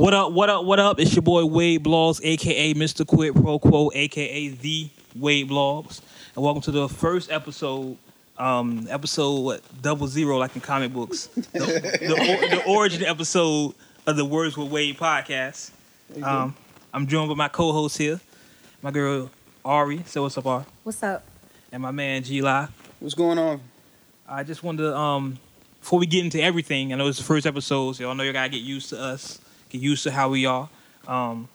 What 0.00 0.14
up? 0.14 0.32
What 0.32 0.48
up? 0.48 0.64
What 0.64 0.80
up? 0.80 0.98
It's 0.98 1.14
your 1.14 1.20
boy 1.20 1.44
Wade 1.44 1.84
Blogs, 1.84 2.22
aka 2.24 2.72
Mr. 2.72 3.06
Quid 3.06 3.34
Pro 3.34 3.58
Quo, 3.58 3.90
aka 3.92 4.48
the 4.48 4.88
Wade 5.14 5.50
Blogs, 5.50 6.00
and 6.34 6.42
welcome 6.42 6.62
to 6.62 6.70
the 6.70 6.88
first 6.88 7.30
episode, 7.30 7.98
um, 8.38 8.86
episode 8.88 9.40
what, 9.40 9.82
double 9.82 10.06
zero, 10.06 10.38
like 10.38 10.54
in 10.54 10.62
comic 10.62 10.94
books, 10.94 11.26
the, 11.26 11.42
the, 11.52 12.48
the 12.50 12.62
origin 12.66 13.04
episode 13.04 13.74
of 14.06 14.16
the 14.16 14.24
Words 14.24 14.56
with 14.56 14.70
Wade 14.70 14.96
podcast. 14.96 15.70
Um, 16.22 16.56
I'm 16.94 17.06
joined 17.06 17.28
by 17.28 17.34
my 17.34 17.48
co-host 17.48 17.98
here, 17.98 18.22
my 18.80 18.90
girl 18.90 19.30
Ari. 19.66 20.04
So 20.06 20.22
what's 20.22 20.38
up, 20.38 20.46
Ari? 20.46 20.64
What's 20.82 21.02
up? 21.02 21.24
And 21.72 21.82
my 21.82 21.90
man 21.90 22.22
G 22.22 22.40
Li. 22.40 22.64
What's 23.00 23.12
going 23.14 23.36
on? 23.36 23.60
I 24.26 24.44
just 24.44 24.62
wanted 24.62 24.84
to, 24.84 24.96
um, 24.96 25.38
before 25.78 25.98
we 25.98 26.06
get 26.06 26.24
into 26.24 26.42
everything, 26.42 26.90
I 26.90 26.96
know 26.96 27.06
it's 27.08 27.18
the 27.18 27.24
first 27.24 27.46
episode, 27.46 27.96
so 27.96 28.04
y'all 28.04 28.14
know 28.14 28.22
you 28.22 28.32
gotta 28.32 28.48
get 28.48 28.62
used 28.62 28.88
to 28.88 28.98
us, 28.98 29.38
get 29.70 29.80
used 29.80 30.02
to 30.02 30.10
how 30.10 30.28
we 30.28 30.44
are. 30.46 30.68
Um, 31.08 31.48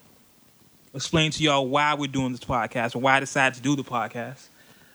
explain 0.94 1.30
to 1.30 1.42
y'all 1.42 1.68
why 1.68 1.94
we're 1.94 2.06
doing 2.08 2.32
this 2.32 2.40
podcast 2.40 2.94
and 2.94 3.02
why 3.02 3.16
I 3.16 3.20
decided 3.20 3.56
to 3.56 3.62
do 3.62 3.76
the 3.76 3.84
podcast. 3.84 4.48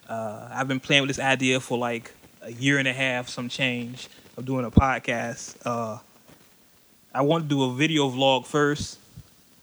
Uh, 0.09 0.49
I've 0.51 0.67
been 0.67 0.79
playing 0.79 1.03
with 1.03 1.15
this 1.15 1.19
idea 1.23 1.59
for 1.59 1.77
like 1.77 2.11
a 2.41 2.51
year 2.51 2.79
and 2.79 2.87
a 2.87 2.93
half, 2.93 3.29
some 3.29 3.47
change 3.47 4.09
of 4.35 4.45
doing 4.45 4.65
a 4.65 4.71
podcast. 4.71 5.55
Uh, 5.63 5.99
I 7.13 7.21
wanted 7.21 7.49
to 7.49 7.55
do 7.55 7.63
a 7.63 7.73
video 7.73 8.09
vlog 8.09 8.45
first, 8.45 8.97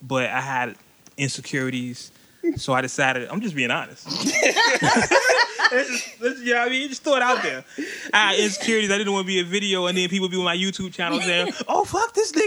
but 0.03 0.31
I 0.31 0.41
had 0.41 0.77
insecurities, 1.17 2.12
so 2.56 2.73
I 2.73 2.81
decided. 2.81 3.29
I'm 3.29 3.41
just 3.41 3.56
being 3.56 3.70
honest. 3.70 4.06
Let's 5.73 5.89
just, 5.91 6.21
let's, 6.21 6.41
you 6.41 6.55
know 6.55 6.61
what 6.61 6.69
I 6.69 6.71
mean? 6.71 6.89
Just 6.89 7.03
throw 7.05 7.17
it 7.17 7.23
out 7.23 7.43
there. 7.43 7.65
I 8.15 8.33
had 8.33 8.41
insecurities. 8.41 8.91
I 8.91 8.99
didn't 8.99 9.13
want 9.13 9.25
to 9.25 9.27
be 9.27 9.41
a 9.41 9.45
video, 9.45 9.87
and 9.87 9.97
then 9.99 10.09
people 10.09 10.29
be 10.29 10.37
on 10.37 10.45
my 10.45 10.57
YouTube 10.57 10.93
channel 10.93 11.21
saying, 11.21 11.53
"Oh 11.69 11.85
fuck 11.85 12.15
this 12.15 12.33
nigga 12.33 12.47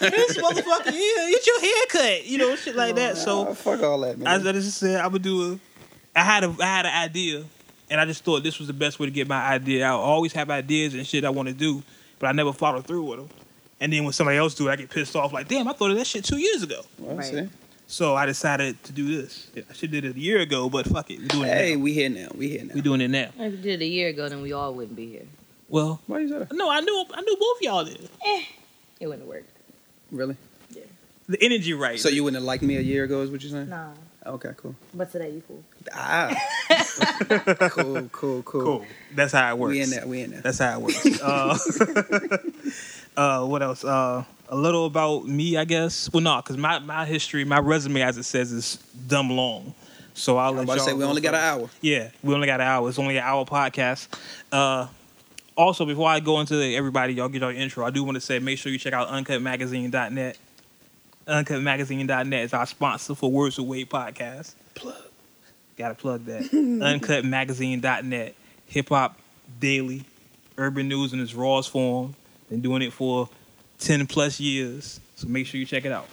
here, 0.00 0.10
this 0.10 0.36
motherfucker 0.38 0.90
here, 0.92 1.30
get 1.30 1.46
your 1.46 1.60
hair 1.60 1.84
cut," 1.90 2.26
you 2.26 2.38
know, 2.38 2.54
shit 2.56 2.76
like 2.76 2.94
that. 2.96 3.16
So 3.16 3.54
fuck 3.54 3.82
all 3.82 4.00
that, 4.00 4.18
man. 4.18 4.28
I, 4.46 4.48
I 4.48 4.52
just 4.52 4.78
said 4.78 4.96
I'm 5.00 5.06
gonna 5.08 5.18
do 5.20 5.52
a. 5.54 5.58
I 6.18 6.22
had 6.22 6.44
a 6.44 6.54
I 6.60 6.64
had 6.66 6.86
an 6.86 6.94
idea, 7.04 7.44
and 7.90 8.00
I 8.00 8.04
just 8.04 8.24
thought 8.24 8.42
this 8.42 8.58
was 8.58 8.68
the 8.68 8.74
best 8.74 8.98
way 8.98 9.06
to 9.06 9.12
get 9.12 9.28
my 9.28 9.40
idea 9.42 9.84
out. 9.86 10.00
I 10.00 10.02
always 10.04 10.32
have 10.34 10.50
ideas 10.50 10.94
and 10.94 11.06
shit 11.06 11.24
I 11.24 11.30
want 11.30 11.48
to 11.48 11.54
do, 11.54 11.82
but 12.18 12.26
I 12.28 12.32
never 12.32 12.52
follow 12.52 12.80
through 12.82 13.02
with 13.04 13.18
them. 13.20 13.28
And 13.80 13.92
then 13.92 14.04
when 14.04 14.12
somebody 14.14 14.38
else 14.38 14.54
do 14.54 14.68
it, 14.68 14.72
I 14.72 14.76
get 14.76 14.88
pissed 14.88 15.14
off. 15.16 15.32
Like, 15.34 15.48
damn, 15.48 15.68
I 15.68 15.72
thought 15.74 15.90
of 15.90 15.98
that 15.98 16.06
shit 16.06 16.24
two 16.24 16.38
years 16.38 16.62
ago. 16.62 16.80
Well, 16.98 17.16
Right. 17.16 17.48
See? 17.86 17.92
So 17.94 18.14
I 18.16 18.26
decided 18.26 18.82
to 18.84 18.92
do 18.92 19.16
this. 19.16 19.48
I 19.56 19.72
should 19.72 19.92
have 19.94 20.02
did 20.02 20.04
it 20.04 20.16
a 20.16 20.20
year 20.20 20.40
ago, 20.40 20.68
but 20.68 20.86
fuck 20.86 21.10
it, 21.10 21.20
we're 21.20 21.28
doing 21.28 21.48
Hey, 21.48 21.72
it 21.72 21.76
now. 21.76 21.82
we 21.82 21.92
here 21.92 22.08
now. 22.10 22.28
We 22.36 22.48
here 22.48 22.64
now. 22.64 22.74
We're 22.74 22.82
doing 22.82 23.00
it 23.00 23.08
now. 23.08 23.30
If 23.38 23.52
you 23.52 23.58
did 23.58 23.82
it 23.82 23.84
a 23.84 23.88
year 23.88 24.08
ago, 24.08 24.28
then 24.28 24.42
we 24.42 24.52
all 24.52 24.74
wouldn't 24.74 24.96
be 24.96 25.08
here. 25.08 25.26
Well, 25.68 26.00
Why 26.06 26.20
you 26.20 26.28
say 26.28 26.38
that? 26.38 26.52
no, 26.52 26.70
I 26.70 26.80
knew 26.80 27.04
I 27.12 27.20
knew 27.22 27.36
both 27.38 27.60
y'all 27.62 27.84
did. 27.84 28.08
Eh, 28.24 28.42
It 29.00 29.06
wouldn't 29.08 29.26
work. 29.28 29.44
Really? 30.12 30.36
Yeah. 30.70 30.82
The 31.28 31.42
energy 31.42 31.72
right. 31.74 31.98
So 31.98 32.08
you 32.08 32.22
wouldn't 32.22 32.40
have 32.40 32.44
liked 32.46 32.62
me 32.62 32.76
a 32.76 32.80
year 32.80 33.02
ago? 33.04 33.22
Is 33.22 33.30
what 33.30 33.42
you're 33.42 33.50
saying? 33.50 33.68
Nah. 33.68 33.90
Okay, 34.24 34.50
cool. 34.56 34.74
But 34.94 35.10
today 35.12 35.30
you 35.30 35.42
cool. 35.46 35.62
Ah, 35.92 36.34
cool, 37.70 38.08
cool, 38.10 38.42
cool. 38.42 38.42
cool. 38.42 38.86
That's 39.14 39.32
how 39.32 39.50
it 39.52 39.58
works. 39.58 39.70
We 39.72 39.80
in 39.82 39.90
there. 39.90 40.06
We 40.06 40.20
in 40.22 40.30
there. 40.32 40.40
That's 40.40 40.58
how 40.58 40.78
it 40.78 40.82
works. 40.82 41.20
uh, 41.22 41.58
uh, 43.16 43.46
what 43.46 43.62
else? 43.62 43.84
Uh, 43.84 44.24
a 44.48 44.56
little 44.56 44.86
about 44.86 45.26
me, 45.26 45.56
I 45.56 45.64
guess. 45.64 46.10
Well, 46.12 46.22
no, 46.22 46.36
because 46.36 46.56
my, 46.56 46.78
my 46.78 47.04
history, 47.04 47.44
my 47.44 47.58
resume, 47.58 48.02
as 48.02 48.16
it 48.16 48.24
says, 48.24 48.52
is 48.52 48.76
dumb 49.06 49.30
long. 49.30 49.74
So 50.14 50.38
I'll 50.38 50.50
I'm 50.50 50.56
let 50.56 50.64
about 50.64 50.76
y'all 50.78 50.86
say 50.86 50.92
we 50.94 51.04
only 51.04 51.20
got 51.20 51.34
an 51.34 51.40
hour. 51.40 51.70
Yeah, 51.80 52.10
we 52.22 52.34
only 52.34 52.46
got 52.46 52.60
an 52.60 52.66
hour. 52.66 52.88
It's 52.88 52.98
only 52.98 53.18
an 53.18 53.24
hour 53.24 53.44
podcast. 53.44 54.08
Uh, 54.50 54.86
also, 55.56 55.84
before 55.84 56.08
I 56.08 56.20
go 56.20 56.40
into 56.40 56.54
everybody, 56.74 57.14
y'all 57.14 57.28
get 57.28 57.42
your 57.42 57.52
intro. 57.52 57.84
I 57.84 57.90
do 57.90 58.02
want 58.02 58.16
to 58.16 58.20
say 58.20 58.38
make 58.38 58.58
sure 58.58 58.72
you 58.72 58.78
check 58.78 58.92
out 58.92 59.08
uncutmagazine.net. 59.08 60.38
Uncutmagazine.net 61.26 62.44
is 62.44 62.54
our 62.54 62.66
sponsor 62.66 63.14
for 63.14 63.30
Words 63.30 63.58
with 63.58 63.66
Wade 63.66 63.90
podcast. 63.90 64.54
Plug. 64.74 64.94
Gotta 65.76 65.94
plug 65.94 66.24
that. 66.26 66.42
Uncutmagazine.net. 66.52 68.34
Hip 68.66 68.88
hop 68.88 69.18
daily. 69.60 70.04
Urban 70.56 70.88
news 70.88 71.12
in 71.12 71.20
its 71.20 71.34
rawest 71.34 71.70
form. 71.70 72.14
Been 72.48 72.62
doing 72.62 72.82
it 72.82 72.92
for 72.92 73.28
10 73.78 74.06
plus 74.06 74.40
years. 74.40 75.00
So 75.16 75.28
make 75.28 75.46
sure 75.46 75.58
you 75.58 75.66
check 75.66 75.84
it 75.84 75.92
out. 75.92 76.06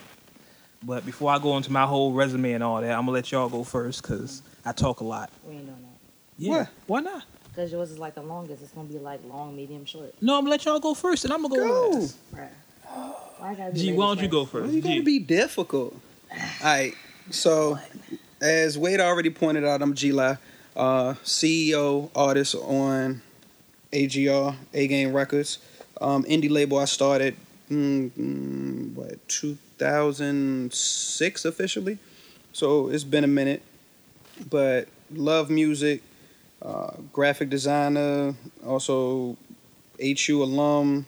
But 0.85 1.06
before 1.06 1.31
I 1.31 1.40
go 1.40 1.56
into 1.57 1.72
my 1.72 1.85
whole 1.85 2.12
resume 2.12 2.51
and 2.53 2.63
all 2.63 2.81
that, 2.81 2.91
I'm 2.91 3.01
gonna 3.06 3.12
let 3.12 3.31
y'all 3.31 3.50
go 3.50 3.63
first 3.63 4.01
because 4.01 4.41
I 4.66 4.74
talk 4.74 5.00
a 5.00 5.03
lot. 5.06 5.29
We 5.47 5.56
ain't 5.56 5.66
doing 5.66 5.78
that. 5.81 5.97
Yeah. 6.38 6.51
Why? 6.51 6.68
Why 6.88 7.00
not? 7.01 7.24
Because 7.50 7.72
yours 7.72 7.91
is 7.91 8.00
like 8.00 8.16
the 8.16 8.22
longest. 8.24 8.63
It's 8.63 8.72
going 8.72 8.88
to 8.88 8.94
be 8.94 8.97
like 9.00 9.19
long, 9.29 9.56
medium, 9.56 9.85
short. 9.85 10.13
No, 10.22 10.35
I'm 10.35 10.41
gonna 10.41 10.50
let 10.51 10.66
y'all 10.66 10.79
go 10.79 10.94
first 10.96 11.24
and 11.24 11.31
I'm 11.31 11.44
gonna 11.44 11.56
go, 11.56 11.68
Go. 11.68 11.90
last. 12.00 12.18
Right. 12.31 12.50
Why 13.38 13.51
I 13.51 13.56
gotta 13.56 13.72
be 13.72 13.80
G, 13.80 13.85
ladies 13.85 13.97
why 14.00 14.06
don't 14.07 14.18
you 14.18 14.24
first? 14.24 14.31
go 14.31 14.44
Why 14.44 14.50
first? 14.66 14.74
you 14.74 14.81
gotta 14.81 15.03
be 15.03 15.19
difficult? 15.19 15.94
All 16.31 16.40
right. 16.63 16.94
So, 17.30 17.78
as 18.41 18.78
Wade 18.78 19.00
already 19.00 19.30
pointed 19.30 19.63
out, 19.63 19.81
I'm 19.81 19.94
G 19.94 20.12
Li, 20.12 20.35
uh, 20.75 21.13
CEO, 21.24 22.09
artist 22.16 22.56
on 22.56 23.22
AGR, 23.94 24.56
A 24.74 24.88
Game 24.88 25.13
Records, 25.13 25.59
um, 26.01 26.24
indie 26.24 26.50
label. 26.50 26.80
I 26.80 26.85
started 26.85 27.35
mm, 27.73 28.11
mm, 28.11 28.94
what 28.94 29.28
2006 29.28 31.45
officially, 31.45 31.97
so 32.51 32.89
it's 32.89 33.03
been 33.03 33.23
a 33.23 33.28
minute. 33.28 33.61
But 34.50 34.88
love 35.11 35.50
music, 35.50 36.01
uh, 36.62 36.91
graphic 37.12 37.50
designer, 37.50 38.35
also 38.66 39.38
HU 40.00 40.44
alum. 40.44 41.06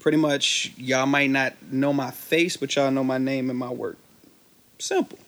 Pretty 0.00 0.18
much, 0.18 0.72
y'all 0.76 1.06
might 1.06 1.30
not 1.30 1.54
know 1.72 1.92
my 1.92 2.10
face, 2.10 2.56
but 2.58 2.74
y'all 2.76 2.90
know 2.90 3.04
my 3.04 3.18
name 3.18 3.48
and 3.48 3.58
my 3.58 3.70
work. 3.70 3.96
Simple. 4.78 5.18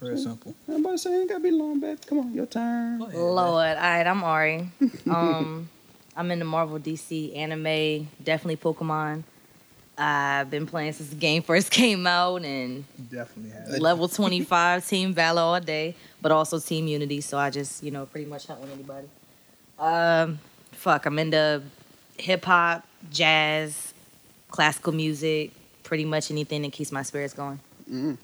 Very 0.00 0.16
simple. 0.18 0.54
I'm 0.66 0.80
about 0.80 0.92
to 0.92 0.98
say, 0.98 1.14
ain't 1.14 1.28
gotta 1.28 1.40
be 1.40 1.50
long, 1.52 1.78
babe. 1.78 1.98
Come 2.06 2.18
on, 2.20 2.34
your 2.34 2.46
turn. 2.46 3.00
Ahead, 3.02 3.14
Lord. 3.14 3.46
All 3.46 3.54
right, 3.74 4.06
I'm 4.06 4.24
Ari. 4.24 4.68
Um, 5.08 5.68
I'm 6.16 6.30
in 6.30 6.38
the 6.40 6.44
Marvel 6.44 6.78
DC 6.78 7.36
anime, 7.36 8.08
definitely 8.22 8.56
Pokemon. 8.56 9.22
I've 9.98 10.50
been 10.50 10.66
playing 10.66 10.92
since 10.92 11.10
the 11.10 11.16
game 11.16 11.42
first 11.42 11.70
came 11.70 12.06
out 12.06 12.44
and 12.44 12.74
man. 12.76 12.84
Definitely 13.10 13.50
have. 13.72 13.80
level 13.80 14.08
25 14.08 14.86
Team 14.86 15.12
Valor 15.12 15.40
all 15.42 15.60
day, 15.60 15.94
but 16.20 16.32
also 16.32 16.58
Team 16.58 16.86
Unity. 16.88 17.20
So 17.20 17.38
I 17.38 17.50
just, 17.50 17.82
you 17.82 17.90
know, 17.90 18.06
pretty 18.06 18.26
much 18.26 18.46
hunt 18.46 18.60
with 18.60 18.72
anybody. 18.72 19.08
Um, 19.78 20.38
fuck, 20.72 21.06
I'm 21.06 21.18
into 21.18 21.62
hip 22.18 22.44
hop, 22.44 22.86
jazz, 23.10 23.92
classical 24.48 24.92
music, 24.92 25.50
pretty 25.82 26.04
much 26.04 26.30
anything 26.30 26.62
that 26.62 26.72
keeps 26.72 26.92
my 26.92 27.02
spirits 27.02 27.34
going. 27.34 27.58
Mm, 27.90 28.16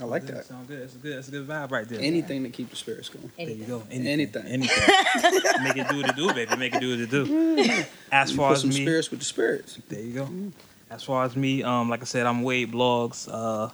I 0.00 0.04
like 0.04 0.26
Good, 0.26 0.36
that. 0.36 0.44
Sound 0.44 0.68
good. 0.68 0.82
That's 0.82 0.94
a 0.94 0.98
good. 0.98 1.16
That's 1.16 1.28
a 1.28 1.30
good 1.30 1.46
vibe 1.48 1.70
right 1.70 1.88
there. 1.88 2.00
Anything 2.00 2.42
to 2.42 2.50
keep 2.50 2.70
the 2.70 2.76
spirits 2.76 3.08
going. 3.08 3.30
There 3.36 3.48
you 3.48 3.64
go. 3.64 3.82
Anything. 3.90 4.44
Anything. 4.46 4.68
Make 5.62 5.76
it 5.76 5.88
do 5.88 5.96
what 5.98 6.10
it 6.10 6.16
do, 6.16 6.32
baby. 6.34 6.56
Make 6.56 6.74
it 6.74 6.80
do 6.80 6.90
what 6.90 7.00
it 7.00 7.10
do. 7.10 7.84
As 8.12 8.30
You 8.30 8.36
far 8.36 8.48
put 8.50 8.54
as 8.56 8.60
some 8.60 8.70
me, 8.70 8.82
spirits 8.82 9.10
with 9.10 9.20
the 9.20 9.24
spirits. 9.26 9.78
There 9.88 10.00
you 10.00 10.12
go. 10.12 10.28
As 10.90 11.02
far 11.02 11.24
as 11.24 11.34
me, 11.34 11.62
um, 11.62 11.88
like 11.88 12.02
I 12.02 12.04
said, 12.04 12.26
I'm 12.26 12.42
Wade 12.42 12.70
Blogs. 12.72 13.28
Uh, 13.32 13.70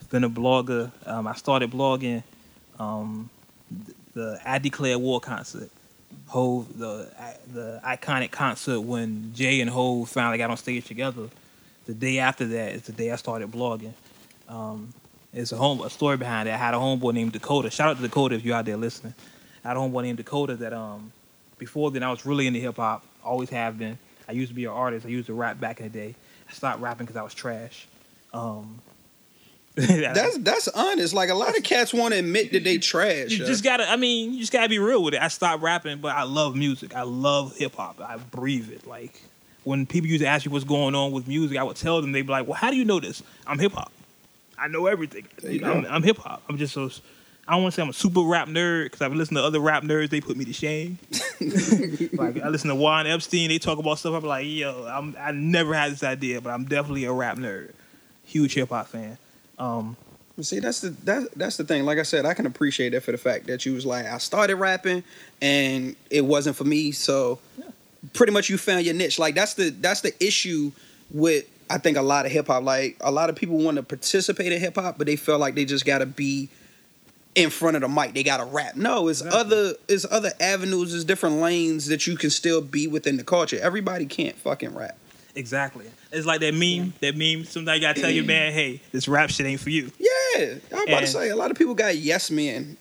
I've 0.00 0.10
been 0.10 0.24
a 0.24 0.30
blogger. 0.30 0.90
Um, 1.06 1.26
I 1.26 1.34
started 1.34 1.70
blogging 1.70 2.22
um, 2.78 3.28
th- 3.84 3.96
the 4.14 4.40
I 4.46 4.58
Declare 4.58 4.98
War 4.98 5.20
concert. 5.20 5.70
Hove, 6.28 6.78
the 6.78 7.08
the 7.52 7.80
iconic 7.84 8.30
concert 8.30 8.80
when 8.80 9.32
Jay 9.34 9.60
and 9.60 9.68
Hove 9.68 10.08
finally 10.08 10.38
got 10.38 10.50
on 10.50 10.56
stage 10.56 10.86
together. 10.86 11.28
The 11.86 11.94
day 11.94 12.18
after 12.18 12.46
that 12.46 12.72
is 12.72 12.82
the 12.82 12.92
day 12.92 13.10
I 13.10 13.16
started 13.16 13.50
blogging. 13.50 13.92
Um, 14.48 14.94
it's 15.34 15.52
a 15.52 15.56
home 15.56 15.80
a 15.82 15.90
story 15.90 16.16
behind 16.16 16.48
it. 16.48 16.52
I 16.52 16.56
had 16.56 16.74
a 16.74 16.78
homeboy 16.78 17.12
named 17.14 17.32
Dakota. 17.32 17.70
Shout 17.70 17.88
out 17.90 17.96
to 17.96 18.02
Dakota 18.02 18.34
if 18.36 18.44
you're 18.44 18.56
out 18.56 18.64
there 18.64 18.76
listening. 18.76 19.14
I 19.64 19.68
had 19.68 19.76
a 19.76 19.80
homeboy 19.80 20.02
named 20.02 20.18
Dakota 20.18 20.56
that 20.56 20.72
um 20.72 21.12
before 21.58 21.90
then 21.90 22.02
I 22.02 22.10
was 22.10 22.24
really 22.26 22.46
into 22.46 22.60
hip 22.60 22.76
hop. 22.76 23.04
Always 23.24 23.50
have 23.50 23.78
been. 23.78 23.98
I 24.28 24.32
used 24.32 24.50
to 24.50 24.54
be 24.54 24.64
an 24.64 24.70
artist. 24.70 25.04
I 25.06 25.10
used 25.10 25.26
to 25.26 25.34
rap 25.34 25.60
back 25.60 25.80
in 25.80 25.86
the 25.86 25.90
day. 25.90 26.14
I 26.48 26.52
stopped 26.52 26.80
rapping 26.80 27.06
because 27.06 27.16
I 27.16 27.22
was 27.22 27.34
trash. 27.34 27.86
Um, 28.32 28.80
That's 29.76 30.38
that's 30.38 30.68
honest. 30.68 31.14
Like 31.14 31.30
a 31.30 31.34
lot 31.34 31.56
of 31.56 31.64
cats 31.64 31.92
want 31.92 32.14
to 32.14 32.20
admit 32.20 32.52
that 32.52 32.62
they 32.62 32.78
trash. 32.78 33.32
you 33.32 33.38
just 33.38 33.64
gotta. 33.64 33.90
I 33.90 33.96
mean, 33.96 34.32
you 34.32 34.38
just 34.38 34.52
gotta 34.52 34.68
be 34.68 34.78
real 34.78 35.02
with 35.02 35.14
it. 35.14 35.20
I 35.20 35.26
stopped 35.26 35.64
rapping, 35.64 35.98
but 35.98 36.14
I 36.14 36.22
love 36.22 36.54
music. 36.54 36.94
I 36.94 37.02
love 37.02 37.56
hip 37.56 37.74
hop. 37.74 38.00
I 38.00 38.18
breathe 38.18 38.70
it. 38.70 38.86
Like 38.86 39.20
when 39.64 39.84
people 39.84 40.08
used 40.08 40.22
to 40.22 40.28
ask 40.28 40.46
me 40.46 40.52
what's 40.52 40.64
going 40.64 40.94
on 40.94 41.10
with 41.10 41.26
music, 41.26 41.58
I 41.58 41.64
would 41.64 41.74
tell 41.76 42.00
them. 42.00 42.12
They'd 42.12 42.22
be 42.22 42.30
like, 42.30 42.46
"Well, 42.46 42.54
how 42.54 42.70
do 42.70 42.76
you 42.76 42.84
know 42.84 43.00
this? 43.00 43.20
I'm 43.48 43.58
hip 43.58 43.72
hop. 43.72 43.90
I 44.58 44.68
know 44.68 44.86
everything. 44.86 45.26
I'm. 45.64 45.84
I'm 45.86 46.02
hip 46.02 46.18
hop. 46.18 46.42
I'm 46.48 46.58
just 46.58 46.74
so. 46.74 46.90
I 47.46 47.52
don't 47.52 47.62
want 47.62 47.74
to 47.74 47.76
say 47.76 47.82
I'm 47.82 47.90
a 47.90 47.92
super 47.92 48.22
rap 48.22 48.48
nerd 48.48 48.84
because 48.84 49.02
I've 49.02 49.12
listened 49.12 49.36
to 49.36 49.42
other 49.42 49.60
rap 49.60 49.82
nerds. 49.82 50.08
They 50.08 50.20
put 50.22 50.36
me 50.36 50.46
to 50.46 50.52
shame. 50.52 50.98
like 52.14 52.40
I 52.42 52.48
listen 52.48 52.70
to 52.70 52.74
Juan 52.74 53.06
Epstein. 53.06 53.50
They 53.50 53.58
talk 53.58 53.78
about 53.78 53.98
stuff. 53.98 54.14
I'm 54.14 54.24
like, 54.24 54.46
yo, 54.46 54.86
I'm, 54.86 55.14
I 55.18 55.32
never 55.32 55.74
had 55.74 55.92
this 55.92 56.02
idea, 56.02 56.40
but 56.40 56.50
I'm 56.50 56.64
definitely 56.64 57.04
a 57.04 57.12
rap 57.12 57.36
nerd. 57.36 57.72
Huge 58.24 58.54
hip 58.54 58.70
hop 58.70 58.88
fan. 58.88 59.18
Um, 59.58 59.96
See, 60.40 60.58
that's 60.58 60.80
the 60.80 60.90
that, 61.04 61.28
that's 61.36 61.56
the 61.58 61.64
thing. 61.64 61.84
Like 61.84 61.98
I 61.98 62.02
said, 62.02 62.26
I 62.26 62.34
can 62.34 62.46
appreciate 62.46 62.90
that 62.90 63.02
for 63.02 63.12
the 63.12 63.18
fact 63.18 63.46
that 63.46 63.64
you 63.64 63.72
was 63.72 63.86
like, 63.86 64.06
I 64.06 64.18
started 64.18 64.56
rapping 64.56 65.04
and 65.40 65.94
it 66.10 66.24
wasn't 66.24 66.56
for 66.56 66.64
me. 66.64 66.90
So 66.90 67.38
pretty 68.14 68.32
much 68.32 68.50
you 68.50 68.58
found 68.58 68.84
your 68.84 68.94
niche. 68.94 69.18
Like 69.18 69.36
that's 69.36 69.54
the 69.54 69.70
that's 69.70 70.00
the 70.00 70.12
issue 70.24 70.72
with 71.12 71.48
I 71.70 71.78
think 71.78 71.96
a 71.96 72.02
lot 72.02 72.26
of 72.26 72.32
hip 72.32 72.46
hop, 72.48 72.62
like 72.62 72.96
a 73.00 73.10
lot 73.10 73.30
of 73.30 73.36
people 73.36 73.56
want 73.58 73.76
to 73.76 73.82
participate 73.82 74.52
in 74.52 74.60
hip 74.60 74.74
hop, 74.76 74.98
but 74.98 75.06
they 75.06 75.16
feel 75.16 75.38
like 75.38 75.54
they 75.54 75.64
just 75.64 75.84
gotta 75.84 76.06
be 76.06 76.48
in 77.34 77.50
front 77.50 77.74
of 77.76 77.82
the 77.82 77.88
mic. 77.88 78.14
They 78.14 78.22
gotta 78.22 78.44
rap. 78.44 78.76
No, 78.76 79.08
it's 79.08 79.20
Exactly. 79.20 79.40
other 79.40 79.74
it's 79.88 80.06
other 80.10 80.32
avenues, 80.40 80.94
it's 80.94 81.04
different 81.04 81.36
lanes 81.36 81.86
that 81.86 82.06
you 82.06 82.16
can 82.16 82.30
still 82.30 82.60
be 82.60 82.86
within 82.86 83.16
the 83.16 83.24
culture. 83.24 83.58
Everybody 83.60 84.06
can't 84.06 84.36
fucking 84.36 84.74
rap. 84.74 84.96
Exactly. 85.36 85.86
It's 86.12 86.26
like 86.26 86.38
that 86.42 86.54
meme. 86.54 86.92
That 87.00 87.16
meme. 87.16 87.44
Sometimes 87.44 87.76
you 87.80 87.80
gotta 87.88 88.00
tell 88.00 88.10
your 88.10 88.24
man, 88.24 88.52
"Hey, 88.52 88.80
this 88.92 89.08
rap 89.08 89.30
shit 89.30 89.46
ain't 89.46 89.58
for 89.58 89.70
you." 89.70 89.90
Yeah, 89.98 90.54
I'm 90.72 90.86
about 90.86 91.00
to 91.00 91.06
say 91.08 91.28
a 91.30 91.34
lot 91.34 91.50
of 91.50 91.56
people 91.58 91.74
got 91.74 91.96
yes 91.96 92.30
men. 92.30 92.76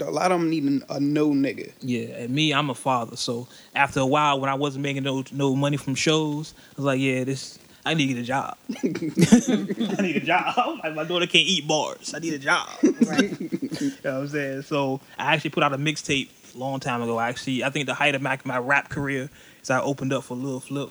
A 0.00 0.10
lot 0.10 0.32
of 0.32 0.40
them 0.40 0.48
need 0.48 0.82
a 0.88 0.98
no 0.98 1.30
nigga. 1.32 1.70
Yeah, 1.82 2.04
and 2.16 2.30
me, 2.30 2.54
I'm 2.54 2.70
a 2.70 2.74
father, 2.74 3.16
so 3.16 3.46
after 3.74 4.00
a 4.00 4.06
while, 4.06 4.40
when 4.40 4.48
I 4.48 4.54
wasn't 4.54 4.84
making 4.84 5.02
no 5.02 5.22
no 5.32 5.54
money 5.54 5.76
from 5.76 5.94
shows, 5.94 6.54
I 6.56 6.74
was 6.76 6.84
like, 6.86 7.00
"Yeah, 7.00 7.24
this 7.24 7.58
I 7.84 7.94
need 7.94 8.06
to 8.08 8.14
get 8.14 8.20
a 8.22 8.24
job. 8.26 8.56
I 8.82 10.02
need 10.02 10.16
a 10.16 10.20
job. 10.20 10.78
Like, 10.84 10.94
my 10.94 11.04
daughter 11.04 11.26
can't 11.26 11.46
eat 11.46 11.66
bars. 11.66 12.14
I 12.14 12.18
need 12.20 12.34
a 12.34 12.38
job." 12.38 12.68
Right. 13.06 13.32
You 13.82 13.90
know 14.04 14.14
what 14.14 14.20
I'm 14.22 14.28
saying? 14.28 14.62
So 14.62 15.00
I 15.18 15.34
actually 15.34 15.50
put 15.50 15.62
out 15.64 15.72
a 15.72 15.78
mixtape 15.78 16.28
a 16.54 16.58
long 16.58 16.78
time 16.78 17.02
ago. 17.02 17.18
I 17.18 17.28
Actually, 17.28 17.64
I 17.64 17.70
think 17.70 17.86
the 17.86 17.94
height 17.94 18.14
of 18.14 18.22
my, 18.22 18.38
my 18.44 18.58
rap 18.58 18.88
career 18.90 19.28
is 19.62 19.70
I 19.70 19.80
opened 19.80 20.12
up 20.12 20.22
for 20.24 20.36
Lil 20.36 20.60
Flip 20.60 20.90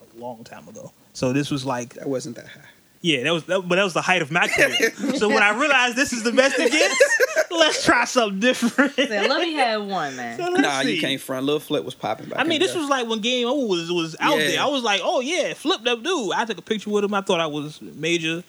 a 0.00 0.18
long 0.18 0.44
time 0.44 0.66
ago. 0.68 0.92
So 1.12 1.32
this 1.34 1.50
was 1.50 1.66
like, 1.66 1.94
That 1.94 2.08
wasn't 2.08 2.36
that 2.36 2.46
high. 2.46 2.60
yeah, 3.02 3.24
that 3.24 3.32
was, 3.32 3.44
that, 3.44 3.60
but 3.68 3.76
that 3.76 3.84
was 3.84 3.92
the 3.94 4.00
height 4.02 4.22
of 4.22 4.30
my 4.30 4.48
career. 4.48 4.90
so 5.16 5.28
when 5.28 5.42
I 5.42 5.50
realized 5.58 5.96
this 5.96 6.12
is 6.14 6.22
the 6.22 6.32
best 6.32 6.54
it 6.58 6.70
gets, 6.72 7.27
let's 7.50 7.84
try 7.84 8.04
something 8.04 8.40
different. 8.40 8.94
So 8.94 9.02
let 9.04 9.40
me 9.40 9.54
have 9.54 9.84
one, 9.84 10.16
man. 10.16 10.36
So 10.38 10.44
let's 10.50 10.60
Nah, 10.60 10.80
you 10.80 10.96
see. 10.96 11.00
can't 11.00 11.20
front. 11.20 11.46
Lil 11.46 11.60
Flip 11.60 11.84
was 11.84 11.94
popping 11.94 12.28
back. 12.28 12.38
I 12.38 12.44
mean, 12.44 12.60
this 12.60 12.74
was 12.74 12.88
like 12.88 13.06
when 13.08 13.20
Game 13.20 13.46
Over 13.46 13.66
was 13.66 13.90
was 13.92 14.16
out 14.20 14.38
Yeah. 14.38 14.46
there. 14.48 14.60
I 14.60 14.66
was 14.66 14.82
like, 14.82 15.00
oh 15.04 15.20
yeah, 15.20 15.54
flip 15.54 15.82
that 15.84 16.02
dude. 16.02 16.32
I 16.32 16.44
took 16.44 16.58
a 16.58 16.62
picture 16.62 16.90
with 16.90 17.04
him. 17.04 17.14
I 17.14 17.20
thought 17.20 17.40
I 17.40 17.46
was 17.46 17.80
major 17.82 18.42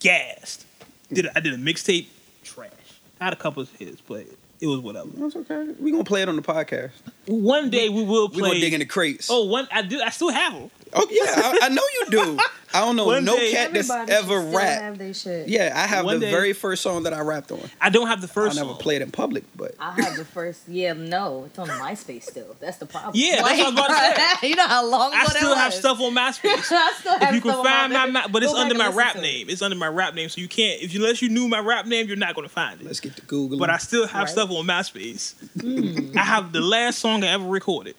gassed. 0.00 0.64
Did 1.12 1.28
I 1.34 1.40
did 1.40 1.54
a 1.54 1.58
mixtape 1.58 2.06
trash. 2.44 2.70
I 3.20 3.24
had 3.24 3.32
a 3.32 3.36
couple 3.36 3.62
of 3.62 3.70
hits, 3.72 4.00
but 4.00 4.26
it 4.60 4.66
was 4.66 4.80
whatever. 4.80 5.08
That's 5.14 5.36
okay. 5.36 5.72
We 5.78 5.90
gonna 5.92 6.04
play 6.04 6.22
it 6.22 6.28
on 6.28 6.36
the 6.36 6.42
podcast. 6.42 6.90
One 7.26 7.70
day 7.70 7.88
we 7.88 8.02
will 8.04 8.28
play. 8.28 8.42
We 8.42 8.48
gonna 8.48 8.60
dig 8.60 8.72
in 8.74 8.80
the 8.80 8.86
crates. 8.86 9.28
oh, 9.30 9.44
one 9.44 9.68
I 9.72 9.82
do. 9.82 10.00
I 10.00 10.10
still 10.10 10.30
have 10.30 10.52
them. 10.54 10.70
Oh 10.98 11.06
yeah, 11.10 11.24
I, 11.26 11.58
I 11.64 11.68
know 11.68 11.82
you 12.00 12.06
do. 12.10 12.38
I 12.74 12.80
don't 12.80 12.96
know 12.96 13.06
One 13.06 13.24
no 13.24 13.36
day- 13.36 13.52
cat 13.52 13.72
that's 13.72 13.88
Everybody 13.90 14.12
ever 14.12 14.40
should 14.40 14.48
still 14.48 14.58
rap. 14.58 14.80
Have 14.82 14.98
they 14.98 15.12
shit. 15.12 15.48
Yeah, 15.48 15.72
I 15.74 15.86
have 15.86 16.04
One 16.04 16.20
the 16.20 16.26
day- 16.26 16.30
very 16.32 16.52
first 16.52 16.82
song 16.82 17.02
that 17.04 17.12
I 17.14 17.20
rapped 17.20 17.52
on. 17.52 17.60
I 17.80 17.90
don't 17.90 18.06
have 18.08 18.20
the 18.20 18.28
first. 18.28 18.36
I 18.36 18.48
first. 18.48 18.56
never 18.56 18.70
song. 18.70 18.78
played 18.80 19.02
in 19.02 19.10
public, 19.10 19.44
but 19.54 19.74
I 19.78 19.92
have 20.00 20.16
the 20.16 20.24
first. 20.24 20.62
Yeah, 20.68 20.92
no, 20.94 21.44
it's 21.46 21.58
on 21.58 21.68
MySpace 21.68 22.24
still. 22.24 22.56
That's 22.60 22.78
the 22.78 22.86
problem. 22.86 23.12
Yeah, 23.14 23.42
that's 23.42 23.58
what 23.58 23.66
I'm 23.68 23.72
about 23.74 23.88
to 23.88 24.38
say. 24.40 24.48
you 24.48 24.56
know 24.56 24.66
how 24.66 24.86
long 24.86 25.12
ago 25.12 25.18
I 25.20 25.24
that 25.26 25.36
still 25.36 25.54
have 25.54 25.72
was? 25.72 25.78
stuff 25.78 26.00
on 26.00 26.14
MySpace. 26.14 26.72
I 26.72 26.92
still 26.98 27.18
have 27.18 27.22
if 27.28 27.34
you 27.34 27.40
can 27.42 27.50
stuff 27.52 27.58
on 27.58 27.64
find 27.66 27.92
my, 27.92 28.06
MySpace. 28.06 28.12
ma- 28.12 28.28
but 28.28 28.42
it's 28.42 28.52
Go 28.52 28.56
back 28.58 28.62
under 28.62 28.72
and 28.74 28.78
my 28.78 28.86
listen 28.86 28.98
rap 28.98 29.12
to 29.12 29.18
it. 29.18 29.22
name. 29.22 29.50
It's 29.50 29.62
under 29.62 29.76
my 29.76 29.88
rap 29.88 30.14
name, 30.14 30.28
so 30.28 30.40
you 30.40 30.48
can't. 30.48 30.82
If 30.82 30.92
you 30.94 31.00
unless 31.00 31.20
you 31.22 31.28
knew 31.28 31.48
my 31.48 31.60
rap 31.60 31.86
name, 31.86 32.06
you're 32.08 32.16
not 32.16 32.34
gonna 32.34 32.48
find 32.48 32.80
it. 32.80 32.86
let's 32.86 33.00
get 33.00 33.16
to 33.16 33.22
Google. 33.22 33.58
But 33.58 33.70
I 33.70 33.76
still 33.78 34.06
have 34.06 34.22
Right. 34.22 34.28
stuff 34.30 34.50
on 34.50 34.66
MySpace. 34.66 35.34
Hmm. 35.60 36.16
I 36.18 36.22
have 36.22 36.52
the 36.52 36.60
last 36.60 36.98
song 37.00 37.22
I 37.22 37.28
ever 37.28 37.46
recorded. 37.46 37.96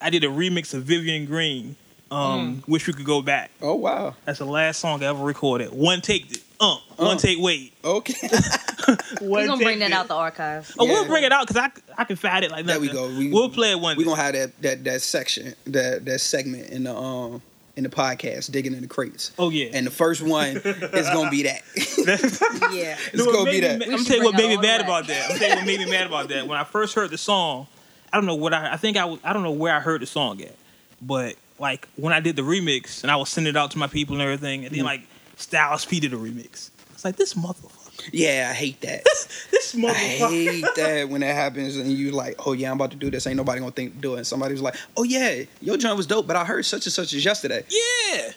I 0.00 0.10
did 0.10 0.22
a 0.24 0.28
remix 0.28 0.74
of 0.74 0.82
Vivian 0.84 1.26
Green. 1.26 1.76
Um, 2.10 2.62
Hmm. 2.64 2.72
Wish 2.72 2.86
we 2.86 2.92
could 2.94 3.04
go 3.04 3.20
back. 3.22 3.50
oh 3.60 3.74
wow. 3.74 4.14
That's 4.24 4.38
the 4.38 4.46
last 4.46 4.80
song 4.80 5.02
I 5.02 5.06
ever 5.08 5.22
recorded. 5.22 5.70
One 5.72 6.00
take, 6.00 6.30
it. 6.32 6.42
uh, 6.60 6.74
Uh. 6.76 6.78
one 6.96 7.18
take, 7.18 7.38
wait. 7.38 7.74
Okay. 7.84 8.14
We're 9.20 9.46
gonna 9.46 9.62
bring 9.62 9.80
that 9.80 9.90
it. 9.90 9.92
out 9.92 10.08
the 10.08 10.14
archives. 10.14 10.72
Oh, 10.78 10.86
we'll 10.86 11.04
bring 11.06 11.24
it 11.24 11.32
out 11.32 11.46
because 11.46 11.62
I, 11.62 11.70
I 12.00 12.04
can 12.04 12.16
find 12.16 12.44
it 12.44 12.50
like 12.50 12.64
that. 12.66 12.72
There 12.72 12.80
we 12.80 12.88
go. 12.88 13.08
We- 13.08 13.30
will 13.30 13.50
play 13.50 13.72
it 13.72 13.80
one 13.80 13.96
we 13.96 14.04
day. 14.04 14.10
gonna 14.10 14.22
have 14.22 14.32
that 14.34 14.62
that 14.62 14.84
that 14.84 15.02
section 15.02 15.54
that 15.66 16.04
that 16.06 16.20
segment 16.20 16.70
in 16.70 16.84
the 16.84 16.94
um 16.96 17.42
in 17.76 17.84
the 17.84 17.90
podcast 17.90 18.50
digging 18.50 18.72
in 18.74 18.80
the 18.80 18.86
crates. 18.88 19.30
Oh 19.38 19.50
yeah. 19.50 19.66
And 19.74 19.86
the 19.86 19.90
first 19.90 20.22
one 20.22 20.56
is 20.56 21.08
gonna 21.10 21.30
be 21.30 21.42
that. 21.42 21.62
Yeah. 22.72 22.96
It's 23.12 23.12
You 23.14 23.26
know 23.26 23.32
gonna 23.32 23.50
be 23.50 23.60
made 23.60 23.62
me 23.62 23.68
that. 23.68 23.78
ma- 23.80 23.84
We 23.86 23.92
I'm 23.92 23.98
should 23.98 24.06
telling 24.06 24.22
you 24.22 24.24
what 24.28 24.34
bring 24.36 24.48
made 24.48 24.56
me 24.56 24.62
mad 24.62 24.80
the 24.80 24.84
about 24.84 25.06
that. 25.08 25.30
I'm 25.30 25.36
telling 25.38 25.50
you 25.50 25.56
what 25.58 25.66
made 25.66 25.80
me 25.80 25.90
mad 25.90 26.06
about 26.06 26.28
that. 26.30 26.46
When 26.48 26.58
I 26.58 26.64
first 26.64 26.94
heard 26.94 27.10
the 27.10 27.18
song, 27.18 27.66
I 28.12 28.16
don't 28.16 28.26
know 28.26 28.34
what 28.34 28.54
I. 28.54 28.72
I 28.72 28.76
think 28.78 28.96
I. 28.96 29.18
I 29.22 29.32
don't 29.34 29.42
know 29.42 29.50
where 29.52 29.74
I 29.74 29.80
heard 29.80 30.00
the 30.02 30.06
song 30.06 30.40
at, 30.42 30.54
but 31.02 31.36
like 31.58 31.88
when 31.96 32.12
I 32.12 32.20
did 32.20 32.36
the 32.36 32.42
remix 32.42 33.02
and 33.02 33.10
I 33.10 33.16
was 33.16 33.28
sending 33.28 33.50
it 33.52 33.56
out 33.56 33.70
to 33.72 33.78
my 33.78 33.86
people 33.88 34.14
and 34.14 34.22
everything, 34.22 34.64
and 34.64 34.74
then 34.74 34.82
Mm. 34.82 34.86
like 34.86 35.02
Styles 35.36 35.84
P 35.84 36.00
did 36.00 36.12
a 36.12 36.16
remix. 36.16 36.70
It's 36.92 37.04
like 37.04 37.16
this 37.16 37.34
motherfucker. 37.34 38.08
yeah, 38.12 38.48
I 38.50 38.54
hate 38.54 38.80
that. 38.82 39.04
This 39.50 39.74
motherfucker. 39.74 39.92
I 39.92 40.30
hate 40.30 40.64
that 40.76 41.08
when 41.10 41.20
that 41.20 41.34
happens 41.34 41.76
and 41.76 41.92
you 41.92 42.10
like, 42.12 42.46
oh 42.46 42.52
yeah, 42.52 42.70
I'm 42.70 42.76
about 42.78 42.90
to 42.92 42.96
do 42.96 43.10
this. 43.10 43.26
Ain't 43.26 43.36
nobody 43.36 43.60
gonna 43.60 43.70
think 43.72 44.00
do 44.00 44.14
it. 44.14 44.18
And 44.18 44.26
somebody 44.26 44.54
was 44.54 44.62
like, 44.62 44.76
oh 44.96 45.02
yeah, 45.02 45.42
your 45.60 45.76
joint 45.76 45.96
was 45.96 46.06
dope, 46.06 46.26
but 46.26 46.34
I 46.36 46.44
heard 46.44 46.64
such 46.64 46.86
and 46.86 46.92
such 46.92 47.12
as 47.12 47.22
yesterday. 47.24 47.64
Yeah. 47.68 48.30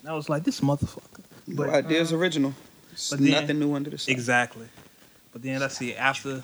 And 0.00 0.08
I 0.10 0.12
was 0.12 0.28
like 0.28 0.44
this 0.44 0.60
motherfucker. 0.60 1.22
But 1.48 1.56
But 1.56 1.68
idea's 1.70 2.12
original. 2.12 2.54
It's 2.92 3.10
but 3.10 3.20
then- 3.20 3.30
nothing 3.30 3.58
new 3.58 3.74
under 3.74 3.88
the 3.90 3.98
sun. 3.98 4.12
exactly. 4.12 4.66
But 5.32 5.42
then 5.42 5.60
let's 5.60 5.76
see. 5.78 5.94
After 5.94 6.42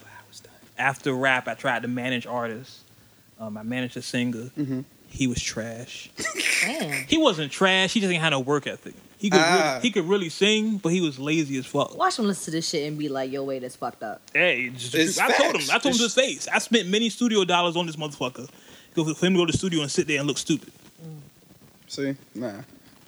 after 0.78 1.12
rap, 1.14 1.46
I 1.49 1.55
tried 1.55 1.82
to 1.82 1.88
manage 1.88 2.26
artists. 2.26 2.82
Um, 3.38 3.56
I 3.58 3.62
managed 3.62 3.96
a 3.96 4.02
singer. 4.02 4.44
hmm 4.55 4.81
He 5.14 5.28
was 5.28 5.40
trash. 5.40 6.11
Damn. 6.62 7.06
He 7.06 7.19
wasn't 7.19 7.52
trash. 7.52 7.93
He 7.93 8.00
just 8.00 8.12
ain't 8.12 8.20
had 8.20 8.31
no 8.31 8.40
work 8.40 8.66
ethic. 8.66 8.94
He 9.16 9.31
could 9.31 9.40
Ah. 9.40 9.75
really, 9.76 9.81
he 9.82 9.90
could 9.93 10.05
really 10.08 10.28
sing, 10.28 10.78
but 10.78 10.88
he 10.90 11.00
was 11.00 11.20
lazy 11.20 11.56
as 11.56 11.66
fuck. 11.66 11.96
Watch 11.96 12.19
him 12.19 12.26
listen 12.26 12.46
to 12.46 12.50
this 12.50 12.69
shit 12.69 12.88
and 12.88 12.99
be 12.99 13.08
like, 13.08 13.31
"Yo, 13.31 13.44
wait, 13.44 13.61
that's 13.61 13.76
fucked 13.76 14.02
up." 14.02 14.20
Hey, 14.34 14.70
just- 14.70 14.93
It's 14.94 15.19
I 15.19 15.31
told 15.31 15.55
him. 15.55 15.61
facts. 15.61 15.70
I 15.70 15.78
told 15.78 15.94
him 15.94 15.99
to 15.99 16.02
his 16.05 16.14
face. 16.14 16.49
I 16.52 16.58
spent 16.58 16.88
many 16.88 17.08
studio 17.11 17.44
dollars 17.44 17.76
on 17.76 17.87
this 17.87 17.94
motherfucker. 17.96 18.49
Go 18.94 19.05
for 19.14 19.26
him 19.26 19.34
to 19.34 19.38
go 19.38 19.46
to 19.46 19.52
the 19.52 19.56
studio 19.56 19.82
and 19.82 19.90
sit 19.90 20.08
there 20.08 20.19
and 20.19 20.26
look 20.26 20.37
stupid. 20.38 20.72
See, 21.87 22.16
nah, 22.34 22.52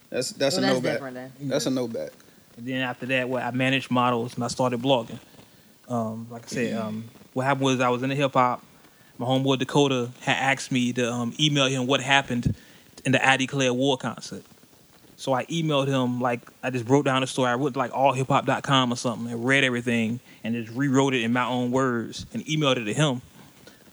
that's 0.08 0.30
that's 0.30 0.56
Well, 0.56 0.64
a 0.64 0.66
that's 0.68 0.76
no 0.76 0.80
bet. 0.80 0.92
different 0.94 1.14
then. 1.16 1.32
That's 1.40 1.66
a 1.66 1.70
no 1.70 1.88
bet. 1.88 2.12
And 2.56 2.66
then 2.68 2.82
after 2.82 3.06
that, 3.06 3.28
what 3.28 3.42
I 3.42 3.50
managed 3.50 3.90
models 3.90 4.34
and 4.36 4.44
I 4.44 4.48
started 4.48 4.80
blogging. 4.80 5.18
Um, 5.88 6.28
like 6.30 6.44
I 6.44 6.48
said, 6.48 6.74
um, 6.78 7.04
what 7.34 7.44
happened 7.46 7.64
was 7.64 7.80
I 7.80 7.88
was 7.88 8.02
in 8.04 8.10
the 8.10 8.14
hip 8.14 8.32
hop. 8.34 8.62
My 9.18 9.26
homeboy 9.26 9.58
Dakota 9.58 10.10
had 10.20 10.36
asked 10.36 10.70
me 10.70 10.92
to 10.92 11.10
um, 11.10 11.34
email 11.40 11.66
him 11.66 11.86
what 11.86 12.00
happened 12.00 12.54
in 13.04 13.12
the 13.12 13.26
I 13.26 13.36
Declare 13.36 13.72
War 13.72 13.96
concert. 13.96 14.42
So 15.16 15.32
I 15.32 15.46
emailed 15.46 15.86
him 15.86 16.20
like 16.20 16.42
I 16.62 16.68
just 16.70 16.86
wrote 16.88 17.06
down 17.06 17.22
the 17.22 17.26
story. 17.26 17.50
I 17.50 17.54
went 17.54 17.74
to 17.74 17.78
like 17.78 17.92
allhiphop.com 17.92 18.92
or 18.92 18.96
something 18.96 19.32
and 19.32 19.44
read 19.44 19.64
everything 19.64 20.20
and 20.44 20.54
just 20.54 20.76
rewrote 20.76 21.14
it 21.14 21.22
in 21.22 21.32
my 21.32 21.46
own 21.46 21.70
words 21.70 22.26
and 22.34 22.44
emailed 22.44 22.76
it 22.76 22.84
to 22.84 22.92
him. 22.92 23.22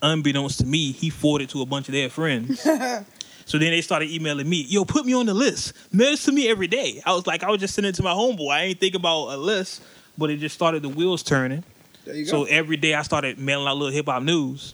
Unbeknownst 0.02 0.60
to 0.60 0.66
me, 0.66 0.92
he 0.92 1.10
forwarded 1.10 1.50
to 1.52 1.62
a 1.62 1.66
bunch 1.66 1.88
of 1.88 1.94
their 1.94 2.10
friends. 2.10 2.60
so 3.46 3.58
then 3.58 3.72
they 3.72 3.80
started 3.80 4.10
emailing 4.10 4.50
me, 4.50 4.66
yo, 4.68 4.84
put 4.84 5.06
me 5.06 5.14
on 5.14 5.26
the 5.26 5.34
list. 5.34 5.72
Mail 5.94 6.12
this 6.12 6.26
to 6.26 6.34
me 6.34 6.50
every 6.50 6.68
day. 6.68 7.02
I 7.06 7.14
was 7.14 7.26
like, 7.26 7.42
I 7.42 7.50
was 7.50 7.62
just 7.62 7.74
sending 7.74 7.92
it 7.92 7.96
to 7.96 8.04
my 8.04 8.12
homeboy. 8.12 8.52
I 8.52 8.64
ain't 8.64 8.82
think 8.82 8.96
about 8.96 9.28
a 9.30 9.38
list, 9.38 9.82
but 10.18 10.30
it 10.30 10.38
just 10.38 10.56
started 10.56 10.84
the 10.84 10.90
wheels 10.90 11.24
turning. 11.24 11.64
There 12.04 12.16
you 12.16 12.26
So 12.26 12.44
every 12.44 12.76
day 12.76 12.96
I 12.96 13.02
started 13.04 13.40
mailing 13.40 13.66
out 13.66 13.78
little 13.78 13.94
hip 13.94 14.08
hop 14.08 14.24
news. 14.24 14.74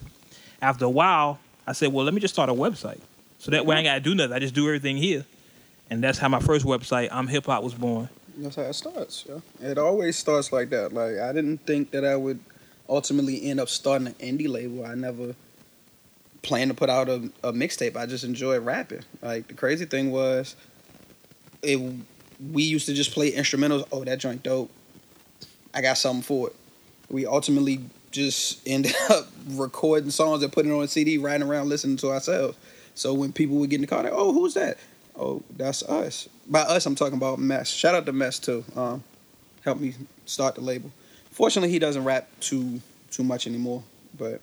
After 0.62 0.86
a 0.86 0.90
while, 0.90 1.40
I 1.66 1.74
said, 1.74 1.94
well, 1.94 2.06
let 2.06 2.14
me 2.14 2.22
just 2.22 2.34
start 2.34 2.50
a 2.50 2.54
website. 2.54 3.00
So 3.38 3.52
that 3.52 3.66
way 3.66 3.76
I 3.76 3.80
ain't 3.80 3.88
got 3.88 3.94
to 3.96 4.00
do 4.02 4.16
nothing. 4.16 4.34
I 4.34 4.40
just 4.40 4.54
do 4.54 4.68
everything 4.68 4.98
here. 4.98 5.26
And 5.90 6.04
that's 6.04 6.18
how 6.18 6.28
my 6.28 6.40
first 6.40 6.66
website, 6.66 7.10
I'm 7.12 7.28
Hip 7.28 7.46
Hop, 7.46 7.64
was 7.64 7.74
born. 7.74 8.10
That's 8.38 8.56
how 8.56 8.64
it 8.64 8.74
starts. 8.74 9.26
Yeah. 9.28 9.70
It 9.70 9.78
always 9.78 10.18
starts 10.18 10.52
like 10.52 10.70
that. 10.70 10.94
Like 10.94 11.18
I 11.18 11.34
didn't 11.34 11.60
think 11.66 11.92
that 11.92 12.06
I 12.06 12.16
would 12.16 12.40
ultimately 12.88 13.50
end 13.50 13.60
up 13.60 13.70
starting 13.70 14.08
an 14.08 14.14
indie 14.14 14.48
label. 14.48 14.86
I 14.86 14.96
never 14.96 15.36
planned 16.42 16.72
to 16.72 16.76
put 16.76 16.90
out 16.90 17.10
a, 17.10 17.30
a 17.44 17.52
mixtape. 17.52 17.98
I 17.98 18.06
just 18.06 18.24
enjoyed 18.24 18.64
rapping. 18.64 19.04
Like 19.22 19.48
the 19.48 19.54
crazy 19.56 19.86
thing 19.86 20.12
was, 20.12 20.56
it 21.62 21.80
we 22.52 22.64
used 22.64 22.86
to 22.86 22.94
just 22.94 23.12
play 23.12 23.32
instrumentals. 23.32 23.86
Oh, 23.92 24.04
that 24.06 24.20
joint 24.20 24.44
dope. 24.44 24.72
I 25.74 25.82
got 25.82 25.98
something 25.98 26.24
for 26.24 26.48
it. 26.48 26.56
We 27.10 27.26
ultimately 27.26 27.82
just 28.12 28.68
ended 28.68 28.96
up 29.10 29.28
recording 29.50 30.12
songs 30.12 30.44
and 30.44 30.52
putting 30.52 30.72
it 30.72 30.76
on 30.76 30.84
a 30.84 30.88
CD, 30.88 31.18
riding 31.18 31.48
around 31.48 31.70
listening 31.70 31.98
to 31.98 32.10
ourselves. 32.10 32.58
So 32.96 33.14
when 33.14 33.32
people 33.32 33.58
would 33.58 33.70
get 33.70 33.78
in 33.78 33.82
the 33.82 33.88
car, 33.88 34.04
they 34.04 34.10
oh, 34.10 34.34
who's 34.34 34.56
that? 34.56 34.78
Oh, 35.18 35.42
that's 35.56 35.84
us. 35.84 36.28
By 36.48 36.62
us, 36.62 36.86
I'm 36.86 36.96
talking 36.96 37.18
about 37.18 37.40
Mess. 37.40 37.70
Shout 37.70 37.96
out 37.96 38.06
to 38.06 38.14
Mess 38.14 38.40
too. 38.40 38.64
Um, 38.76 39.04
helped 39.64 39.82
me 39.82 39.94
start 40.26 40.56
the 40.56 40.62
label. 40.62 40.92
Fortunately, 41.32 41.70
he 41.70 41.80
doesn't 41.80 42.04
rap 42.04 42.28
too 42.40 42.82
too 43.12 43.24
much 43.24 43.48
anymore. 43.48 43.84
But 44.18 44.42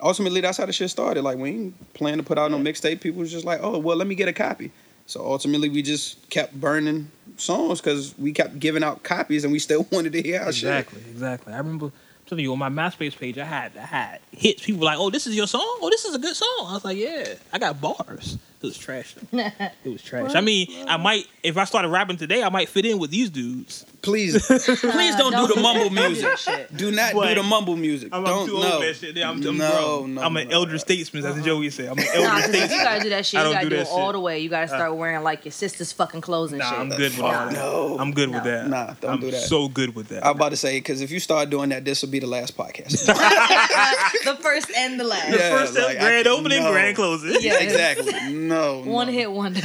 ultimately, 0.00 0.40
that's 0.40 0.58
how 0.58 0.66
the 0.66 0.72
shit 0.72 0.90
started. 0.90 1.22
Like 1.22 1.38
we 1.38 1.50
ain't 1.50 1.94
plan 1.94 2.18
to 2.18 2.24
put 2.24 2.38
out 2.38 2.50
no 2.50 2.58
mixtape. 2.58 3.00
People 3.00 3.20
was 3.20 3.32
just 3.32 3.44
like, 3.44 3.60
oh, 3.62 3.78
well, 3.78 3.96
let 3.96 4.06
me 4.06 4.14
get 4.14 4.28
a 4.28 4.32
copy. 4.32 4.70
So 5.06 5.24
ultimately, 5.24 5.68
we 5.68 5.82
just 5.82 6.28
kept 6.30 6.58
burning 6.58 7.10
songs 7.36 7.80
because 7.80 8.16
we 8.18 8.32
kept 8.32 8.58
giving 8.58 8.82
out 8.82 9.02
copies, 9.02 9.44
and 9.44 9.52
we 9.52 9.58
still 9.58 9.86
wanted 9.92 10.12
to 10.14 10.22
hear 10.22 10.40
our 10.40 10.52
shit. 10.52 10.64
Exactly, 10.64 11.02
exactly. 11.10 11.52
I 11.52 11.58
remember 11.58 11.92
telling 12.26 12.44
you 12.44 12.52
on 12.52 12.58
my 12.58 12.68
MySpace 12.68 13.16
page, 13.16 13.38
I 13.38 13.44
had 13.44 13.76
I 13.76 13.86
had 13.86 14.20
hits. 14.32 14.64
People 14.64 14.80
were 14.80 14.86
like, 14.86 14.98
"Oh, 14.98 15.10
this 15.10 15.26
is 15.26 15.34
your 15.36 15.46
song? 15.46 15.78
Oh, 15.80 15.88
this 15.90 16.04
is 16.04 16.14
a 16.14 16.18
good 16.18 16.36
song." 16.36 16.66
I 16.68 16.72
was 16.74 16.84
like, 16.84 16.98
"Yeah, 16.98 17.34
I 17.52 17.58
got 17.58 17.80
bars." 17.80 18.38
It 18.62 18.66
was 18.66 18.78
trash. 18.78 19.14
it 19.32 19.72
was 19.84 20.02
trash. 20.02 20.34
I 20.34 20.40
mean, 20.40 20.66
I 20.88 20.96
might 20.96 21.26
if 21.42 21.56
I 21.58 21.64
started 21.64 21.88
rapping 21.88 22.16
today, 22.16 22.42
I 22.42 22.48
might 22.48 22.68
fit 22.68 22.86
in 22.86 22.98
with 22.98 23.10
these 23.10 23.28
dudes. 23.30 23.84
Please, 24.02 24.44
please 24.46 25.16
don't, 25.16 25.32
do 25.32 25.52
the 25.54 25.60
mumble 25.60 25.90
music. 25.90 26.36
Shit. 26.38 26.74
Do 26.76 26.90
not 26.92 27.14
What? 27.14 27.28
do 27.28 27.34
the 27.34 27.42
mumble 27.42 27.76
music. 27.76 28.10
I'm, 28.12 28.20
I'm 28.20 28.24
don't 28.24 28.46
too 28.46 28.54
old 28.54 28.62
no. 28.64 28.80
for 28.80 28.86
that 28.86 28.96
shit. 28.96 29.16
Yeah, 29.16 29.28
I'm, 29.30 29.42
I'm 29.46 29.58
no, 29.58 29.70
grown. 29.70 30.14
no, 30.14 30.22
I'm 30.22 30.36
an 30.36 30.48
no. 30.48 30.54
elder 30.54 30.78
statesman, 30.78 31.24
as 31.24 31.32
uh-huh. 31.34 31.44
Joey 31.44 31.70
said. 31.70 31.88
I'm 31.88 31.98
an 31.98 32.04
Nah, 32.04 32.38
statesman. 32.38 32.62
if 32.62 32.70
you 32.70 32.76
gotta 32.78 33.02
do 33.02 33.08
that 33.10 33.26
shit, 33.26 33.40
I 33.40 33.42
you 33.42 33.44
don't 33.46 33.52
gotta 33.54 33.64
do 33.66 33.70
do, 33.70 33.76
that 33.76 33.82
it 33.82 33.88
all 33.90 34.08
shit. 34.08 34.12
the 34.14 34.20
way. 34.20 34.38
You 34.40 34.48
gotta 34.48 34.64
uh, 34.72 34.76
start 34.76 34.96
wearing 34.96 35.22
like 35.22 35.44
your 35.44 35.52
sister's 35.52 35.92
fucking 35.92 36.20
clothes 36.20 36.52
and 36.52 36.60
Nah, 36.60 36.70
shit. 36.70 36.78
I'm 36.78 36.88
good 36.88 37.00
with 37.00 37.16
that. 37.18 37.52
no. 37.52 37.96
I'm 37.98 38.12
good 38.12 38.30
with 38.30 38.44
that. 38.44 38.68
Nah, 38.68 38.94
don't 39.00 39.10
I'm 39.14 39.20
do 39.20 39.30
that. 39.32 39.42
So 39.42 39.68
good 39.68 39.94
with 39.94 40.08
that. 40.08 40.24
I'm 40.24 40.36
about 40.36 40.50
to 40.50 40.56
say 40.56 40.78
because 40.78 41.00
if 41.00 41.10
you 41.10 41.18
start 41.20 41.50
doing 41.50 41.68
that, 41.70 41.84
this 41.84 42.00
will 42.02 42.10
be 42.10 42.20
the 42.20 42.26
last 42.28 42.56
podcast. 42.56 43.06
the 44.24 44.36
first 44.40 44.70
and 44.76 44.98
the 45.00 45.04
last. 45.04 45.30
the 45.30 45.36
Yeah, 45.36 45.58
first 45.58 45.74
like, 45.74 45.96
I 45.96 46.00
grand 46.00 46.24
can- 46.24 46.32
opening, 46.32 46.62
no. 46.62 46.70
grand 46.72 46.96
closing. 46.96 47.36
Yeah. 47.40 47.58
exactly. 47.58 48.12
No. 48.48 48.82
One 48.82 49.06
no. 49.06 49.12
hit 49.12 49.30
wonder. 49.32 49.60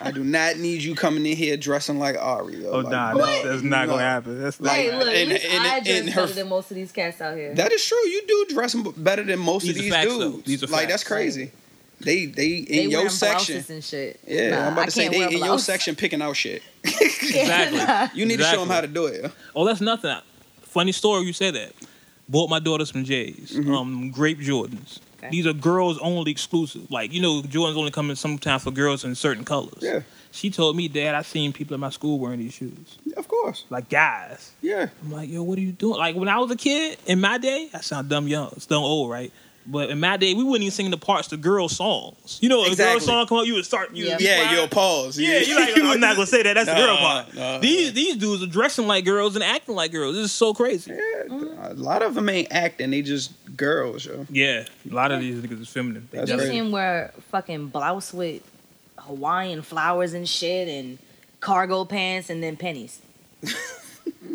I 0.00 0.10
do 0.14 0.22
not 0.24 0.56
need 0.58 0.82
you 0.82 0.94
coming 0.94 1.24
in 1.26 1.36
here 1.36 1.56
dressing 1.56 1.98
like 1.98 2.16
Ari. 2.16 2.62
yo. 2.62 2.70
Oh 2.70 2.78
Like, 2.80 2.90
nah, 2.92 3.12
no, 3.12 3.26
that's, 3.26 3.44
that's 3.44 3.62
not 3.62 3.86
no. 3.86 3.92
gonna 3.94 4.02
happen. 4.02 4.42
That's 4.42 4.60
not. 4.60 4.68
Like, 4.68 4.76
hey, 4.80 4.98
look, 4.98 5.08
at 5.08 5.14
and- 5.14 5.30
least 5.30 5.44
and- 5.46 5.62
I 5.64 5.76
and 5.78 5.84
dress 5.84 6.14
her- 6.14 6.20
better 6.22 6.32
than 6.34 6.48
most 6.48 6.70
of 6.70 6.74
these 6.76 6.92
cats 6.92 7.20
out 7.20 7.36
here. 7.36 7.54
That 7.54 7.72
is 7.72 7.84
true. 7.84 7.98
You 7.98 8.22
do 8.26 8.46
dress 8.54 8.74
better 8.74 9.22
than 9.24 9.38
most 9.38 9.62
These 9.62 9.76
of 9.76 9.82
these 9.82 9.92
facts, 9.92 10.08
though. 10.10 10.30
dudes. 10.32 10.44
These 10.44 10.62
are 10.64 10.66
like 10.68 10.80
facts. 10.82 10.92
that's 10.92 11.04
crazy. 11.04 11.52
They 12.00 12.26
they 12.26 12.48
in 12.56 12.64
they 12.66 12.82
your 12.82 12.90
wearing 13.00 13.08
section. 13.10 13.54
blouses 13.56 13.70
and 13.70 13.84
shit. 13.84 14.20
Yeah, 14.26 14.50
Nah, 14.50 14.66
I'm 14.66 14.72
about 14.72 14.84
to 14.86 14.90
say 14.90 15.08
they 15.08 15.24
in 15.32 15.38
your 15.44 15.58
section 15.58 15.94
picking 15.96 16.20
out 16.22 16.36
shit. 16.36 16.62
Exactly. 16.84 18.18
You 18.18 18.26
need 18.26 18.38
to 18.38 18.44
show 18.44 18.60
them 18.60 18.68
how 18.68 18.80
to 18.80 18.86
do 18.86 19.06
it. 19.06 19.30
Oh, 19.56 19.64
that's 19.64 19.80
nothing. 19.80 20.14
Funny 20.62 20.92
story. 20.92 21.24
You 21.24 21.32
said 21.32 21.54
that. 21.54 21.72
Bought 22.28 22.48
my 22.50 22.58
daughter 22.58 22.84
some 22.86 23.04
J's, 23.04 23.52
Mm-hmm. 23.52 23.74
um, 23.74 24.10
grape 24.10 24.38
Jordans. 24.38 24.98
Okay. 25.24 25.30
These 25.30 25.46
are 25.46 25.52
girls 25.52 25.98
only 25.98 26.30
exclusive. 26.30 26.90
Like 26.90 27.12
you 27.12 27.20
know, 27.22 27.42
Jordans 27.42 27.76
only 27.76 27.90
come 27.90 28.10
in 28.10 28.16
sometimes 28.16 28.62
for 28.64 28.70
girls 28.70 29.04
in 29.04 29.14
certain 29.14 29.44
colors. 29.44 29.78
Yeah, 29.80 30.00
She 30.32 30.50
told 30.50 30.76
me, 30.76 30.88
Dad, 30.88 31.14
I 31.14 31.22
seen 31.22 31.52
people 31.52 31.74
in 31.74 31.80
my 31.80 31.90
school 31.90 32.18
wearing 32.18 32.40
these 32.40 32.52
shoes, 32.54 32.98
of 33.16 33.26
course. 33.28 33.64
like 33.70 33.88
guys. 33.88 34.52
Yeah, 34.62 34.88
I'm 35.02 35.12
like, 35.12 35.28
yo, 35.28 35.42
what 35.42 35.58
are 35.58 35.62
you 35.62 35.72
doing? 35.72 35.98
Like 35.98 36.16
when 36.16 36.28
I 36.28 36.38
was 36.38 36.50
a 36.50 36.56
kid, 36.56 36.98
in 37.06 37.20
my 37.20 37.38
day, 37.38 37.68
I 37.72 37.80
sound 37.80 38.08
dumb 38.08 38.28
young, 38.28 38.50
it's 38.56 38.66
dumb 38.66 38.82
old, 38.82 39.10
right? 39.10 39.32
But 39.66 39.88
in 39.88 39.98
my 39.98 40.18
day, 40.18 40.34
we 40.34 40.44
wouldn't 40.44 40.62
even 40.62 40.72
sing 40.72 40.90
the 40.90 40.98
parts 40.98 41.28
to 41.28 41.38
girl 41.38 41.70
songs. 41.70 42.38
You 42.42 42.50
know, 42.50 42.66
if 42.66 42.74
a 42.74 42.76
girl 42.76 43.00
song 43.00 43.26
come 43.26 43.38
up, 43.38 43.46
you 43.46 43.54
would 43.54 43.64
start. 43.64 43.92
You 43.96 44.04
Yeah. 44.04 44.10
would 44.10 44.18
be 44.18 44.24
yeah. 44.24 44.52
You'll 44.54 44.68
pause. 44.68 45.18
Yeah, 45.18 45.38
you're 45.38 45.58
like, 45.58 45.70
I'm 45.78 46.00
not 46.00 46.16
gonna 46.16 46.26
say 46.26 46.42
that. 46.42 46.52
That's 46.52 46.68
the 46.68 46.74
girl 46.74 46.96
part. 46.98 47.34
nah. 47.34 47.58
These 47.60 47.94
these 47.94 48.16
dudes 48.18 48.42
are 48.42 48.46
dressing 48.46 48.86
like 48.86 49.06
girls 49.06 49.36
and 49.36 49.42
acting 49.42 49.74
like 49.74 49.90
girls. 49.90 50.16
This 50.16 50.26
is 50.26 50.32
so 50.32 50.52
crazy. 50.52 50.92
Yeah, 50.92 51.68
a 51.70 51.72
lot 51.76 52.02
of 52.02 52.14
them 52.14 52.28
ain't 52.28 52.48
acting. 52.52 52.90
They 52.90 53.00
just 53.00 53.32
girls, 53.56 54.06
yo. 54.06 54.26
Yeah, 54.30 54.64
a 54.90 54.94
lot 54.94 55.12
of 55.12 55.20
these 55.20 55.40
niggas 55.42 55.60
is 55.62 55.68
feminine. 55.68 56.08
They 56.10 56.18
That's 56.18 56.30
You 56.30 56.36
just- 56.36 56.46
crazy. 56.48 56.58
see 56.60 56.64
him 56.66 56.72
wear 56.72 57.12
fucking 57.30 57.68
blouse 57.68 58.12
with 58.12 58.42
Hawaiian 58.98 59.62
flowers 59.62 60.14
and 60.14 60.28
shit 60.28 60.68
and 60.68 60.98
cargo 61.40 61.84
pants 61.84 62.30
and 62.30 62.42
then 62.42 62.56
pennies. 62.56 63.00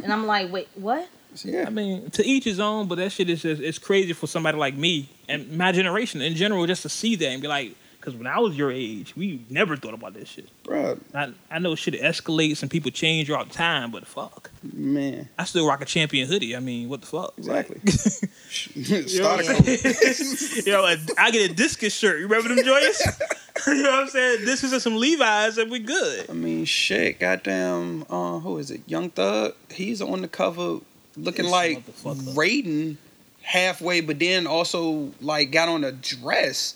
and 0.04 0.12
I'm 0.12 0.26
like, 0.28 0.52
wait, 0.52 0.68
what? 0.76 1.08
Yeah, 1.44 1.66
I 1.68 1.70
mean, 1.70 2.10
to 2.12 2.26
each 2.26 2.44
his 2.44 2.60
own, 2.60 2.88
but 2.88 2.96
that 2.96 3.12
shit 3.12 3.30
is 3.30 3.42
just 3.44 3.62
it's 3.62 3.78
crazy 3.78 4.14
for 4.14 4.26
somebody 4.28 4.58
like 4.58 4.76
me 4.76 5.10
and 5.28 5.52
my 5.58 5.72
generation 5.72 6.22
in 6.22 6.36
general 6.36 6.66
just 6.66 6.82
to 6.84 6.90
see 6.90 7.16
that 7.16 7.28
and 7.28 7.42
be 7.42 7.48
like, 7.48 7.76
because 8.00 8.16
when 8.16 8.28
I 8.28 8.40
was 8.40 8.56
your 8.58 8.72
age, 8.72 9.16
we 9.16 9.42
never 9.50 9.76
thought 9.76 9.94
about 9.94 10.14
this 10.14 10.30
shit. 10.30 10.48
bro, 10.64 10.98
I, 11.14 11.34
I 11.52 11.60
know 11.60 11.76
shit 11.76 11.94
escalates 11.96 12.62
and 12.62 12.72
people 12.72 12.92
change 12.92 13.30
all 13.30 13.44
the 13.44 13.54
time, 13.54 13.92
but 13.92 14.08
fuck, 14.08 14.50
man, 14.74 15.28
I 15.38 15.44
still 15.44 15.68
rock 15.68 15.82
a 15.82 15.86
champion 15.86 16.28
hoodie. 16.28 16.56
I 16.56 16.60
mean, 16.60 16.88
what 16.90 17.02
the 17.02 17.08
fuck? 17.08 17.34
exactly. 17.38 17.80
You 18.74 19.02
know 19.02 19.08
Start 19.08 19.46
I'm 19.48 19.52
a 19.52 19.64
saying? 19.64 20.64
you 20.66 20.72
know, 20.72 20.86
a- 20.86 20.98
I 21.22 21.30
get 21.32 21.52
a 21.52 21.54
discus 21.54 21.94
shirt. 21.94 22.20
You 22.20 22.28
remember 22.28 22.54
them 22.56 22.66
joints? 22.66 23.06
you 23.68 23.84
know 23.84 23.92
what 23.92 24.00
I'm 24.04 24.08
saying? 24.08 24.46
Discus 24.46 24.72
and 24.74 24.82
some 24.82 24.96
Levi's, 24.96 25.58
and 25.60 25.70
we 25.70 25.78
good. 25.80 26.30
I 26.30 26.34
mean, 26.34 26.66
shit, 26.66 27.20
goddamn, 27.20 28.06
uh, 28.10 28.40
who 28.40 28.58
is 28.58 28.72
it? 28.72 28.82
Young 28.88 29.10
Thug. 29.12 29.54
He's 29.72 30.02
on 30.02 30.22
the 30.22 30.28
cover 30.28 30.80
looking 31.16 31.46
This 31.46 31.52
like. 31.52 31.86
Raiden 32.04 32.98
halfway, 33.44 34.02
but 34.02 34.18
then 34.20 34.48
also 34.48 35.12
like 35.22 35.52
got 35.52 35.70
on 35.70 35.84
a 35.84 35.92
dress. 35.92 36.76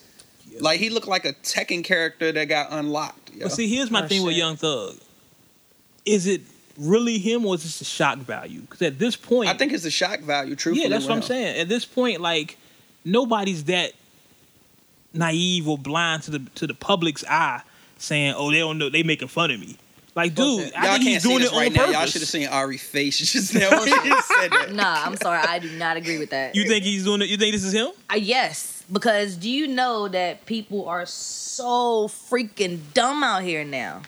Like 0.59 0.79
he 0.79 0.89
looked 0.89 1.07
like 1.07 1.25
a 1.25 1.33
Tekken 1.33 1.83
character 1.83 2.31
that 2.31 2.45
got 2.45 2.67
unlocked. 2.71 3.31
yo. 3.33 3.43
But 3.43 3.51
see, 3.53 3.67
here's 3.67 3.89
my 3.91 4.03
Oh, 4.03 4.07
thing 4.07 4.23
with. 4.23 4.35
Young 4.35 4.55
Thug. 4.55 4.95
Is 6.05 6.27
it 6.27 6.41
really 6.77 7.17
him 7.19 7.45
or 7.45 7.55
is 7.55 7.63
this 7.63 7.81
a 7.81 7.85
shock 7.85 8.17
value? 8.19 8.61
Because 8.61 8.81
at 8.81 8.99
this 8.99 9.15
point, 9.15 9.49
I 9.49 9.53
think 9.53 9.71
it's 9.73 9.83
the 9.83 9.91
shock 9.91 10.19
value. 10.19 10.55
Truthfully, 10.55 10.83
yeah, 10.83 10.89
that's 10.89 11.05
what 11.05 11.11
I'm 11.13 11.17
with 11.19 11.25
saying. 11.27 11.59
At 11.59 11.69
this 11.69 11.85
point, 11.85 12.19
like 12.21 12.57
nobody's 13.05 13.63
that 13.65 13.93
naive 15.13 15.67
or 15.67 15.77
blind 15.77 16.23
to 16.23 16.31
the 16.31 16.39
to 16.55 16.67
the 16.67 16.73
public's 16.73 17.23
eye, 17.29 17.61
saying, 17.97 18.33
"Oh, 18.35 18.51
they 18.51 18.59
don't 18.59 18.77
know, 18.77 18.89
they 18.89 19.03
making 19.03 19.27
fun 19.29 19.51
of 19.51 19.59
me." 19.59 19.77
Like, 20.15 20.35
dude, 20.35 20.45
Bullshit. 20.45 20.77
I 20.77 20.83
Y'all 20.85 20.91
think 20.93 21.03
can't 21.03 21.13
he's 21.15 21.23
see 21.23 21.29
doing 21.29 21.41
this 21.41 21.51
it 21.51 21.55
right 21.55 21.67
on 21.69 21.73
now. 21.73 21.79
purpose. 21.79 21.93
Y'all 21.95 22.05
should 22.05 22.21
have 22.21 22.29
seen 22.29 22.47
Ari's 22.47 22.83
face 22.83 23.17
just 23.17 23.55
now 23.55 23.71
when 23.71 23.87
he 23.87 24.21
said 24.21 24.51
that. 24.51 24.71
Nah, 24.73 25.03
I'm 25.05 25.17
sorry. 25.17 25.39
I 25.39 25.57
do 25.57 25.71
not 25.77 25.97
agree 25.97 26.19
with 26.19 26.29
that. 26.29 26.55
You 26.55 26.65
think 26.67 26.83
he's 26.83 27.03
doing 27.05 27.21
it? 27.23 27.29
You 27.29 27.37
think 27.37 27.53
this 27.53 27.63
is 27.63 27.73
him? 27.73 27.89
Uh, 28.11 28.15
yes, 28.17 28.72
because 28.91 29.35
do 29.35 29.49
you 29.49 29.67
know 29.67 30.07
that 30.07 30.45
people 30.45 30.87
are 30.87 31.05
so 31.05 32.07
freaking 32.07 32.79
dumb 32.93 33.23
out 33.23 33.43
here 33.43 33.63
now? 33.63 34.01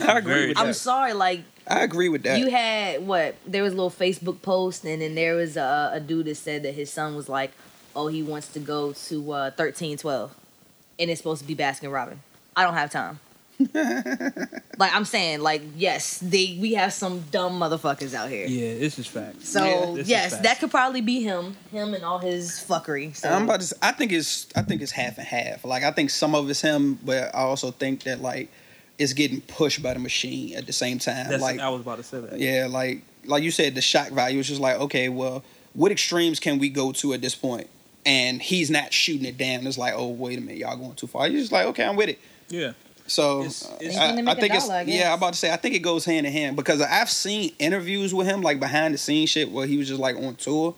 I 0.00 0.18
agree 0.18 0.48
with 0.48 0.58
I'm 0.58 0.68
that. 0.68 0.74
sorry, 0.74 1.12
like 1.12 1.42
I 1.66 1.80
agree 1.80 2.08
with 2.08 2.22
that. 2.24 2.38
you 2.38 2.50
had 2.50 3.06
what? 3.06 3.36
There 3.46 3.62
was 3.62 3.72
a 3.72 3.76
little 3.76 3.90
Facebook 3.90 4.42
post, 4.42 4.84
and 4.84 5.00
then 5.02 5.14
there 5.14 5.34
was 5.36 5.56
a, 5.56 5.90
a 5.94 6.00
dude 6.00 6.26
that 6.26 6.36
said 6.36 6.62
that 6.64 6.74
his 6.74 6.90
son 6.90 7.14
was 7.14 7.28
like, 7.28 7.52
"Oh, 7.96 8.08
he 8.08 8.22
wants 8.22 8.48
to 8.48 8.60
go 8.60 8.92
to 8.92 9.32
uh, 9.32 9.50
thirteen 9.52 9.96
twelve, 9.96 10.34
and 10.98 11.10
it's 11.10 11.20
supposed 11.20 11.42
to 11.42 11.46
be 11.46 11.54
Baskin 11.54 11.92
Robin." 11.92 12.20
I 12.56 12.64
don't 12.64 12.74
have 12.74 12.90
time. 12.90 13.20
like 13.74 14.94
I'm 14.94 15.04
saying, 15.04 15.40
like 15.40 15.62
yes, 15.76 16.18
they 16.18 16.56
we 16.60 16.74
have 16.74 16.92
some 16.92 17.20
dumb 17.30 17.58
motherfuckers 17.58 18.14
out 18.14 18.28
here. 18.28 18.46
Yeah, 18.46 18.78
this 18.78 18.98
is 18.98 19.06
fact. 19.06 19.44
So 19.44 19.96
Yeah, 19.96 20.02
yes, 20.04 20.30
facts. 20.30 20.42
that 20.42 20.60
could 20.60 20.70
probably 20.70 21.00
be 21.00 21.22
him, 21.22 21.56
him 21.72 21.94
and 21.94 22.04
all 22.04 22.18
his 22.18 22.50
fuckery. 22.52 23.14
So 23.16 23.28
I'm 23.28 23.44
about 23.44 23.60
to. 23.62 23.76
I 23.82 23.92
think 23.92 24.12
it's. 24.12 24.46
I 24.54 24.62
think 24.62 24.82
it's 24.82 24.92
half 24.92 25.18
and 25.18 25.26
half. 25.26 25.64
Like 25.64 25.82
I 25.82 25.90
think 25.90 26.10
some 26.10 26.34
of 26.34 26.48
it's 26.48 26.60
him, 26.60 26.98
but 27.04 27.34
I 27.34 27.40
also 27.40 27.70
think 27.70 28.04
that 28.04 28.20
like 28.20 28.50
it's 28.98 29.12
getting 29.12 29.40
pushed 29.42 29.82
by 29.82 29.94
the 29.94 30.00
machine 30.00 30.56
at 30.56 30.66
the 30.66 30.72
same 30.72 30.98
time. 30.98 31.28
That's, 31.28 31.42
like 31.42 31.60
I 31.60 31.68
was 31.68 31.80
about 31.80 31.96
to 31.98 32.02
say 32.04 32.20
that. 32.20 32.38
yeah, 32.38 32.66
like 32.70 33.02
like 33.24 33.42
you 33.42 33.50
said, 33.50 33.74
the 33.74 33.80
shock 33.80 34.10
value 34.10 34.38
is 34.38 34.48
just 34.48 34.60
like 34.60 34.76
okay, 34.76 35.08
well, 35.08 35.42
what 35.72 35.90
extremes 35.90 36.38
can 36.38 36.58
we 36.58 36.68
go 36.68 36.92
to 36.92 37.12
at 37.12 37.20
this 37.20 37.34
point? 37.34 37.68
And 38.06 38.40
he's 38.40 38.70
not 38.70 38.92
shooting 38.92 39.26
it 39.26 39.36
down. 39.36 39.66
It's 39.66 39.76
like, 39.76 39.94
oh 39.96 40.08
wait 40.08 40.38
a 40.38 40.40
minute, 40.40 40.58
y'all 40.58 40.76
going 40.76 40.94
too 40.94 41.08
far. 41.08 41.26
You're 41.26 41.40
just 41.40 41.52
like, 41.52 41.66
okay, 41.66 41.84
I'm 41.84 41.96
with 41.96 42.08
it. 42.08 42.18
yeah. 42.48 42.72
So 43.08 43.40
It's- 43.40 43.64
uh, 43.64 43.76
it's- 43.80 43.96
I, 43.98 44.12
I 44.30 44.34
think 44.34 44.54
it's 44.54 44.66
dollar, 44.66 44.80
I 44.80 44.82
yeah. 44.82 45.08
I'm 45.12 45.18
about 45.18 45.32
to 45.32 45.38
say 45.38 45.50
I 45.52 45.56
think 45.56 45.74
it 45.74 45.80
goes 45.80 46.04
hand 46.04 46.26
in 46.26 46.32
hand 46.32 46.56
because 46.56 46.80
I've 46.80 47.10
seen 47.10 47.52
interviews 47.58 48.14
with 48.14 48.26
him 48.26 48.42
like 48.42 48.60
behind 48.60 48.94
the 48.94 48.98
scenes 48.98 49.30
shit 49.30 49.50
where 49.50 49.66
he 49.66 49.76
was 49.76 49.88
just 49.88 50.00
like 50.00 50.16
on 50.16 50.36
tour, 50.36 50.74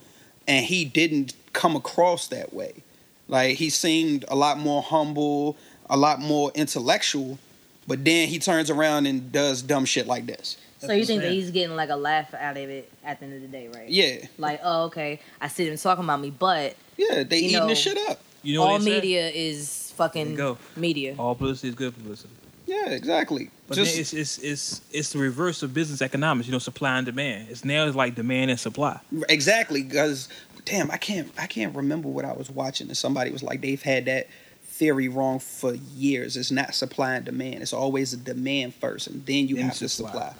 and 0.48 0.64
he 0.64 0.84
didn't 0.84 1.34
come 1.52 1.76
across 1.76 2.28
that 2.28 2.52
way. 2.54 2.82
Like 3.28 3.56
he 3.56 3.68
seemed 3.70 4.24
a 4.28 4.34
lot 4.36 4.58
more 4.58 4.82
humble, 4.82 5.56
a 5.88 5.96
lot 5.96 6.20
more 6.20 6.50
intellectual, 6.54 7.38
but 7.86 8.04
then 8.04 8.28
he 8.28 8.38
turns 8.38 8.70
around 8.70 9.06
and 9.06 9.30
does 9.32 9.62
dumb 9.62 9.84
shit 9.84 10.06
like 10.06 10.26
this. 10.26 10.56
So 10.78 10.92
you 10.92 11.04
think 11.04 11.20
that 11.22 11.30
he's 11.32 11.50
getting 11.50 11.76
like 11.76 11.90
a 11.90 11.96
laugh 11.96 12.32
out 12.32 12.56
of 12.56 12.70
it 12.70 12.90
at 13.04 13.18
the 13.20 13.26
end 13.26 13.34
of 13.34 13.42
the 13.42 13.48
day, 13.48 13.68
right? 13.68 13.88
Yeah, 13.88 14.24
Like, 14.38 14.60
oh, 14.64 14.84
okay, 14.84 15.20
I 15.40 15.48
see 15.48 15.68
them 15.68 15.76
talking 15.76 16.04
about 16.04 16.20
me, 16.20 16.30
but 16.30 16.74
yeah, 16.96 17.22
they 17.22 17.38
eating 17.38 17.58
know, 17.58 17.66
this 17.66 17.78
shit 17.78 17.98
up. 18.08 18.18
You 18.42 18.54
know 18.54 18.62
all 18.62 18.72
what 18.72 18.78
they 18.84 18.90
say? 18.92 18.96
media 18.96 19.28
is 19.28 19.68
fucking 20.00 20.34
Go. 20.34 20.56
media. 20.76 21.14
All 21.18 21.34
publicity 21.34 21.68
is 21.68 21.74
good 21.74 21.94
publicity. 21.94 22.32
Yeah, 22.66 22.90
exactly. 22.90 23.50
But 23.68 23.76
Just 23.76 23.98
it's, 23.98 24.12
it's 24.12 24.38
it's 24.38 24.80
it's 24.92 25.12
the 25.12 25.18
reverse 25.18 25.62
of 25.62 25.74
business 25.74 26.00
economics. 26.02 26.46
You 26.46 26.52
know, 26.52 26.58
supply 26.58 26.96
and 26.98 27.04
demand. 27.06 27.48
It's 27.50 27.64
now 27.64 27.86
it's 27.86 27.96
like 27.96 28.14
demand 28.14 28.50
and 28.50 28.58
supply. 28.60 29.00
Exactly, 29.28 29.82
because 29.82 30.28
damn, 30.64 30.90
I 30.90 30.96
can't 30.96 31.30
I 31.38 31.46
can't 31.46 31.74
remember 31.74 32.08
what 32.08 32.24
I 32.24 32.32
was 32.32 32.50
watching, 32.50 32.86
and 32.88 32.96
somebody 32.96 33.30
was 33.30 33.42
like, 33.42 33.60
they've 33.60 33.82
had 33.82 34.04
that 34.06 34.28
theory 34.64 35.08
wrong 35.08 35.40
for 35.40 35.74
years. 35.74 36.36
It's 36.36 36.50
not 36.50 36.74
supply 36.74 37.16
and 37.16 37.24
demand. 37.24 37.56
It's 37.62 37.72
always 37.72 38.12
a 38.12 38.16
demand 38.16 38.74
first, 38.74 39.08
and 39.08 39.26
then 39.26 39.48
you 39.48 39.56
Then 39.56 39.66
have 39.66 39.76
to 39.78 39.88
supply. 39.88 40.10
supply. 40.12 40.34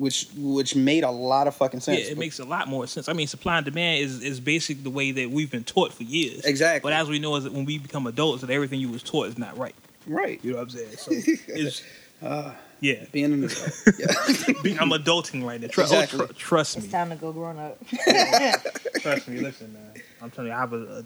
Which 0.00 0.28
which 0.34 0.74
made 0.74 1.04
a 1.04 1.10
lot 1.10 1.46
of 1.46 1.54
fucking 1.54 1.80
sense. 1.80 1.98
Yeah, 1.98 2.04
it 2.06 2.10
but- 2.14 2.18
makes 2.20 2.38
a 2.38 2.44
lot 2.44 2.68
more 2.68 2.86
sense. 2.86 3.06
I 3.08 3.12
mean, 3.12 3.26
supply 3.26 3.58
and 3.58 3.64
demand 3.66 4.00
is 4.02 4.22
is 4.22 4.40
basic 4.40 4.82
the 4.82 4.88
way 4.88 5.12
that 5.12 5.30
we've 5.30 5.50
been 5.50 5.62
taught 5.64 5.92
for 5.92 6.04
years. 6.04 6.44
Exactly. 6.46 6.80
But 6.88 6.94
as 6.94 7.08
we 7.10 7.18
know, 7.18 7.36
is 7.36 7.44
that 7.44 7.52
when 7.52 7.66
we 7.66 7.76
become 7.76 8.06
adults, 8.06 8.40
that 8.40 8.48
everything 8.50 8.80
you 8.80 8.88
was 8.88 9.02
taught 9.02 9.26
is 9.28 9.36
not 9.36 9.58
right. 9.58 9.74
right. 10.06 10.40
You 10.42 10.52
know 10.52 10.56
what 10.56 10.62
I'm 10.62 10.70
saying? 10.70 10.96
So 10.96 11.10
it's 11.48 11.82
Uh, 12.22 12.54
yeah. 12.80 13.04
being 13.12 13.32
an 13.34 13.44
adult. 13.44 13.82
Yeah. 13.98 14.80
I'm 14.80 14.90
adulting 14.90 15.44
right 15.44 15.60
now. 15.60 15.68
Tru- 15.68 15.82
oh, 15.84 15.86
Exactly. 15.86 16.18
tru- 16.18 16.34
trust 16.34 16.76
It's 16.78 16.86
me. 16.86 16.92
time 16.92 17.10
to 17.10 17.16
go 17.16 17.30
grown 17.32 17.58
up. 17.58 17.76
Trust 19.00 19.28
me. 19.28 19.40
Listen, 19.40 19.72
man. 19.74 19.92
I'm 20.22 20.30
telling 20.30 20.50
you, 20.50 20.56
I 20.56 20.60
have 20.60 20.72
a. 20.72 20.76
a 21.00 21.04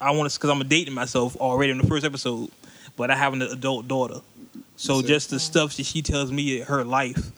I 0.00 0.10
want 0.10 0.30
to 0.30 0.38
because 0.38 0.50
I'm 0.50 0.66
dating 0.68 0.92
myself 0.94 1.36
already 1.36 1.70
in 1.72 1.78
the 1.78 1.86
first 1.86 2.04
episode, 2.04 2.50
but 2.96 3.10
I 3.10 3.14
have 3.16 3.32
an 3.32 3.40
adult 3.42 3.88
daughter. 3.88 4.20
So 4.76 4.96
That's 4.96 5.04
it. 5.04 5.08
just 5.14 5.30
the 5.30 5.40
stuff 5.40 5.76
that 5.76 5.86
she 5.86 6.02
tells 6.02 6.30
me 6.32 6.58
her 6.60 6.82
life, 6.84 7.30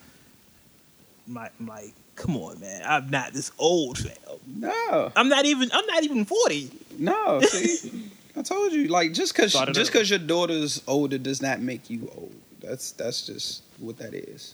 my 1.27 1.49
I'm 1.59 1.67
like, 1.67 1.93
come 2.15 2.37
on, 2.37 2.59
man. 2.59 2.81
I'm 2.85 3.09
not 3.09 3.33
this 3.33 3.51
old, 3.57 3.97
fam. 3.97 4.13
no, 4.47 5.11
I'm 5.15 5.29
not 5.29 5.45
even. 5.45 5.69
I'm 5.73 5.85
not 5.87 6.03
even 6.03 6.25
forty. 6.25 6.71
no. 6.97 7.41
See, 7.41 8.09
I 8.37 8.41
told 8.41 8.73
you, 8.73 8.87
like 8.89 9.13
just 9.13 9.33
cause 9.35 9.51
Started 9.51 9.75
just 9.75 9.91
cause 9.93 10.09
your 10.09 10.19
daughter's 10.19 10.81
older 10.87 11.17
does 11.17 11.41
not 11.41 11.61
make 11.61 11.89
you 11.89 12.11
old. 12.17 12.33
That's 12.61 12.91
that's 12.91 13.25
just 13.25 13.63
what 13.79 13.97
that 13.97 14.13
is. 14.13 14.53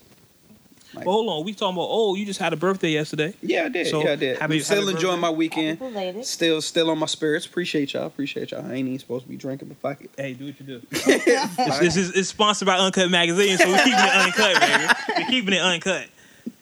Like, 0.94 1.06
Well, 1.06 1.14
hold 1.14 1.28
on. 1.30 1.44
We 1.46 1.54
talking 1.54 1.74
about 1.76 1.88
oh, 1.90 2.14
you 2.16 2.26
just 2.26 2.38
had 2.38 2.52
a 2.52 2.56
birthday 2.56 2.90
yesterday. 2.90 3.32
yeah, 3.40 3.64
I 3.64 3.68
did. 3.70 3.86
So, 3.86 4.04
yeah, 4.04 4.12
I 4.12 4.16
did. 4.16 4.38
happy- 4.38 4.56
I'm 4.56 4.60
still 4.60 4.80
happy 4.82 4.90
enjoying 4.94 5.14
birthday. 5.14 5.20
my 5.22 5.30
weekend. 5.30 5.78
Happy. 5.78 6.22
Still, 6.22 6.60
still 6.60 6.90
on 6.90 6.98
my 6.98 7.06
spirits. 7.06 7.46
Appreciate 7.46 7.94
y'all. 7.94 8.04
Appreciate 8.06 8.50
y'all. 8.50 8.60
I 8.66 8.74
ain't 8.74 8.88
even 8.88 8.98
supposed 8.98 9.24
to 9.24 9.30
be 9.30 9.38
drinking, 9.38 9.68
but 9.68 9.78
fuck 9.78 10.02
it. 10.04 10.10
Hey, 10.18 10.34
do 10.34 10.44
what 10.44 10.60
you 10.60 10.66
do. 10.66 10.82
This, 10.90 11.78
this 11.78 11.96
is 11.96 12.10
it's 12.10 12.28
sponsored 12.28 12.66
by 12.66 12.76
Uncut 12.76 13.10
Magazine, 13.10 13.56
so 13.56 13.68
we're 13.70 13.78
keeping 13.78 13.92
it 13.94 14.14
uncut, 14.16 14.60
baby. 14.60 14.92
We're 15.16 15.26
keeping 15.30 15.54
it 15.54 15.62
uncut. 15.62 16.08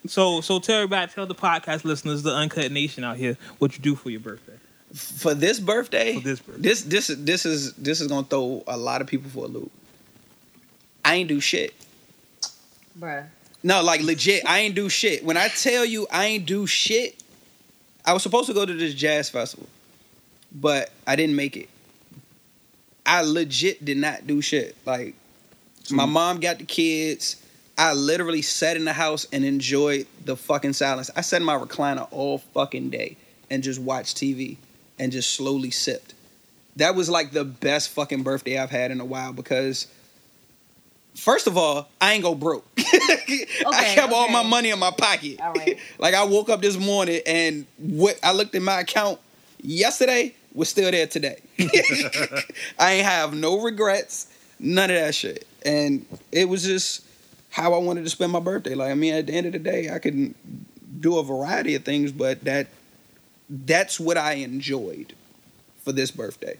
So, 0.06 0.40
so 0.40 0.58
tell 0.58 0.76
everybody, 0.76 1.12
tell 1.12 1.26
the 1.26 1.34
podcast 1.34 1.84
listeners, 1.84 2.22
the 2.22 2.34
Uncut 2.34 2.72
Nation 2.72 3.04
out 3.04 3.16
here, 3.16 3.36
what 3.58 3.76
you 3.76 3.82
do 3.82 3.94
for 3.94 4.10
your 4.10 4.20
birthday. 4.20 4.54
For 4.94 5.34
this 5.34 5.60
birthday, 5.60 6.14
For 6.14 6.20
this 6.20 6.40
birthday. 6.40 6.62
this 6.62 6.82
this 6.82 7.06
this 7.08 7.46
is 7.46 7.74
this 7.74 8.00
is 8.00 8.08
gonna 8.08 8.26
throw 8.26 8.64
a 8.66 8.76
lot 8.76 9.00
of 9.00 9.06
people 9.06 9.30
for 9.30 9.44
a 9.44 9.48
loop. 9.48 9.70
I 11.04 11.14
ain't 11.16 11.28
do 11.28 11.40
shit. 11.40 11.74
Bruh. 12.98 13.26
No, 13.62 13.82
like 13.82 14.00
legit, 14.02 14.48
I 14.48 14.60
ain't 14.60 14.74
do 14.74 14.88
shit. 14.88 15.22
When 15.24 15.36
I 15.36 15.48
tell 15.48 15.84
you 15.84 16.06
I 16.10 16.24
ain't 16.26 16.46
do 16.46 16.66
shit, 16.66 17.22
I 18.04 18.14
was 18.14 18.22
supposed 18.22 18.48
to 18.48 18.54
go 18.54 18.64
to 18.66 18.72
this 18.74 18.94
jazz 18.94 19.28
festival, 19.30 19.68
but 20.50 20.90
I 21.06 21.14
didn't 21.14 21.36
make 21.36 21.56
it. 21.56 21.68
I 23.06 23.22
legit 23.22 23.84
did 23.84 23.98
not 23.98 24.26
do 24.26 24.40
shit. 24.42 24.76
Like 24.86 25.14
my 25.90 26.06
mom 26.06 26.40
got 26.40 26.58
the 26.58 26.64
kids. 26.64 27.36
I 27.80 27.94
literally 27.94 28.42
sat 28.42 28.76
in 28.76 28.84
the 28.84 28.92
house 28.92 29.26
and 29.32 29.42
enjoyed 29.42 30.06
the 30.26 30.36
fucking 30.36 30.74
silence. 30.74 31.10
I 31.16 31.22
sat 31.22 31.40
in 31.40 31.46
my 31.46 31.56
recliner 31.56 32.06
all 32.10 32.36
fucking 32.36 32.90
day 32.90 33.16
and 33.48 33.62
just 33.62 33.80
watched 33.80 34.18
TV 34.18 34.58
and 34.98 35.10
just 35.10 35.32
slowly 35.32 35.70
sipped. 35.70 36.12
That 36.76 36.94
was 36.94 37.08
like 37.08 37.30
the 37.30 37.42
best 37.42 37.88
fucking 37.88 38.22
birthday 38.22 38.58
I've 38.58 38.68
had 38.68 38.90
in 38.90 39.00
a 39.00 39.04
while 39.06 39.32
because 39.32 39.86
first 41.14 41.46
of 41.46 41.56
all, 41.56 41.88
I 42.02 42.12
ain't 42.12 42.22
go 42.22 42.34
broke. 42.34 42.66
I 42.76 43.92
kept 43.94 44.12
all 44.12 44.28
my 44.28 44.42
money 44.42 44.68
in 44.68 44.78
my 44.78 44.90
pocket. 44.90 45.40
Right. 45.40 45.78
like 45.98 46.12
I 46.12 46.24
woke 46.24 46.50
up 46.50 46.60
this 46.60 46.76
morning 46.76 47.22
and 47.26 47.64
what 47.78 48.20
I 48.22 48.32
looked 48.32 48.54
at 48.54 48.60
my 48.60 48.80
account 48.80 49.18
yesterday 49.62 50.34
was 50.52 50.68
still 50.68 50.90
there 50.90 51.06
today. 51.06 51.40
I 52.78 52.92
ain't 52.92 53.06
have 53.06 53.32
no 53.32 53.62
regrets, 53.62 54.26
none 54.58 54.90
of 54.90 54.96
that 54.96 55.14
shit. 55.14 55.46
And 55.64 56.04
it 56.30 56.46
was 56.46 56.62
just 56.62 57.04
how 57.50 57.74
I 57.74 57.78
wanted 57.78 58.04
to 58.04 58.10
spend 58.10 58.32
my 58.32 58.40
birthday. 58.40 58.74
Like 58.74 58.90
I 58.90 58.94
mean, 58.94 59.14
at 59.14 59.26
the 59.26 59.32
end 59.34 59.46
of 59.46 59.52
the 59.52 59.58
day, 59.58 59.90
I 59.90 59.98
could 59.98 60.34
do 61.00 61.18
a 61.18 61.22
variety 61.24 61.74
of 61.74 61.84
things, 61.84 62.12
but 62.12 62.44
that 62.44 62.68
that's 63.48 63.98
what 63.98 64.16
I 64.16 64.34
enjoyed 64.34 65.14
for 65.84 65.92
this 65.92 66.10
birthday. 66.10 66.58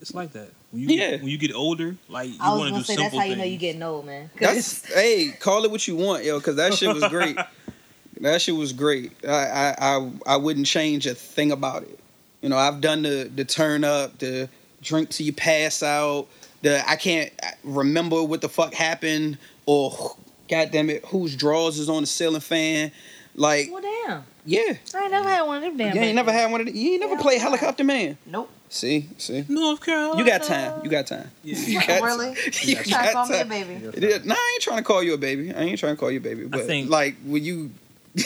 It's 0.00 0.14
like 0.14 0.32
that. 0.32 0.48
When 0.70 0.88
you 0.88 0.96
Yeah. 0.96 1.16
when 1.16 1.28
you 1.28 1.36
get 1.38 1.52
older, 1.52 1.96
like 2.08 2.30
you 2.30 2.36
I 2.40 2.50
was 2.52 2.58
want 2.58 2.68
to 2.68 2.70
gonna 2.72 2.80
do 2.82 2.84
say 2.84 2.94
simple 2.94 3.04
that's 3.04 3.16
how 3.16 3.24
you 3.24 3.36
know 3.36 3.42
things. 3.42 3.52
you 3.52 3.58
getting 3.58 3.82
old, 3.82 4.06
man. 4.06 4.30
'Cause- 4.36 4.82
That's 4.82 4.94
hey, 4.94 5.28
call 5.38 5.64
it 5.64 5.70
what 5.70 5.86
you 5.86 5.96
want, 5.96 6.24
yo, 6.24 6.38
because 6.38 6.56
that 6.56 6.74
shit 6.74 6.94
was 6.94 7.04
great. 7.08 7.36
that 8.20 8.40
shit 8.40 8.54
was 8.56 8.72
great. 8.72 9.12
I, 9.26 9.28
I 9.28 9.74
I 9.78 10.10
I 10.26 10.36
wouldn't 10.36 10.66
change 10.66 11.06
a 11.06 11.14
thing 11.14 11.52
about 11.52 11.82
it. 11.82 11.98
You 12.40 12.48
know, 12.48 12.56
I've 12.56 12.80
done 12.80 13.02
the 13.02 13.30
the 13.34 13.44
turn 13.44 13.84
up, 13.84 14.18
the 14.18 14.48
drink 14.80 15.10
till 15.10 15.26
you 15.26 15.32
pass 15.34 15.82
out. 15.82 16.28
The 16.62 16.88
I 16.88 16.96
can't 16.96 17.30
remember 17.64 18.22
what 18.22 18.40
the 18.40 18.48
fuck 18.48 18.72
happened, 18.72 19.36
or 19.66 20.16
goddamn 20.50 20.90
it, 20.90 21.04
whose 21.06 21.36
drawers 21.36 21.78
is 21.78 21.88
on 21.88 22.02
the 22.02 22.06
ceiling 22.06 22.40
fan. 22.40 22.92
Like, 23.36 23.68
well, 23.70 23.80
damn. 23.80 24.24
yeah, 24.44 24.74
I 24.94 25.02
ain't 25.02 25.12
never 25.12 25.28
had 25.28 25.42
one 25.42 25.56
of 25.58 25.62
them 25.62 25.76
damn. 25.76 25.94
you 25.94 26.02
ain't 26.02 26.16
never 26.16 26.32
had 26.32 26.50
one 26.50 26.60
of 26.60 26.66
them. 26.66 26.74
You 26.76 26.92
ain't 26.92 27.00
never 27.00 27.14
Hell 27.14 27.22
played 27.22 27.40
helicopter 27.40 27.84
man. 27.84 28.18
Nope. 28.26 28.50
See, 28.68 29.08
see, 29.18 29.44
North 29.48 29.80
Carolina. 29.84 30.18
you 30.18 30.26
got 30.28 30.42
time. 30.42 30.80
You 30.84 30.90
got 30.90 31.06
time. 31.06 31.30
Yeah. 31.44 31.56
You 31.58 31.80
got 31.86 32.02
really? 32.02 32.34
You 32.62 32.74
Try 32.74 32.82
to 32.84 32.90
got 32.90 33.12
call 33.12 33.26
me 33.28 33.34
a 33.36 33.38
time. 33.38 33.48
baby. 33.48 33.72
It 33.96 34.04
is. 34.04 34.24
Nah, 34.24 34.34
I 34.34 34.50
ain't 34.54 34.62
trying 34.62 34.78
to 34.78 34.84
call 34.84 35.02
you 35.02 35.14
a 35.14 35.18
baby. 35.18 35.52
I 35.54 35.60
ain't 35.62 35.78
trying 35.78 35.94
to 35.94 36.00
call 36.00 36.10
you 36.10 36.18
a 36.18 36.22
baby. 36.22 36.44
But 36.46 36.62
think- 36.66 36.90
like 36.90 37.16
when 37.24 37.42
you 37.44 37.70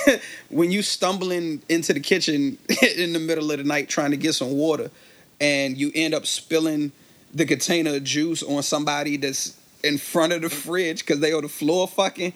when 0.49 0.71
you 0.73 0.83
stumbling 0.83 1.63
into 1.69 1.93
the 1.93 2.01
kitchen 2.01 2.57
in 2.97 3.13
the 3.13 3.19
middle 3.19 3.51
of 3.53 3.59
the 3.59 3.65
night 3.65 3.89
trying 3.89 4.11
to 4.13 4.17
get 4.17 4.33
some 4.35 4.53
water 4.53 4.91
and 5.41 5.77
you 5.77 5.93
end 5.95 6.15
up 6.15 6.25
spilling 6.27 6.93
the 7.35 7.45
container 7.45 7.97
of 7.97 8.05
juice 8.05 8.43
on 8.43 8.63
somebody 8.63 9.17
that's 9.19 9.55
in 9.85 9.99
front 9.99 10.33
of 10.33 10.43
the 10.43 10.51
fridge 10.51 11.01
because 11.01 11.21
they 11.21 11.33
on 11.33 11.43
the 11.43 11.49
floor 11.49 11.87
fucking 11.87 12.33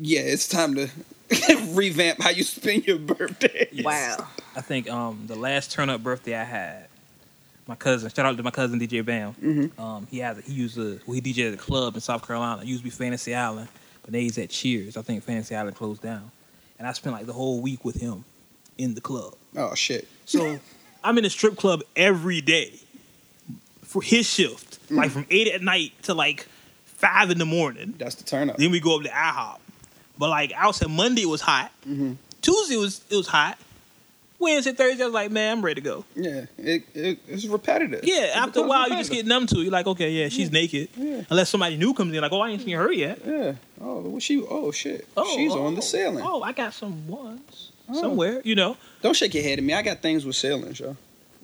yeah 0.00 0.20
it's 0.20 0.48
time 0.48 0.74
to 0.74 0.88
revamp 1.68 2.20
how 2.22 2.30
you 2.30 2.42
spend 2.44 2.86
your 2.86 2.98
birthday 2.98 3.68
Yes. 3.72 3.84
Wow. 3.84 4.26
I 4.56 4.60
think 4.60 4.88
um 4.90 5.24
the 5.26 5.36
last 5.36 5.72
turn 5.72 5.90
up 5.90 6.02
birthday 6.02 6.36
I 6.36 6.44
had, 6.44 6.86
my 7.66 7.74
cousin. 7.74 8.08
Shout 8.10 8.26
out 8.26 8.36
to 8.36 8.42
my 8.42 8.50
cousin 8.50 8.78
DJ 8.78 9.04
Bam. 9.04 9.34
Mhm. 9.42 9.78
Um, 9.80 10.06
he 10.10 10.18
has 10.18 10.38
a, 10.38 10.42
he 10.42 10.52
used 10.52 10.78
a 10.78 10.98
well, 11.06 11.14
he 11.14 11.20
DJ 11.20 11.48
at 11.48 11.54
a 11.54 11.56
club 11.56 11.94
in 11.94 12.00
South 12.00 12.26
Carolina. 12.26 12.62
It 12.62 12.68
used 12.68 12.80
to 12.80 12.84
be 12.84 12.90
Fantasy 12.90 13.34
Island, 13.34 13.68
but 14.02 14.12
now 14.12 14.18
he's 14.20 14.38
at 14.38 14.50
Cheers. 14.50 14.96
I 14.96 15.02
think 15.02 15.24
Fantasy 15.24 15.56
Island 15.56 15.76
closed 15.76 16.02
down, 16.02 16.30
and 16.78 16.86
I 16.86 16.92
spent 16.92 17.16
like 17.16 17.26
the 17.26 17.32
whole 17.32 17.60
week 17.60 17.84
with 17.84 17.96
him 18.00 18.24
in 18.78 18.94
the 18.94 19.00
club. 19.00 19.34
oh 19.56 19.74
shit 19.74 20.06
So 20.24 20.58
I'm 21.02 21.16
in 21.18 21.24
a 21.24 21.30
strip 21.30 21.56
club 21.56 21.82
every 21.96 22.40
day 22.40 22.72
for 23.82 24.02
his 24.02 24.26
shift, 24.28 24.78
like 24.90 25.10
from 25.10 25.26
eight 25.30 25.48
at 25.48 25.62
night 25.62 25.92
to 26.02 26.14
like 26.14 26.46
five 27.04 27.30
in 27.30 27.38
the 27.38 27.46
morning. 27.46 27.94
that's 27.98 28.14
the 28.16 28.24
turn 28.24 28.50
up 28.50 28.56
Then 28.56 28.70
we 28.70 28.80
go 28.80 28.96
up 28.96 29.02
to 29.02 29.08
IHOP. 29.10 29.58
But 30.18 30.30
like 30.30 30.52
I 30.56 30.70
said, 30.70 30.88
Monday 30.90 31.22
it 31.22 31.28
was 31.28 31.40
hot. 31.40 31.70
Mhm. 31.88 32.16
Tuesday 32.42 32.76
was 32.76 33.00
it 33.10 33.16
was 33.16 33.26
hot. 33.28 33.58
Wednesday, 34.40 34.72
Thursday, 34.72 35.02
I 35.02 35.06
was 35.06 35.14
like, 35.14 35.30
man, 35.30 35.58
I'm 35.58 35.64
ready 35.64 35.80
to 35.80 35.84
go. 35.84 36.04
yeah 36.14 36.44
it, 36.58 36.82
it 36.94 37.18
it's 37.28 37.46
repetitive 37.46 38.00
Yeah, 38.04 38.24
It 38.24 38.36
after 38.36 38.60
a 38.60 38.62
while, 38.64 38.88
you 38.90 38.96
just 38.96 39.10
get 39.10 39.24
numb 39.24 39.46
to 39.46 39.58
it. 39.58 39.62
You're 39.62 39.72
like, 39.72 39.86
okay, 39.86 40.10
yeah, 40.10 40.28
she's 40.28 40.50
naked. 40.52 40.88
Yeah. 40.96 41.22
Unless 41.30 41.48
somebody 41.50 41.76
new 41.76 41.94
comes 41.94 42.14
in, 42.14 42.20
like, 42.20 42.32
oh, 42.32 42.40
I 42.40 42.50
ain't 42.50 42.60
seen 42.62 42.76
her 42.76 42.92
yet. 42.92 43.20
yeah 43.24 43.54
oh 43.80 44.18
she 44.18 44.42
oh 44.42 44.70
shit 44.70 45.06
Oh, 45.16 45.34
she's 45.36 45.52
oh, 45.52 45.64
on 45.66 45.74
the 45.76 45.82
ceiling 45.82 46.22
Oh, 46.26 46.42
I 46.42 46.52
got 46.52 46.74
some 46.74 47.06
ones 47.08 47.70
Oh. 47.88 48.00
somewhere, 48.00 48.40
you 48.44 48.54
know. 48.54 48.76
Don't 49.02 49.14
shake 49.14 49.34
your 49.34 49.42
head 49.42 49.58
at 49.58 49.64
me. 49.64 49.72
I 49.74 49.82
got 49.82 50.00
things 50.00 50.24
with 50.26 50.36
ceilings, 50.36 50.80
yo. 50.80 50.96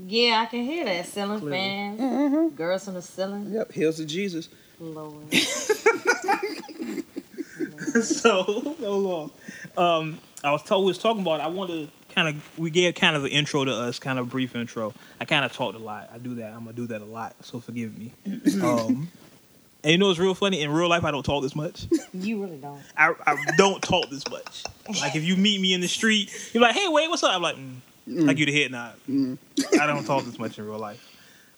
Yeah, 0.07 0.41
I 0.43 0.47
can 0.47 0.65
hear 0.65 0.85
that. 0.85 1.07
Ceiling 1.07 1.41
Clearly. 1.41 1.59
fans, 1.59 2.01
Mm-hmm. 2.01 2.57
girls 2.57 2.89
on 2.89 2.95
the 2.95 3.03
ceiling. 3.03 3.51
Yep, 3.53 3.73
heels 3.73 4.01
of 4.01 4.07
Jesus. 4.07 4.49
Lord. 4.81 5.33
so 8.03 8.43
hold 8.81 9.33
on. 9.77 10.03
Um, 10.03 10.19
I 10.43 10.53
was 10.53 10.63
told 10.63 10.85
we 10.85 10.89
was 10.89 10.99
talking 10.99 11.23
about. 11.23 11.41
I 11.41 11.49
want 11.49 11.71
to 11.71 11.89
kind 12.15 12.29
of 12.29 12.59
we 12.59 12.71
gave 12.71 12.95
kind 12.95 13.15
of 13.17 13.25
an 13.25 13.31
intro 13.31 13.65
to 13.65 13.73
us, 13.73 13.99
kind 13.99 14.19
of 14.19 14.27
a 14.27 14.31
brief 14.31 14.57
intro. 14.57 14.95
I 15.21 15.25
kind 15.27 15.45
of 15.45 15.53
talked 15.53 15.77
a 15.77 15.79
lot. 15.81 16.11
I 16.13 16.19
do 16.19 16.37
that. 16.37 16.53
I'm 16.53 16.61
gonna 16.61 16.73
do 16.73 16.87
that 16.89 17.03
a 17.03 17.05
lot. 17.05 17.35
So 17.45 17.61
forgive 17.61 17.97
me. 17.99 18.13
um, 18.63 19.11
and 19.83 19.93
you 19.93 19.99
know 19.99 20.09
what's 20.09 20.19
real 20.19 20.35
funny? 20.35 20.63
In 20.63 20.71
real 20.71 20.89
life, 20.89 21.05
I 21.05 21.11
don't 21.11 21.23
talk 21.25 21.43
this 21.43 21.55
much. 21.57 21.87
you 22.15 22.43
really 22.43 22.57
don't. 22.57 22.81
I, 22.97 23.15
I 23.27 23.37
don't 23.57 23.83
talk 23.83 24.09
this 24.11 24.29
much. 24.31 24.65
Like 25.01 25.15
if 25.17 25.25
you 25.25 25.37
meet 25.37 25.61
me 25.61 25.75
in 25.75 25.81
the 25.81 25.89
street, 25.89 26.31
you're 26.55 26.63
like, 26.63 26.75
"Hey, 26.75 26.89
wait, 26.89 27.09
what's 27.11 27.23
up?" 27.23 27.35
I'm 27.35 27.43
like, 27.43 27.57
mm. 27.57 27.77
Like 28.11 28.39
you 28.39 28.47
the 28.47 28.63
head 28.63 28.71
nod. 28.71 28.95
I 29.81 29.87
don't 29.87 30.05
talk 30.05 30.25
this 30.25 30.39
much 30.39 30.59
in 30.59 30.67
real 30.67 30.79
life. 30.79 31.07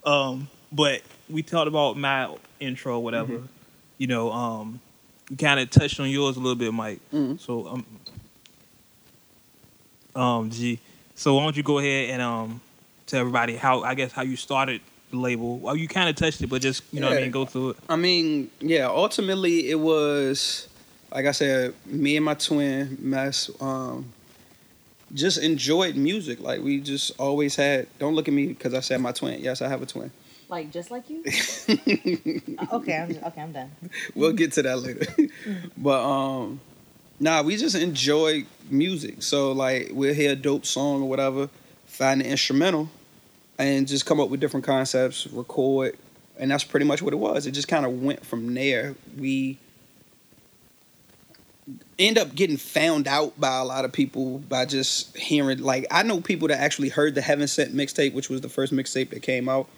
Um, 0.04 0.48
but 0.70 1.02
we 1.30 1.42
talked 1.42 1.68
about 1.68 1.96
my 1.96 2.34
intro, 2.60 2.98
whatever. 2.98 3.42
You 3.98 4.06
know, 4.06 4.32
um, 4.32 4.80
we 5.30 5.36
kind 5.36 5.60
of 5.60 5.70
touched 5.70 5.98
on 6.00 6.08
yours 6.10 6.36
a 6.36 6.40
little 6.40 6.56
bit, 6.56 6.72
Mike. 6.74 7.00
Mhm. 7.12 7.38
So, 7.40 7.66
um, 7.68 7.86
um, 10.14 10.50
G. 10.50 10.78
So 11.14 11.34
why 11.34 11.44
don't 11.44 11.56
you 11.56 11.62
go 11.62 11.78
ahead 11.78 12.10
and 12.10 12.22
um, 12.22 12.60
tell 13.06 13.20
everybody 13.20 13.56
how 13.56 13.82
I 13.82 13.94
guess 13.94 14.12
how 14.12 14.22
you 14.22 14.36
started 14.36 14.80
the 15.10 15.16
label? 15.18 15.58
Well, 15.58 15.76
you 15.76 15.88
kind 15.88 16.08
of 16.08 16.16
touched 16.16 16.42
it, 16.42 16.48
but 16.48 16.60
just 16.62 16.82
you 16.92 17.00
know 17.00 17.08
what 17.08 17.18
I 17.18 17.22
mean, 17.22 17.30
go 17.30 17.44
through 17.46 17.70
it. 17.70 17.76
I 17.88 17.96
mean, 17.96 18.50
yeah, 18.60 18.86
ultimately 18.86 19.70
it 19.70 19.78
was 19.78 20.68
like 21.14 21.26
I 21.26 21.32
said, 21.32 21.74
me 21.86 22.16
and 22.16 22.24
my 22.24 22.34
twin 22.34 22.96
mess 23.00 23.50
um 23.60 24.12
just 25.14 25.38
enjoyed 25.38 25.96
music. 25.96 26.40
Like 26.40 26.62
we 26.62 26.80
just 26.80 27.12
always 27.18 27.56
had 27.56 27.86
don't 27.98 28.14
look 28.14 28.28
at 28.28 28.34
me 28.34 28.48
because 28.48 28.74
I 28.74 28.80
said 28.80 29.00
my 29.00 29.12
twin. 29.12 29.40
Yes, 29.40 29.62
I 29.62 29.68
have 29.68 29.82
a 29.82 29.86
twin. 29.86 30.10
Like 30.48 30.70
just 30.70 30.90
like 30.90 31.08
you. 31.08 31.20
okay, 32.72 32.96
I'm 32.96 33.24
okay. 33.24 33.40
I'm 33.40 33.52
done. 33.52 33.70
we'll 34.14 34.32
get 34.32 34.52
to 34.52 34.62
that 34.62 34.78
later. 34.80 35.06
but 35.76 36.02
um 36.02 36.60
nah, 37.20 37.42
we 37.42 37.56
just 37.56 37.76
enjoy 37.76 38.44
music. 38.70 39.22
So 39.22 39.52
like 39.52 39.90
we'll 39.92 40.14
hear 40.14 40.32
a 40.32 40.36
dope 40.36 40.66
song 40.66 41.02
or 41.02 41.08
whatever, 41.08 41.48
find 41.86 42.20
the 42.20 42.28
instrumental 42.28 42.88
and 43.58 43.86
just 43.86 44.06
come 44.06 44.20
up 44.20 44.28
with 44.28 44.40
different 44.40 44.66
concepts, 44.66 45.26
record, 45.28 45.96
and 46.38 46.50
that's 46.50 46.64
pretty 46.64 46.86
much 46.86 47.02
what 47.02 47.12
it 47.12 47.18
was. 47.18 47.46
It 47.46 47.52
just 47.52 47.68
kind 47.68 47.86
of 47.86 48.02
went 48.02 48.24
from 48.24 48.52
there. 48.54 48.94
We 49.18 49.58
end 52.06 52.18
up 52.18 52.34
getting 52.34 52.56
found 52.56 53.08
out 53.08 53.38
by 53.40 53.58
a 53.58 53.64
lot 53.64 53.84
of 53.84 53.92
people 53.92 54.38
by 54.38 54.64
just 54.64 55.16
hearing 55.16 55.58
like 55.58 55.86
I 55.90 56.02
know 56.02 56.20
people 56.20 56.48
that 56.48 56.60
actually 56.60 56.88
heard 56.88 57.14
the 57.14 57.22
Heaven 57.22 57.48
Sent 57.48 57.74
mixtape, 57.74 58.14
which 58.14 58.28
was 58.28 58.40
the 58.40 58.48
first 58.48 58.72
mixtape 58.72 59.10
that 59.10 59.22
came 59.22 59.48
out 59.48 59.68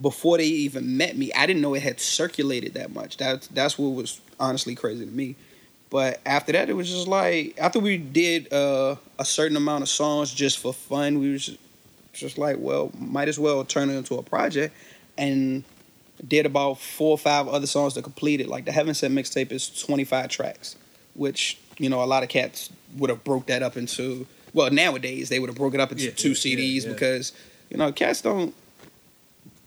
before 0.00 0.38
they 0.38 0.46
even 0.46 0.96
met 0.96 1.16
me. 1.16 1.32
I 1.32 1.46
didn't 1.46 1.62
know 1.62 1.74
it 1.74 1.82
had 1.82 2.00
circulated 2.00 2.74
that 2.74 2.92
much. 2.92 3.16
That's 3.16 3.46
that's 3.48 3.78
what 3.78 3.88
was 3.88 4.20
honestly 4.40 4.74
crazy 4.74 5.04
to 5.04 5.10
me. 5.12 5.36
But 5.90 6.20
after 6.26 6.52
that, 6.52 6.68
it 6.68 6.74
was 6.74 6.90
just 6.90 7.06
like 7.06 7.54
after 7.58 7.78
we 7.78 7.98
did 7.98 8.52
uh, 8.52 8.96
a 9.18 9.24
certain 9.24 9.56
amount 9.56 9.82
of 9.82 9.88
songs 9.88 10.32
just 10.34 10.58
for 10.58 10.72
fun, 10.72 11.20
we 11.20 11.30
was 11.32 11.56
just 12.12 12.38
like, 12.38 12.56
well, 12.58 12.90
might 12.98 13.28
as 13.28 13.38
well 13.38 13.64
turn 13.64 13.90
it 13.90 13.94
into 13.94 14.16
a 14.16 14.22
project. 14.22 14.74
and 15.16 15.64
did 16.26 16.46
about 16.46 16.78
four 16.78 17.10
or 17.12 17.18
five 17.18 17.48
other 17.48 17.66
songs 17.66 17.94
to 17.94 18.02
complete 18.02 18.40
it. 18.40 18.48
Like 18.48 18.64
the 18.64 18.72
Heaven 18.72 18.94
Sent 18.94 19.14
mixtape 19.14 19.52
is 19.52 19.68
25 19.68 20.28
tracks, 20.28 20.76
which 21.14 21.58
you 21.78 21.88
know 21.88 22.02
a 22.02 22.06
lot 22.06 22.22
of 22.22 22.28
cats 22.28 22.70
would 22.96 23.10
have 23.10 23.24
broke 23.24 23.46
that 23.46 23.62
up 23.62 23.76
into. 23.76 24.26
Well, 24.52 24.70
nowadays 24.70 25.28
they 25.28 25.40
would 25.40 25.48
have 25.48 25.56
broke 25.56 25.74
it 25.74 25.80
up 25.80 25.90
into 25.90 26.04
Yeah, 26.04 26.10
two 26.12 26.30
yeah, 26.30 26.34
CDs 26.34 26.84
yeah, 26.84 26.92
because 26.92 27.32
you 27.70 27.76
know 27.76 27.92
cats 27.92 28.22
don't 28.22 28.54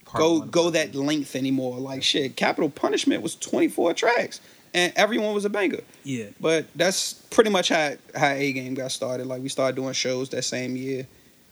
Part 0.04 0.20
go 0.20 0.40
go 0.40 0.70
that 0.70 0.94
length 0.94 1.36
anymore. 1.36 1.76
Like 1.78 2.02
shit, 2.02 2.36
Capital 2.36 2.70
Punishment 2.70 3.22
was 3.22 3.36
24 3.36 3.94
tracks, 3.94 4.40
and 4.72 4.92
everyone 4.96 5.34
was 5.34 5.44
a 5.44 5.50
banger. 5.50 5.82
Yeah. 6.04 6.26
But 6.40 6.66
that's 6.74 7.12
pretty 7.12 7.50
much 7.50 7.68
how 7.68 7.94
how 8.14 8.30
A 8.30 8.52
Game 8.52 8.74
got 8.74 8.92
started. 8.92 9.26
Like 9.26 9.42
we 9.42 9.48
started 9.50 9.76
doing 9.76 9.92
shows 9.92 10.30
that 10.30 10.42
same 10.42 10.76
year, 10.76 11.06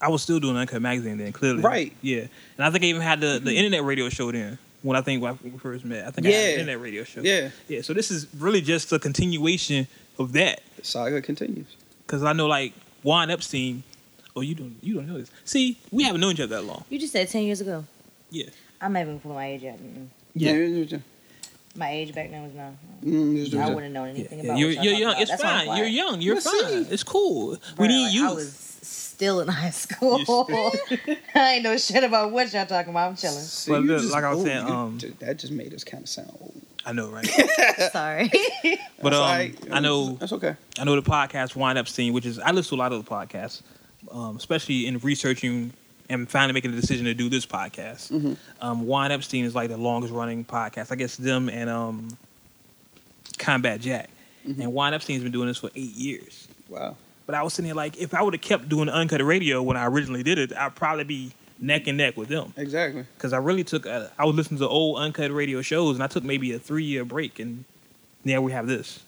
I 0.00 0.08
was 0.08 0.22
still 0.22 0.38
doing 0.38 0.56
Uncut 0.56 0.80
Magazine 0.82 1.18
then. 1.18 1.32
Clearly. 1.32 1.62
Right. 1.62 1.92
Yeah. 2.02 2.26
And 2.56 2.66
I 2.66 2.70
think 2.70 2.84
I 2.84 2.88
even 2.88 3.02
had 3.02 3.20
the 3.20 3.40
the 3.42 3.56
internet 3.56 3.82
radio 3.84 4.08
show 4.10 4.30
then. 4.30 4.58
When 4.82 4.96
I 4.96 5.00
think 5.00 5.20
when 5.22 5.38
we 5.42 5.50
first 5.58 5.84
met, 5.84 6.06
I 6.06 6.10
think 6.10 6.26
I 6.26 6.30
had 6.30 6.36
Yeah. 6.38 6.44
an 6.46 6.52
internet 6.60 6.80
radio 6.80 7.02
show. 7.04 7.20
Yeah. 7.20 7.50
Yeah. 7.66 7.82
So 7.82 7.92
this 7.94 8.10
is 8.10 8.26
really 8.38 8.60
just 8.60 8.92
a 8.92 8.98
continuation 8.98 9.88
of 10.18 10.32
that. 10.34 10.60
The 10.76 10.84
saga 10.84 11.20
continues. 11.20 11.66
Because 12.06 12.22
I 12.22 12.32
know 12.32 12.46
like 12.46 12.72
Juan 13.02 13.30
Epstein. 13.30 13.82
Oh, 14.36 14.40
you 14.40 14.54
don't 14.54 14.76
you 14.80 14.94
don't 14.94 15.08
know 15.08 15.18
this. 15.18 15.30
See, 15.44 15.78
we 15.90 16.04
haven't 16.04 16.20
known 16.20 16.32
each 16.32 16.40
other 16.40 16.56
that 16.56 16.62
long. 16.62 16.84
You 16.90 16.98
just 16.98 17.12
said 17.12 17.28
ten 17.28 17.42
years 17.42 17.60
ago. 17.60 17.84
Yeah. 18.30 18.46
I'm 18.80 18.92
not 18.92 19.02
even 19.02 19.18
put 19.18 19.32
my 19.32 19.46
age 19.46 19.64
out. 19.64 19.78
Yeah. 20.34 20.52
yeah. 20.52 20.98
My 21.74 21.90
age 21.90 22.14
back 22.14 22.30
then 22.30 22.42
was 22.44 22.52
no. 22.54 22.76
Mm, 23.04 23.54
I 23.60 23.74
wouldn't 23.74 23.92
know 23.92 24.04
anything 24.04 24.38
Yeah, 24.38 24.44
about. 24.46 24.58
you're 24.58 24.68
what 24.68 24.74
y'all 24.76 24.84
you're 24.84 24.94
young. 24.94 25.10
about. 25.10 25.22
It's 25.22 25.30
That's 25.30 25.42
fine. 25.42 25.76
You're 25.76 25.86
young. 25.86 26.20
You're 26.20 26.34
Let's 26.36 26.50
fine. 26.50 26.84
see. 26.84 26.92
It's 26.94 27.02
cool. 27.02 27.56
Bruh, 27.56 27.78
we 27.78 27.88
need 27.88 28.04
like, 28.04 28.14
you. 28.14 28.46
I 29.20 29.24
was 29.24 29.34
still 29.34 29.40
in 29.40 29.48
high 29.48 29.70
school. 30.26 30.72
I 31.34 31.54
ain't 31.54 31.62
know 31.64 31.76
shit 31.76 32.04
about 32.04 32.30
what 32.30 32.52
y'all 32.52 32.66
talking 32.66 32.90
about. 32.90 33.10
I'm 33.10 33.16
chilling. 33.16 33.38
See, 33.40 33.70
Well, 33.72 33.80
you 33.82 33.88
look, 33.88 34.00
just 34.00 34.12
like 34.12 34.24
I 34.24 34.30
was 34.30 34.38
old. 34.38 34.46
saying, 34.46 34.66
You 34.68 34.72
um, 34.74 34.98
ju- 34.98 35.14
that 35.20 35.38
just 35.38 35.52
made 35.52 35.74
us 35.74 35.84
kind 35.84 36.02
of 36.02 36.08
sound 36.08 36.30
old. 36.40 36.60
I 36.86 36.92
know, 36.92 37.08
right? 37.10 37.26
Sorry. 37.92 38.30
But 39.02 39.12
um, 39.12 39.22
all 39.22 39.28
right. 39.28 39.54
I 39.70 39.80
know 39.80 40.14
That's 40.14 40.32
okay. 40.32 40.56
I 40.78 40.84
know 40.84 40.94
the 40.98 41.02
podcast 41.08 41.54
Juan 41.56 41.76
Epstein, 41.76 42.12
which 42.12 42.24
is 42.26 42.38
I 42.38 42.52
listen 42.52 42.70
to 42.76 42.80
a 42.80 42.82
lot 42.82 42.92
of 42.92 43.04
the 43.04 43.10
podcasts, 43.10 43.62
um, 44.10 44.36
especially 44.36 44.86
in 44.86 44.98
researching 44.98 45.72
and 46.08 46.30
finally 46.30 46.54
making 46.54 46.70
the 46.70 46.80
decision 46.80 47.04
to 47.04 47.12
do 47.14 47.28
this 47.28 47.44
podcast. 47.44 48.10
Mhm. 48.10 48.36
Um, 48.62 48.86
Juan 48.86 49.12
Epstein 49.12 49.44
is 49.44 49.54
like 49.54 49.68
the 49.68 49.76
longest 49.76 50.14
running 50.14 50.44
podcast. 50.44 50.90
I 50.90 50.94
guess 50.94 51.16
them 51.16 51.48
and 51.50 51.68
um, 51.68 52.16
Combat 53.38 53.80
Jack. 53.80 54.08
Mhm. 54.46 54.60
And 54.60 54.72
Juan 54.72 54.94
Epstein's 54.94 55.22
been 55.22 55.32
doing 55.32 55.48
this 55.48 55.58
for 55.58 55.70
eight 55.74 55.92
years. 55.94 56.48
Wow. 56.68 56.96
But 57.28 57.34
I 57.34 57.42
was 57.42 57.52
sitting 57.52 57.66
here 57.66 57.74
like, 57.74 57.98
if 57.98 58.14
I 58.14 58.22
would 58.22 58.32
have 58.32 58.40
kept 58.40 58.70
doing 58.70 58.88
uncut 58.88 59.22
radio 59.22 59.62
when 59.62 59.76
I 59.76 59.86
originally 59.86 60.22
did 60.22 60.38
it, 60.38 60.50
I'd 60.56 60.74
probably 60.74 61.04
be 61.04 61.32
neck 61.60 61.86
and 61.86 61.98
neck 61.98 62.16
with 62.16 62.30
them. 62.30 62.54
Exactly. 62.56 63.04
Because 63.16 63.34
I 63.34 63.36
really 63.36 63.64
took, 63.64 63.84
a, 63.84 64.10
I 64.18 64.24
was 64.24 64.34
listening 64.34 64.60
to 64.60 64.66
old 64.66 64.98
uncut 64.98 65.30
radio 65.30 65.60
shows, 65.60 65.96
and 65.96 66.02
I 66.02 66.06
took 66.06 66.24
maybe 66.24 66.54
a 66.54 66.58
three 66.58 66.84
year 66.84 67.04
break, 67.04 67.38
and 67.38 67.66
now 68.24 68.40
we 68.40 68.52
have 68.52 68.66
this. 68.66 69.00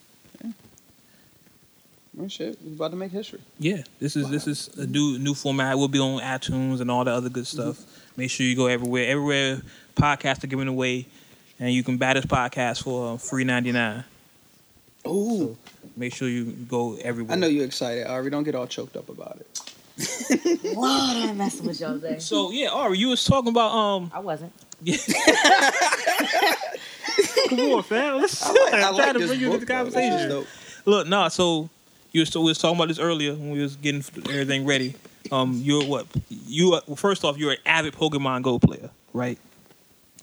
Well, 2.13 2.29
shit, 2.29 2.59
we're 2.63 2.75
about 2.75 2.91
to 2.91 2.99
make 2.99 3.11
history. 3.11 3.41
Yeah, 3.59 3.85
this 4.01 4.17
is 4.17 4.29
this 4.29 4.47
is 4.47 4.69
a 4.77 4.87
new 4.87 5.19
new 5.19 5.33
format. 5.33 5.79
We'll 5.79 5.89
be 5.89 6.01
on 6.01 6.21
iTunes 6.21 6.83
and 6.83 6.91
all 6.91 7.05
the 7.05 7.13
other 7.13 7.31
good 7.31 7.47
stuff. 7.47 7.79
Make 8.19 8.31
sure 8.31 8.45
you 8.45 8.55
go 8.55 8.67
everywhere. 8.67 9.09
Everywhere 9.09 9.63
podcasts 9.95 10.45
are 10.45 10.49
giving 10.49 10.69
away, 10.69 11.07
and 11.59 11.73
you 11.73 11.83
can 11.83 11.97
buy 11.97 12.13
this 12.13 12.27
podcast 12.27 12.83
for 12.83 13.15
uh, 13.15 13.17
free 13.17 13.45
ninety 13.45 13.73
nine. 13.73 14.05
Ooh. 15.11 15.57
Make 15.97 16.15
sure 16.15 16.29
you 16.29 16.45
go 16.45 16.97
everywhere. 16.97 17.33
I 17.33 17.37
know 17.37 17.47
you're 17.47 17.65
excited, 17.65 18.07
Ari. 18.07 18.31
Don't 18.31 18.45
get 18.45 18.55
all 18.55 18.67
choked 18.67 18.97
up 18.97 19.09
about 19.09 19.39
it. 19.41 19.47
Lord, 20.75 20.91
I'm 20.91 21.37
messing 21.37 21.67
with 21.67 21.81
y'all 21.81 21.95
today. 21.95 22.19
So 22.19 22.51
yeah, 22.51 22.69
Ari, 22.69 22.99
you 22.99 23.09
was 23.09 23.25
talking 23.25 23.51
about 23.51 23.73
um. 23.73 24.11
I 24.15 24.21
wasn't. 24.21 24.53
Yeah. 24.83 24.97
Come 27.49 27.59
on, 27.61 27.83
fam. 27.83 28.21
Let's 28.21 28.43
I 28.43 28.53
like, 28.53 28.75
I 28.75 28.89
I'm 28.89 28.95
like 28.95 29.03
trying 29.03 29.15
to 29.21 29.27
bring 29.27 29.41
you 29.41 29.51
book, 29.51 29.63
into 29.63 29.67
the 29.67 29.73
though. 29.73 29.85
This 29.85 29.95
is 29.95 30.01
conversation. 30.01 30.29
dope. 30.31 30.47
Look, 30.87 31.07
nah. 31.09 31.29
So 31.29 31.69
you 32.13 32.21
was, 32.21 32.35
we 32.35 32.43
was 32.43 32.59
talking 32.59 32.77
about 32.77 32.89
this 32.89 32.99
earlier 32.99 33.33
when 33.33 33.51
we 33.51 33.61
was 33.61 33.77
getting 33.77 34.03
everything 34.31 34.65
ready. 34.65 34.95
Um, 35.31 35.61
you're 35.63 35.85
what? 35.85 36.07
You 36.29 36.75
are, 36.75 36.83
well, 36.87 36.97
first 36.97 37.25
off, 37.25 37.37
you're 37.37 37.53
an 37.53 37.59
avid 37.67 37.95
Pokemon 37.95 38.43
Go 38.43 38.59
player, 38.59 38.91
right? 39.13 39.39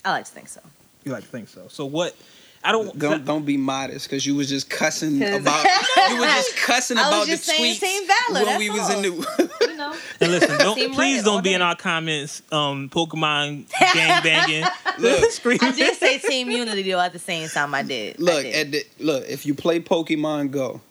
I 0.03 0.11
like 0.11 0.25
to 0.25 0.31
think 0.31 0.47
so. 0.47 0.61
You 1.03 1.11
like 1.11 1.23
to 1.23 1.29
think 1.29 1.49
so. 1.49 1.67
So 1.69 1.85
what? 1.85 2.15
I 2.63 2.71
don't. 2.71 2.97
Don't 2.97 3.23
don't 3.25 3.45
be 3.45 3.55
modest 3.57 4.09
because 4.09 4.25
you 4.25 4.35
was 4.35 4.49
just 4.49 4.69
cussing 4.69 5.21
about 5.23 5.65
you 6.09 6.19
were 6.19 6.25
just 6.25 6.57
cussing 6.57 6.97
I 6.97 7.01
was 7.01 7.09
about 7.09 7.27
just 7.27 7.45
the 7.45 7.51
saying 7.53 7.75
tweets 7.75 7.79
Team 7.79 8.07
Valor, 8.07 8.33
when 8.33 8.45
that's 8.45 8.59
we 8.59 8.69
was 8.69 8.79
all. 8.89 8.91
in 8.97 9.01
the 9.01 9.51
You 9.61 9.77
know. 9.77 9.95
and 10.21 10.31
listen, 10.31 10.57
don't 10.57 10.75
Team 10.75 10.91
please 10.93 11.17
Red 11.17 11.25
don't 11.25 11.43
be 11.43 11.53
in 11.53 11.61
our 11.61 11.75
comments. 11.75 12.41
Um, 12.51 12.89
Pokemon 12.89 13.69
gang 13.93 14.23
banging, 14.23 14.65
Look. 14.99 15.31
screaming. 15.31 15.63
I 15.63 15.71
did 15.71 15.95
say 15.95 16.17
Team 16.17 16.49
Unity 16.49 16.83
though 16.91 16.99
at 16.99 17.13
the 17.13 17.19
same 17.19 17.47
time. 17.49 17.73
I 17.73 17.83
did. 17.83 18.17
I 18.17 18.21
look 18.21 18.43
did. 18.43 18.55
at 18.55 18.71
the 18.71 18.85
look 19.03 19.25
if 19.29 19.45
you 19.45 19.53
play 19.53 19.79
Pokemon 19.79 20.51
Go, 20.51 20.81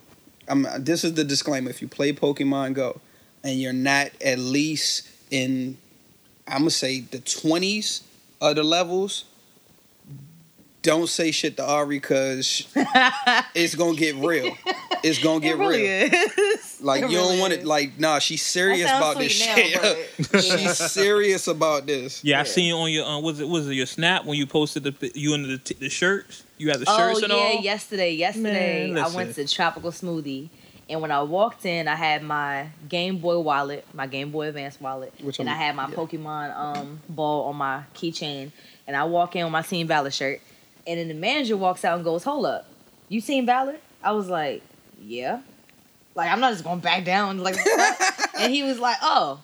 I'm 0.49 0.67
this 0.79 1.05
is 1.05 1.15
the 1.15 1.25
disclaimer. 1.25 1.69
If 1.71 1.83
you 1.83 1.89
play 1.89 2.13
Pokemon 2.13 2.75
Go 2.75 3.01
and 3.43 3.61
you're 3.61 3.73
not 3.73 4.11
at 4.25 4.39
least 4.39 5.09
in 5.31 5.77
I'm 6.49 6.59
gonna 6.61 6.71
say 6.71 7.01
the 7.01 7.19
twenties 7.19 8.03
of 8.41 8.55
the 8.57 8.63
levels, 8.63 9.25
don't 10.87 11.09
say 11.09 11.31
shit 11.31 11.57
to 11.59 11.67
Ari 11.67 11.97
because 11.97 12.67
it's 13.55 13.75
gonna 13.75 13.97
get 13.97 14.15
real. 14.17 14.57
It's 15.03 15.19
gonna 15.23 15.41
get 15.41 15.57
it 15.57 15.59
really 15.59 15.83
real. 15.83 16.11
is. 16.13 16.63
Like 16.81 17.03
It 17.05 17.11
you 17.11 17.17
don't 17.17 17.39
want 17.39 17.55
it. 17.55 17.65
Like 17.65 17.99
nah, 17.99 18.19
she's 18.19 18.43
serious 18.43 18.91
about 18.91 19.17
this 19.17 19.35
sweet 19.43 19.55
shit. 19.57 19.83
now, 19.83 19.95
but- 20.31 20.41
she's 20.45 20.77
serious 20.77 21.47
about 21.49 21.87
this. 21.87 22.23
Yeah, 22.23 22.37
I 22.37 22.41
Yeah. 22.41 22.45
seen 22.45 22.65
you 22.67 22.75
on 22.77 22.91
your 22.93 23.07
um, 23.07 23.23
was 23.23 23.41
it 23.41 23.49
was 23.49 23.67
it 23.69 23.75
your 23.75 23.87
snap 23.87 24.25
when 24.27 24.37
you 24.39 24.47
posted 24.47 24.83
the 24.85 24.93
pi- 24.93 25.11
you 25.15 25.33
in 25.35 25.43
the 25.49 25.57
t- 25.59 25.75
the 25.79 25.89
shirts. 25.89 26.45
You 26.59 26.69
had 26.71 26.81
the 26.81 26.85
Oh 26.89 26.97
shirts 26.99 27.23
and 27.23 27.33
yeah, 27.33 27.39
all. 27.39 27.61
yesterday. 27.63 28.13
Yesterday, 28.15 28.91
Man, 28.93 29.03
I 29.05 29.09
went 29.09 29.35
to 29.37 29.47
Tropical 29.49 29.91
Smoothie, 29.91 30.49
and 30.91 31.01
when 31.01 31.11
I 31.11 31.23
walked 31.23 31.65
in, 31.65 31.89
I 31.89 31.95
had 31.95 32.23
my 32.23 32.69
Game 32.89 33.19
Boy 33.19 33.39
wallet, 33.39 33.87
my 33.95 34.07
Game 34.07 34.31
Boy 34.31 34.49
Advance 34.49 34.79
wallet, 34.79 35.15
Which 35.23 35.39
and 35.41 35.49
I 35.49 35.53
I'm- 35.53 35.61
had 35.63 35.77
my 35.77 35.89
yeah. 35.89 35.95
Pokemon 35.95 36.55
um 36.57 37.01
ball 37.09 37.49
on 37.49 37.57
my 37.57 37.85
keychain. 37.95 38.53
And 38.87 38.95
I 38.97 39.05
walk 39.05 39.35
in 39.35 39.45
with 39.45 39.53
my 39.53 39.63
Team 39.63 39.87
Valor 39.89 40.11
shirt, 40.11 40.41
and 40.87 40.99
then 40.99 41.09
the 41.09 41.15
manager 41.15 41.57
walks 41.57 41.85
out 41.85 41.97
and 41.97 42.05
goes, 42.05 42.25
"Hold 42.25 42.47
up, 42.47 42.67
you 43.09 43.21
Team 43.21 43.47
Valor?" 43.47 43.77
I 44.03 44.13
was 44.13 44.29
like, 44.29 44.63
"Yeah." 45.03 45.41
Like 46.15 46.31
I'm 46.31 46.41
not 46.41 46.53
just 46.53 46.65
gonna 46.65 46.81
back 46.81 47.05
down. 47.05 47.39
Like, 47.39 47.57
and 48.39 48.53
he 48.53 48.63
was 48.63 48.79
like, 48.79 48.97
"Oh, 49.03 49.41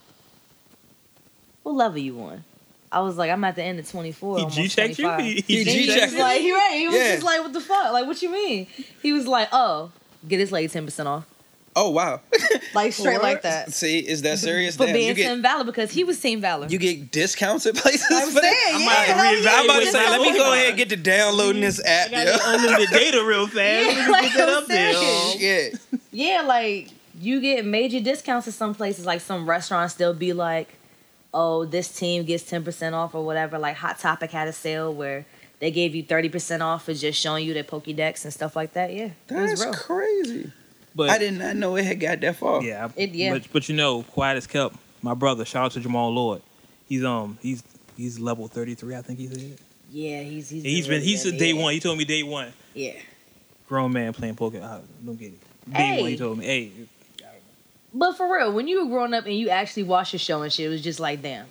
what 1.63 1.75
level 1.75 1.99
you 1.99 2.19
on?" 2.23 2.45
I 2.91 3.01
was 3.01 3.17
like, 3.17 3.31
"I'm 3.31 3.43
at 3.45 3.57
the 3.57 3.63
end 3.63 3.79
of 3.79 3.91
24." 3.91 4.39
He 4.41 4.47
G-checked 4.47 4.99
you? 4.99 5.05
25." 5.07 5.21
He- 5.25 5.41
he 5.41 5.65
he 5.65 5.65
G-checked 5.65 6.03
was 6.07 6.13
you? 6.15 6.19
like, 6.21 6.41
he 6.43 6.53
right. 6.53 6.75
He 6.75 6.87
was 6.89 6.97
Yeah. 6.97 7.13
just 7.15 7.25
like, 7.25 7.41
what 7.41 7.53
the 7.55 7.61
fuck? 7.61 7.93
Like, 7.93 8.07
what 8.07 8.21
you 8.23 8.31
mean? 8.31 8.67
He 9.03 9.13
was 9.15 9.27
like, 9.27 9.49
oh, 9.53 9.91
get 10.29 10.37
this 10.39 10.53
lady 10.53 10.69
ten 10.69 10.85
percent 10.85 11.09
off. 11.09 11.25
Oh 11.75 11.91
wow. 11.91 12.21
Like 12.75 12.95
straight 12.95 13.15
What? 13.15 13.23
like 13.23 13.43
that. 13.43 13.71
See, 13.75 13.99
is 13.99 14.23
that 14.23 14.39
serious? 14.39 14.77
For 14.77 14.87
Damn, 14.87 14.95
being 14.95 15.15
get 15.15 15.29
Team 15.29 15.43
Valor 15.43 15.65
because 15.65 15.91
he 15.91 16.05
was 16.05 16.19
Team 16.19 16.41
Valor. 16.41 16.69
you 16.69 16.79
get 16.79 17.11
discounts 17.11 17.67
at 17.67 17.75
places. 17.75 18.07
I'm 18.11 18.29
for 18.29 18.41
that? 18.41 18.43
saying, 18.43 18.77
I 18.77 18.79
yeah, 18.79 18.87
might 18.87 18.93
have 18.95 19.07
to 19.07 19.13
hell 19.13 19.35
reevaluate 19.35 19.45
yeah, 19.45 19.59
I'm 19.59 19.65
about 19.65 19.81
to 19.81 19.87
say, 19.87 20.11
let 20.11 20.21
me 20.23 20.39
go 20.39 20.53
ahead 20.55 20.69
and 20.69 20.77
get 20.79 20.89
to 20.89 20.97
downloading 20.97 21.61
this 21.61 21.79
mm-hmm. 21.79 21.89
app. 21.89 22.09
I 22.09 22.11
got 22.11 22.27
yo. 22.27 22.33
that 22.33 22.55
unlimited 22.55 22.89
data 22.89 23.25
real 23.25 23.47
fast. 23.47 23.97
Yeah, 23.97 24.09
like 24.09 24.33
get 24.33 24.49
up 24.49 24.67
there. 24.67 24.95
Shit. 24.95 25.79
Yeah, 26.13 26.43
like 26.47 26.89
you 27.21 27.41
get 27.41 27.67
major 27.67 28.01
discounts 28.01 28.49
at 28.49 28.55
some 28.55 28.75
places. 28.75 29.05
Like 29.05 29.21
some 29.21 29.49
restaurants, 29.49 29.95
they'll 29.95 30.15
be 30.15 30.33
like, 30.33 30.69
"Oh, 31.35 31.67
this 31.67 31.95
team 31.95 32.25
gets 32.25 32.45
ten 32.45 32.65
percent 32.65 32.95
off 32.95 33.15
or 33.15 33.25
whatever." 33.25 33.59
Like 33.59 33.77
Hot 33.77 33.99
Topic 33.99 34.31
had 34.31 34.49
a 34.49 34.53
sale 34.53 34.95
where 34.95 35.27
they 35.61 35.71
gave 35.71 35.95
you 35.95 36.03
thirty 36.03 36.31
percent 36.31 36.63
off 36.63 36.87
for 36.87 36.95
just 36.95 37.21
showing 37.21 37.47
you 37.47 37.53
their 37.53 37.65
Pokédex 37.65 38.25
and 38.25 38.33
stuff 38.33 38.57
like 38.57 38.73
that. 38.73 38.95
Yeah, 38.95 39.11
That's 39.27 39.65
crazy. 39.77 40.51
But 40.95 41.11
I 41.11 41.19
did 41.19 41.35
not 41.35 41.57
know 41.57 41.77
it 41.77 41.85
had 41.85 42.01
got 42.01 42.21
that 42.21 42.37
far. 42.37 42.63
Yeah, 42.63 42.87
I- 42.97 43.01
It- 43.01 43.11
yeah. 43.15 43.33
But, 43.33 43.47
but 43.53 43.69
you 43.69 43.75
know, 43.77 44.03
quiet 44.03 44.37
as 44.37 44.47
kept. 44.47 44.77
My 45.03 45.15
brother, 45.15 45.45
shout 45.45 45.65
out 45.67 45.73
to 45.73 45.81
Jamal 45.81 46.11
Lord. 46.13 46.43
He's 46.89 47.03
um 47.05 47.39
he's 47.43 47.63
he's 47.97 48.19
level 48.21 48.47
thirty 48.49 48.75
three. 48.75 48.95
I 48.95 49.03
think 49.03 49.19
he 49.19 49.27
said. 49.29 49.59
Yeah, 49.91 50.23
he's 50.23 50.49
he's, 50.49 50.63
He's 50.63 50.87
been 50.87 50.97
really 50.97 51.07
he's 51.07 51.25
good, 51.25 51.35
a 51.35 51.39
day 51.39 51.53
one. 51.53 51.73
He 51.75 51.81
told 51.81 51.99
me 51.99 52.05
day 52.05 52.23
one. 52.23 52.53
Yeah, 52.75 52.93
Grown 53.69 53.93
man 53.93 54.13
playing 54.15 54.37
poker. 54.37 54.59
I 54.63 54.81
don't 55.05 55.19
get 55.19 55.33
it. 55.33 55.41
Day 55.71 55.79
Hey. 55.79 56.01
one, 56.01 56.11
he 56.11 56.17
told 56.17 56.39
me, 56.39 56.47
hey, 56.47 56.73
but 57.95 58.17
for 58.17 58.33
real, 58.33 58.53
when 58.53 58.69
you 58.69 58.83
were 58.85 58.91
growing 58.91 59.13
up 59.15 59.27
and 59.27 59.35
you 59.37 59.51
actually 59.51 59.83
watched 59.85 60.13
the 60.13 60.19
show 60.19 60.43
and 60.43 60.53
shit, 60.53 60.67
it 60.67 60.69
was 60.71 60.81
just 60.83 60.99
like, 60.99 61.21
damn, 61.23 61.47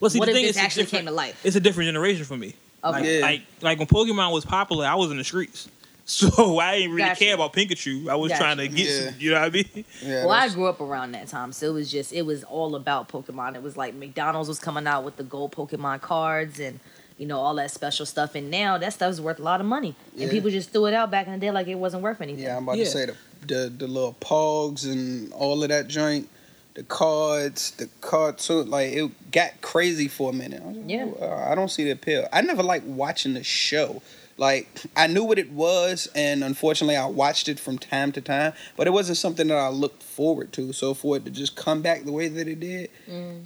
well, 0.00 0.10
see, 0.10 0.18
what 0.18 0.26
the 0.26 0.32
if 0.32 0.36
thing 0.36 0.46
this 0.46 0.56
is, 0.56 0.62
actually 0.62 0.86
came 0.86 1.06
to 1.06 1.12
life? 1.12 1.40
It's 1.44 1.56
a 1.56 1.60
different 1.60 1.86
generation 1.88 2.24
for 2.24 2.36
me. 2.36 2.54
Okay. 2.82 2.90
Like, 2.92 3.04
Yeah. 3.04 3.20
like 3.20 3.42
like 3.62 3.78
when 3.78 3.86
Pokemon 3.88 4.32
was 4.32 4.44
popular, 4.44 4.86
I 4.86 4.94
was 4.96 5.10
in 5.10 5.16
the 5.16 5.24
streets. 5.24 5.68
So 6.10 6.58
I 6.58 6.78
didn't 6.78 6.90
really 6.96 7.08
Gotcha. 7.08 7.24
care 7.24 7.34
about 7.34 7.52
Pikachu. 7.52 8.08
I 8.10 8.16
was 8.16 8.30
Gotcha. 8.30 8.42
trying 8.42 8.56
to 8.58 8.66
get 8.68 8.86
Yeah. 8.88 9.10
some, 9.10 9.14
you 9.20 9.30
know 9.30 9.40
what 9.40 9.46
I 9.46 9.50
mean? 9.50 9.84
Yeah, 10.02 10.24
Well, 10.26 10.32
I 10.32 10.48
grew 10.48 10.66
up 10.66 10.80
around 10.80 11.12
that 11.12 11.28
time, 11.28 11.52
so 11.52 11.68
it 11.70 11.72
was 11.72 11.90
just 11.90 12.12
it 12.12 12.22
was 12.22 12.42
all 12.44 12.74
about 12.74 13.08
Pokemon. 13.08 13.54
It 13.54 13.62
was 13.62 13.76
like 13.76 13.94
McDonald's 13.94 14.48
was 14.48 14.58
coming 14.58 14.86
out 14.88 15.04
with 15.04 15.16
the 15.16 15.22
gold 15.22 15.52
Pokemon 15.52 16.00
cards 16.00 16.58
and 16.58 16.80
you 17.16 17.26
know 17.26 17.38
all 17.38 17.54
that 17.56 17.70
special 17.70 18.06
stuff. 18.06 18.34
And 18.34 18.50
now 18.50 18.76
that 18.78 18.92
stuff's 18.92 19.20
worth 19.20 19.38
a 19.38 19.42
lot 19.42 19.60
of 19.60 19.66
money, 19.66 19.94
Yeah. 20.16 20.22
and 20.24 20.30
people 20.32 20.50
just 20.50 20.72
threw 20.72 20.86
it 20.86 20.94
out 20.94 21.10
back 21.12 21.26
in 21.28 21.32
the 21.32 21.38
day 21.38 21.50
like 21.52 21.68
it 21.68 21.76
wasn't 21.76 22.02
worth 22.02 22.20
anything. 22.20 22.42
yeah, 22.44 22.56
I'm 22.56 22.64
about 22.64 22.78
Yeah. 22.78 22.84
to 22.84 22.90
say 22.90 23.06
the, 23.06 23.14
the 23.46 23.68
the 23.78 23.86
little 23.86 24.16
pogs 24.20 24.84
and 24.90 25.32
all 25.32 25.62
of 25.62 25.68
that 25.68 25.86
joint, 25.86 26.28
the 26.74 26.82
cards, 26.82 27.70
the 27.72 27.88
cartoon, 28.00 28.68
like 28.68 28.92
it 28.92 29.30
got 29.30 29.60
crazy 29.60 30.08
for 30.08 30.30
a 30.30 30.32
minute. 30.32 30.60
I 30.60 30.66
was 30.66 30.76
like, 30.76 30.90
Yeah. 30.90 31.06
"Oh, 31.20 31.24
uh, 31.26 31.46
I 31.50 31.54
don't 31.54 31.70
see 31.70 31.84
the 31.84 31.90
appeal. 31.92 32.26
I 32.32 32.40
never 32.40 32.62
liked 32.64 32.84
watching 32.86 33.34
the 33.34 33.44
show. 33.44 34.02
Like 34.40 34.66
I 34.96 35.06
knew 35.06 35.22
what 35.22 35.38
it 35.38 35.50
was, 35.52 36.08
and 36.14 36.42
unfortunately, 36.42 36.96
I 36.96 37.04
watched 37.04 37.46
it 37.50 37.60
from 37.60 37.76
time 37.78 38.10
to 38.12 38.22
time. 38.22 38.54
But 38.74 38.86
it 38.86 38.90
wasn't 38.90 39.18
something 39.18 39.46
that 39.48 39.58
I 39.58 39.68
looked 39.68 40.02
forward 40.02 40.50
to. 40.54 40.72
So 40.72 40.94
for 40.94 41.16
it 41.18 41.26
to 41.26 41.30
just 41.30 41.56
come 41.56 41.82
back 41.82 42.04
the 42.04 42.12
way 42.12 42.28
that 42.28 42.48
it 42.48 42.58
did, 42.58 42.88
Mm, 43.08 43.44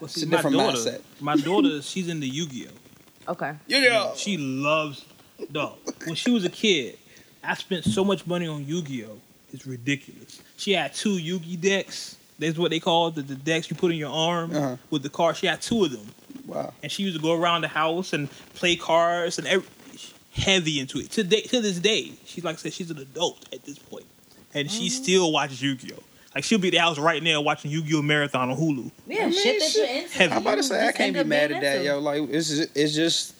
Well, 0.00 0.10
a 0.10 0.26
different 0.26 0.56
my 0.56 0.62
daughter, 0.64 0.76
mindset. 0.76 1.00
My 1.20 1.36
daughter, 1.36 1.80
she's 1.82 2.08
into 2.08 2.26
Yu-Gi-Oh. 2.26 3.32
Okay. 3.32 3.52
yeah, 3.68 4.12
She 4.16 4.36
loves 4.36 5.04
dog. 5.52 5.76
When 6.04 6.16
she 6.16 6.32
was 6.32 6.44
a 6.44 6.48
kid, 6.50 6.98
I 7.44 7.54
spent 7.54 7.84
so 7.84 8.04
much 8.04 8.26
money 8.26 8.48
on 8.48 8.66
Yu-Gi-Oh. 8.66 9.18
It's 9.52 9.66
ridiculous. 9.66 10.42
She 10.56 10.72
had 10.72 10.94
two 10.94 11.18
Yu-Gi 11.18 11.56
decks. 11.58 12.16
That's 12.40 12.58
what 12.58 12.70
they 12.70 12.80
call 12.80 13.10
the, 13.12 13.22
the 13.22 13.34
decks 13.36 13.70
you 13.70 13.76
put 13.76 13.92
in 13.92 13.98
your 13.98 14.10
arm 14.12 14.54
Uh-huh. 14.54 14.76
with 14.90 15.02
the 15.04 15.08
cards. 15.10 15.38
She 15.38 15.46
had 15.46 15.60
two 15.62 15.84
of 15.84 15.90
them, 15.92 16.06
wow, 16.46 16.72
and 16.82 16.90
she 16.90 17.02
used 17.04 17.16
to 17.16 17.22
go 17.22 17.34
around 17.34 17.60
the 17.62 17.68
house 17.68 18.12
and 18.12 18.28
play 18.54 18.74
cards 18.76 19.38
and 19.38 19.46
every, 19.48 19.66
heavy 20.38 20.80
into 20.80 20.98
it. 20.98 21.10
Today, 21.10 21.42
to 21.42 21.60
this 21.60 21.78
day, 21.78 22.12
she's 22.24 22.44
like 22.44 22.54
I 22.54 22.58
said, 22.58 22.72
she's 22.72 22.90
an 22.90 22.98
adult 22.98 23.52
at 23.52 23.64
this 23.64 23.78
point, 23.78 24.06
and 24.54 24.70
she 24.70 24.86
mm-hmm. 24.86 25.02
still 25.02 25.32
watches 25.32 25.60
Yu-Gi-Oh. 25.60 26.02
Like 26.34 26.44
she'll 26.44 26.58
be 26.58 26.68
at 26.68 26.72
the 26.72 26.78
house 26.78 26.98
right 26.98 27.22
now 27.22 27.40
watching 27.40 27.70
Yu-Gi-Oh 27.70 28.02
marathon 28.02 28.50
on 28.50 28.56
Hulu. 28.56 28.90
Yeah, 29.06 29.22
I 29.22 29.24
mean, 29.26 29.32
shit 29.32 29.60
that 29.60 29.70
shit. 29.70 29.90
you're 29.90 30.24
into. 30.24 30.34
I'm 30.34 30.42
about 30.42 30.56
to 30.56 30.62
say 30.62 30.86
I 30.86 30.92
can't 30.92 31.14
be 31.14 31.24
mad 31.24 31.52
at 31.52 31.62
that, 31.62 31.84
yo. 31.84 31.98
Like 31.98 32.28
it's 32.30 32.48
just, 32.48 32.76
it's 32.76 32.94
just 32.94 33.34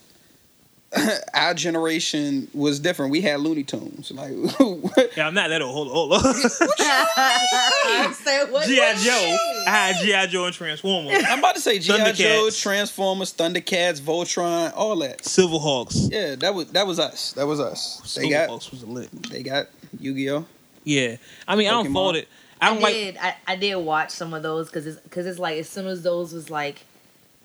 our 1.35 1.53
generation 1.55 2.49
was 2.55 2.81
different. 2.81 3.13
We 3.13 3.21
had 3.21 3.41
Looney 3.41 3.63
Tunes, 3.65 4.11
like 4.11 4.31
Yeah, 5.17 5.27
I'm 5.27 5.35
not 5.35 5.49
that 5.49 5.61
old. 5.61 5.73
Hold 5.91 6.13
on, 6.13 6.21
hold 6.21 6.27
on. 6.27 6.35
I 6.81 8.13
said, 8.15 8.51
what? 8.51 8.67
G.I. 8.67 8.95
Joe. 8.95 9.37
I 9.67 9.71
had 9.71 9.97
G.I. 10.05 10.27
Joe 10.29 10.47
and 10.47 10.55
Transformers. 10.55 11.23
I'm 11.27 11.41
about 11.41 11.55
to 11.57 11.61
say 11.61 11.79
GI 11.79 12.13
Joe, 12.15 12.49
Transformers, 12.51 13.35
Thundercats, 13.35 14.01
Voltron, 14.01 14.73
all 14.75 14.97
that. 15.01 15.19
Silverhawks. 15.23 16.11
Yeah, 16.11 16.37
that 16.37 16.55
was 16.55 16.71
that 16.73 16.87
was 16.87 16.99
us. 16.99 17.33
That 17.33 17.47
was 17.47 17.61
us. 17.61 18.15
They 18.17 18.31
got 18.31 18.49
Silverhawks 18.49 18.71
was 18.71 18.85
lit. 18.85 19.11
they 19.31 19.43
got 19.43 19.67
Yu 20.01 20.15
Gi 20.15 20.31
Oh. 20.31 20.47
Yeah, 20.85 21.17
I 21.47 21.55
mean, 21.57 21.69
I 21.69 21.73
don't 21.73 21.89
Pokemon. 21.89 21.93
fault 21.93 22.17
it. 22.17 22.29
I 22.61 22.67
I 22.67 22.71
don't 22.73 22.83
like. 22.83 22.95
did. 22.95 23.17
I, 23.19 23.37
I 23.47 23.57
did 23.57 23.77
watch 23.77 24.11
some 24.11 24.33
of 24.33 24.43
those 24.43 24.69
because 24.69 24.87
it's 24.87 25.01
because 25.01 25.27
it's 25.27 25.39
like 25.39 25.59
as 25.59 25.69
soon 25.69 25.87
as 25.87 26.03
those 26.03 26.33
was 26.33 26.49
like 26.51 26.85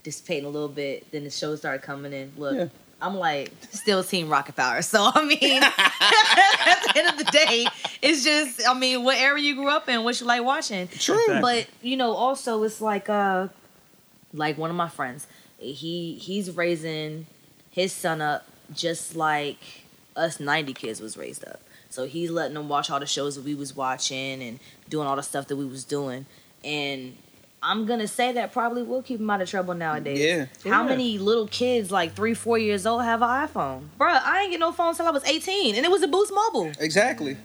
dissipating 0.02 0.46
a 0.46 0.48
little 0.48 0.68
bit, 0.68 1.10
then 1.12 1.24
the 1.24 1.30
show 1.30 1.54
started 1.56 1.82
coming 1.82 2.12
in. 2.14 2.32
Look, 2.38 2.56
Yeah. 2.56 2.68
I'm 3.04 3.16
like 3.16 3.52
still 3.70 4.02
Team 4.02 4.30
Rocket 4.30 4.56
Power. 4.56 4.80
So 4.80 5.10
I 5.14 5.24
mean, 5.24 5.62
at 5.62 6.80
the 6.82 6.92
end 6.96 7.08
of 7.08 7.18
the 7.18 7.30
day, 7.30 7.66
it's 8.00 8.24
just 8.24 8.66
I 8.66 8.72
mean, 8.72 9.04
whatever 9.04 9.36
you 9.36 9.54
grew 9.54 9.68
up 9.68 9.88
in, 9.90 10.04
what 10.04 10.18
you 10.18 10.26
like 10.26 10.42
watching. 10.42 10.88
True. 10.88 11.16
Exactly. 11.16 11.40
But 11.40 11.66
you 11.82 11.96
know, 11.98 12.12
also 12.12 12.62
it's 12.62 12.80
like 12.80 13.10
uh, 13.10 13.48
like 14.32 14.56
one 14.56 14.70
of 14.70 14.76
my 14.76 14.88
friends, 14.88 15.26
he 15.58 16.14
he's 16.14 16.50
raising 16.50 17.26
his 17.70 17.92
son 17.92 18.22
up 18.22 18.46
just 18.72 19.14
like 19.14 19.58
us 20.16 20.40
'90 20.40 20.72
kids 20.72 21.00
was 21.00 21.18
raised 21.18 21.44
up. 21.46 21.60
So 21.90 22.06
he's 22.06 22.30
letting 22.30 22.54
them 22.54 22.68
watch 22.68 22.90
all 22.90 22.98
the 23.00 23.06
shows 23.06 23.36
that 23.36 23.44
we 23.44 23.54
was 23.54 23.76
watching 23.76 24.42
and 24.42 24.58
doing 24.88 25.06
all 25.06 25.14
the 25.14 25.22
stuff 25.22 25.46
that 25.48 25.56
we 25.56 25.66
was 25.66 25.84
doing. 25.84 26.24
And 26.64 27.16
I'm 27.66 27.86
gonna 27.86 28.06
say 28.06 28.32
that 28.32 28.52
probably 28.52 28.82
will 28.82 29.02
keep 29.02 29.18
him 29.20 29.30
out 29.30 29.40
of 29.40 29.48
trouble 29.48 29.72
nowadays. 29.74 30.18
Yeah. 30.20 30.46
How 30.70 30.82
Yeah. 30.82 30.88
many 30.90 31.18
little 31.18 31.46
kids 31.48 31.90
like 31.90 32.14
three, 32.14 32.34
four 32.34 32.58
years 32.58 32.84
old 32.86 33.02
have 33.04 33.22
an 33.22 33.28
iPhone? 33.28 33.88
Bruh, 33.98 34.20
I 34.22 34.42
ain't 34.42 34.50
get 34.50 34.60
no 34.60 34.70
phone 34.72 34.90
until 34.90 35.06
I 35.06 35.10
was 35.10 35.24
18, 35.24 35.74
and 35.76 35.84
it 35.84 35.90
was 35.90 36.02
a 36.02 36.08
Boost 36.08 36.32
Mobile. 36.32 36.70
Exactly. 36.78 37.36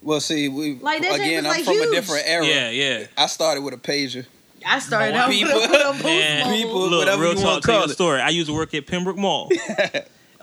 Well, 0.00 0.20
see, 0.20 0.48
we 0.48 0.74
Like, 0.80 1.02
that 1.02 1.14
again. 1.16 1.44
was, 1.44 1.46
I'm 1.46 1.50
like, 1.58 1.64
from 1.64 1.74
huge. 1.74 1.88
a 1.88 1.90
different 1.92 2.22
era. 2.26 2.46
Yeah, 2.46 2.70
yeah. 2.70 3.06
I 3.16 3.26
started 3.26 3.62
with 3.62 3.74
a 3.74 3.78
pager. 3.78 4.26
I 4.66 4.78
started 4.78 5.14
out 5.14 5.30
people- 5.30 5.54
with 5.54 5.70
a 5.70 5.92
Boost 5.92 6.04
Man. 6.04 6.44
Mobile. 6.46 6.56
People- 6.56 6.80
Look, 6.88 6.98
whatever 7.00 7.22
real 7.22 7.30
you 7.32 7.36
talk. 7.38 7.44
wanna 7.46 7.60
Tell 7.62 7.78
you 7.80 7.84
a 7.86 7.88
story. 7.88 8.20
I 8.20 8.28
used 8.28 8.48
to 8.48 8.54
work 8.54 8.72
at 8.74 8.86
Pembroke 8.86 9.16
Mall. 9.18 9.50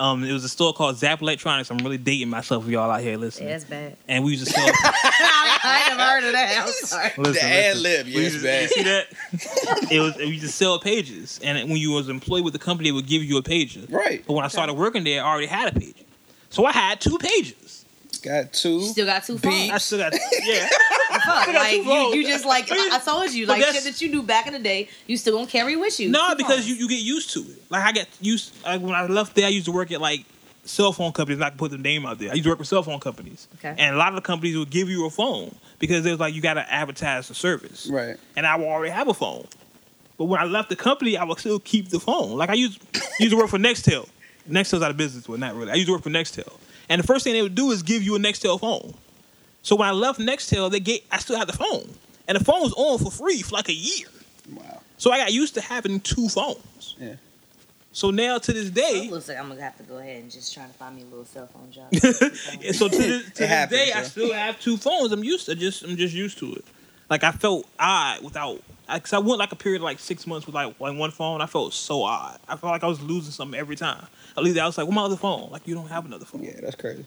um, 0.01 0.23
it 0.23 0.33
was 0.33 0.43
a 0.43 0.49
store 0.49 0.73
called 0.73 0.97
Zap 0.97 1.21
Electronics. 1.21 1.69
I'm 1.69 1.77
really 1.77 1.97
dating 1.97 2.29
myself. 2.29 2.65
for 2.65 2.71
Y'all 2.71 2.89
out 2.89 3.01
here 3.01 3.17
listening. 3.17 3.49
Yeah, 3.49 3.53
that's 3.57 3.69
bad. 3.69 3.97
And 4.07 4.23
we 4.23 4.31
used 4.31 4.45
to 4.47 4.51
sell. 4.51 4.65
I 4.83 5.85
ain't 5.87 5.97
never 5.97 6.09
heard 6.11 6.23
of 6.25 6.31
that. 6.33 6.63
I'm 6.65 6.71
sorry. 6.73 7.11
listen, 7.17 7.33
The 7.33 7.43
ad 7.43 7.77
lib, 7.77 8.05
We 8.07 8.11
yes, 8.13 8.33
used 8.33 8.43
bad. 8.43 8.61
You 8.63 8.67
see 8.69 8.83
that? 8.83 9.07
it 9.91 9.99
was 9.99 10.15
we 10.17 10.25
used 10.25 10.41
to 10.45 10.51
sell 10.51 10.79
pages, 10.79 11.39
and 11.43 11.69
when 11.69 11.77
you 11.77 11.91
was 11.91 12.09
employed 12.09 12.43
with 12.43 12.53
the 12.53 12.59
company, 12.59 12.89
they 12.89 12.93
would 12.93 13.07
give 13.07 13.23
you 13.23 13.37
a 13.37 13.43
pager. 13.43 13.89
Right. 13.91 14.23
But 14.25 14.33
when 14.33 14.43
I 14.43 14.47
started 14.47 14.73
working 14.73 15.03
there, 15.03 15.23
I 15.23 15.27
already 15.29 15.47
had 15.47 15.75
a 15.75 15.79
pager, 15.79 16.03
so 16.49 16.65
I 16.65 16.71
had 16.71 16.99
two 16.99 17.17
pages. 17.19 17.53
Got 18.23 18.53
two. 18.53 18.69
You 18.79 18.85
still 18.87 19.05
got 19.05 19.23
two 19.23 19.33
Beat. 19.33 19.43
phones. 19.43 19.71
I 19.71 19.77
still 19.79 19.97
got 19.99 20.13
yeah. 20.43 20.69
Fuck, 21.11 21.45
got 21.47 21.55
like 21.55 21.71
two 21.71 21.77
you, 21.77 21.83
phones. 21.85 22.15
you 22.15 22.23
just 22.27 22.45
like 22.45 22.71
I, 22.71 22.95
I 22.95 22.99
told 22.99 23.31
you, 23.31 23.45
like 23.45 23.61
shit 23.63 23.83
that 23.83 24.01
you 24.01 24.11
do 24.11 24.21
back 24.23 24.47
in 24.47 24.53
the 24.53 24.59
day, 24.59 24.89
you 25.07 25.17
still 25.17 25.35
gonna 25.37 25.47
carry 25.49 25.75
with 25.75 25.99
you. 25.99 26.09
No, 26.09 26.29
Two 26.29 26.35
because 26.37 26.55
phones. 26.57 26.69
you, 26.69 26.75
you 26.75 26.87
get 26.89 27.01
used 27.01 27.31
to 27.33 27.39
it. 27.41 27.61
Like 27.69 27.83
I 27.83 27.91
get 27.91 28.07
used. 28.21 28.53
Like 28.63 28.81
when 28.81 28.93
I 28.93 29.05
left 29.07 29.35
there, 29.35 29.45
I 29.45 29.49
used 29.49 29.65
to 29.65 29.71
work 29.71 29.91
at 29.91 29.99
like 30.01 30.25
cell 30.63 30.93
phone 30.93 31.11
companies. 31.11 31.39
Not 31.39 31.53
to 31.53 31.57
put 31.57 31.71
the 31.71 31.77
name 31.77 32.05
out 32.05 32.19
there. 32.19 32.29
I 32.29 32.33
used 32.33 32.43
to 32.43 32.49
work 32.51 32.59
with 32.59 32.67
cell 32.67 32.83
phone 32.83 32.99
companies, 32.99 33.47
Okay. 33.55 33.75
and 33.77 33.95
a 33.95 33.97
lot 33.97 34.09
of 34.09 34.15
the 34.15 34.21
companies 34.21 34.57
would 34.57 34.69
give 34.69 34.87
you 34.89 35.05
a 35.05 35.09
phone 35.09 35.53
because 35.79 36.05
it 36.05 36.11
was 36.11 36.19
like 36.19 36.33
you 36.33 36.41
got 36.41 36.53
to 36.55 36.71
advertise 36.73 37.27
the 37.27 37.33
service. 37.35 37.87
Right. 37.91 38.17
And 38.35 38.45
I 38.45 38.55
would 38.55 38.65
already 38.67 38.91
have 38.91 39.07
a 39.07 39.13
phone, 39.13 39.47
but 40.17 40.25
when 40.25 40.39
I 40.39 40.45
left 40.45 40.69
the 40.69 40.75
company, 40.75 41.17
I 41.17 41.23
would 41.23 41.39
still 41.39 41.59
keep 41.59 41.89
the 41.89 41.99
phone. 41.99 42.37
Like 42.37 42.49
I 42.49 42.53
used 42.53 42.79
used 43.19 43.31
to 43.31 43.37
work 43.37 43.49
for 43.49 43.57
Nextel. 43.59 44.07
Nextel's 44.49 44.81
out 44.81 44.91
of 44.91 44.97
business. 44.97 45.27
Well, 45.27 45.37
not 45.37 45.55
really. 45.55 45.71
I 45.71 45.75
used 45.75 45.87
to 45.87 45.93
work 45.93 46.03
for 46.03 46.09
Nextel, 46.09 46.51
and 46.89 47.01
the 47.01 47.07
first 47.07 47.23
thing 47.23 47.33
they 47.33 47.41
would 47.41 47.55
do 47.55 47.71
is 47.71 47.83
give 47.83 48.03
you 48.03 48.15
a 48.15 48.19
Nextel 48.19 48.59
phone. 48.59 48.93
So 49.63 49.75
when 49.75 49.87
I 49.87 49.91
left 49.91 50.19
Nextel, 50.19 50.71
they 50.71 50.79
get 50.79 51.03
I 51.11 51.17
still 51.19 51.37
had 51.37 51.47
the 51.47 51.53
phone, 51.57 51.89
and 52.27 52.39
the 52.39 52.43
phone 52.43 52.61
was 52.61 52.73
on 52.73 52.99
for 52.99 53.11
free 53.11 53.41
for 53.41 53.55
like 53.55 53.69
a 53.69 53.73
year. 53.73 54.07
Wow. 54.51 54.81
So 54.97 55.11
I 55.11 55.17
got 55.17 55.31
used 55.33 55.53
to 55.55 55.61
having 55.61 55.99
two 55.99 56.29
phones. 56.29 56.95
Yeah. 56.99 57.15
So 57.93 58.09
now 58.09 58.37
to 58.37 58.53
this 58.53 58.69
day, 58.69 59.05
It 59.05 59.11
looks 59.11 59.27
like 59.27 59.37
I'm 59.37 59.49
gonna 59.49 59.61
have 59.61 59.77
to 59.77 59.83
go 59.83 59.97
ahead 59.97 60.21
and 60.23 60.31
just 60.31 60.53
try 60.53 60.65
to 60.65 60.73
find 60.73 60.95
me 60.95 61.01
a 61.01 61.05
little 61.05 61.25
cell 61.25 61.47
phone 61.47 61.71
job. 61.71 61.87
and 62.63 62.75
so 62.75 62.87
to 62.87 62.97
this, 62.97 63.25
to 63.25 63.33
this 63.39 63.49
happens, 63.49 63.79
day, 63.79 63.91
I 63.91 64.03
still 64.03 64.33
have 64.33 64.59
two 64.61 64.77
phones. 64.77 65.11
I'm 65.11 65.23
used 65.23 65.45
to 65.47 65.55
just 65.55 65.83
I'm 65.83 65.97
just 65.97 66.13
used 66.13 66.37
to 66.39 66.53
it. 66.53 66.65
Like 67.11 67.23
I 67.23 67.31
felt 67.31 67.67
odd 67.79 68.23
without. 68.23 68.61
Cause 68.87 69.13
I 69.13 69.19
went 69.19 69.37
like 69.39 69.51
a 69.53 69.55
period 69.55 69.81
of 69.81 69.83
like 69.83 69.99
six 69.99 70.25
months 70.27 70.45
with 70.45 70.53
like, 70.55 70.77
like 70.79 70.97
one 70.97 71.11
phone. 71.11 71.39
I 71.41 71.45
felt 71.45 71.73
so 71.73 72.03
odd. 72.03 72.39
I 72.49 72.55
felt 72.57 72.71
like 72.71 72.83
I 72.83 72.87
was 72.87 73.01
losing 73.01 73.31
something 73.31 73.57
every 73.59 73.75
time. 73.77 74.05
At 74.35 74.43
least 74.43 74.57
I 74.59 74.65
was 74.65 74.77
like, 74.77 74.85
"Where 74.87 74.93
my 74.95 75.03
other 75.03 75.15
phone?" 75.15 75.49
Like 75.51 75.65
you 75.67 75.75
don't 75.75 75.87
have 75.87 76.05
another 76.05 76.25
phone. 76.25 76.43
Yeah, 76.43 76.59
that's 76.61 76.75
crazy. 76.75 77.05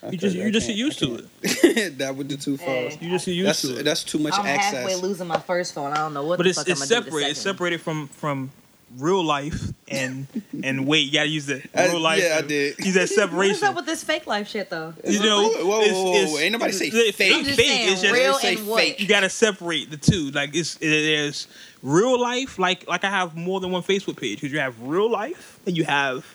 That's 0.00 0.12
You 0.14 0.18
just 0.18 0.34
crazy. 0.34 0.46
you 0.46 0.50
just 0.52 0.66
get 0.66 0.76
used 0.76 0.98
to 1.00 1.14
it. 1.42 1.98
that 1.98 2.16
with 2.16 2.28
the 2.28 2.36
two 2.36 2.56
phones. 2.56 2.94
Hey. 2.94 3.04
You 3.06 3.10
just 3.12 3.26
get 3.26 3.32
used 3.32 3.48
That's 3.48 3.62
to 3.62 3.78
it. 3.80 3.82
that's 3.84 4.02
too 4.04 4.18
much 4.18 4.34
I'm 4.36 4.44
halfway 4.44 4.78
access. 4.78 5.02
losing 5.02 5.26
my 5.28 5.38
first 5.38 5.74
phone. 5.74 5.92
I 5.92 5.96
don't 5.98 6.14
know 6.14 6.24
what 6.24 6.38
but 6.38 6.44
the 6.44 6.50
it's 6.50 6.58
fuck 6.58 6.68
it's 6.68 6.80
I'm 6.82 6.88
gonna 6.88 7.00
do 7.00 7.04
separated. 7.10 7.26
the 7.26 7.30
It's 7.32 7.40
separated 7.40 7.80
from 7.82 8.08
from 8.08 8.50
real 8.98 9.22
life 9.24 9.60
and 9.88 10.26
and 10.64 10.86
wait. 10.86 11.06
You 11.06 11.12
gotta 11.12 11.28
use 11.28 11.46
the 11.46 11.62
I- 11.74 11.86
real 11.88 12.00
life. 12.00 12.22
yeah, 12.22 12.36
I 12.38 12.42
did. 12.42 12.78
Use 12.78 12.94
that 12.94 13.08
separation. 13.08 13.36
What's 13.36 13.60
separation. 13.60 13.64
up 13.68 13.76
with 13.76 13.86
this 13.86 14.02
fake 14.04 14.26
life 14.26 14.48
shit 14.48 14.68
though? 14.70 14.94
you 15.06 15.20
know, 15.20 15.48
Whoa, 15.48 15.64
whoa, 15.66 15.80
it's- 15.80 15.94
whoa, 15.96 16.14
it's- 16.14 16.32
whoa. 16.32 16.38
Ain't 16.38 16.52
nobody 16.52 16.72
say 16.72 16.86
it's 16.86 17.16
fake. 17.16 17.34
I'm 17.34 17.44
just 17.44 17.56
fake. 17.58 17.90
It's 17.92 18.02
just 18.02 18.12
real 18.14 18.34
say 18.34 18.56
and 18.56 18.66
what? 18.66 18.80
fake. 18.82 19.00
you 19.00 19.06
gotta 19.06 19.28
separate 19.28 19.90
the 19.90 19.96
two. 19.96 20.30
Like 20.32 20.54
it's 20.54 20.76
it, 20.76 20.80
there's 20.88 21.46
real 21.82 22.20
life. 22.20 22.58
Like 22.58 22.86
like 22.88 23.04
I 23.04 23.10
have 23.10 23.36
more 23.36 23.60
than 23.60 23.70
one 23.70 23.82
Facebook 23.82 24.16
page 24.20 24.40
because 24.40 24.52
you 24.52 24.58
have 24.60 24.80
real 24.82 25.10
life 25.10 25.58
and 25.66 25.76
you 25.76 25.84
have 25.84 26.26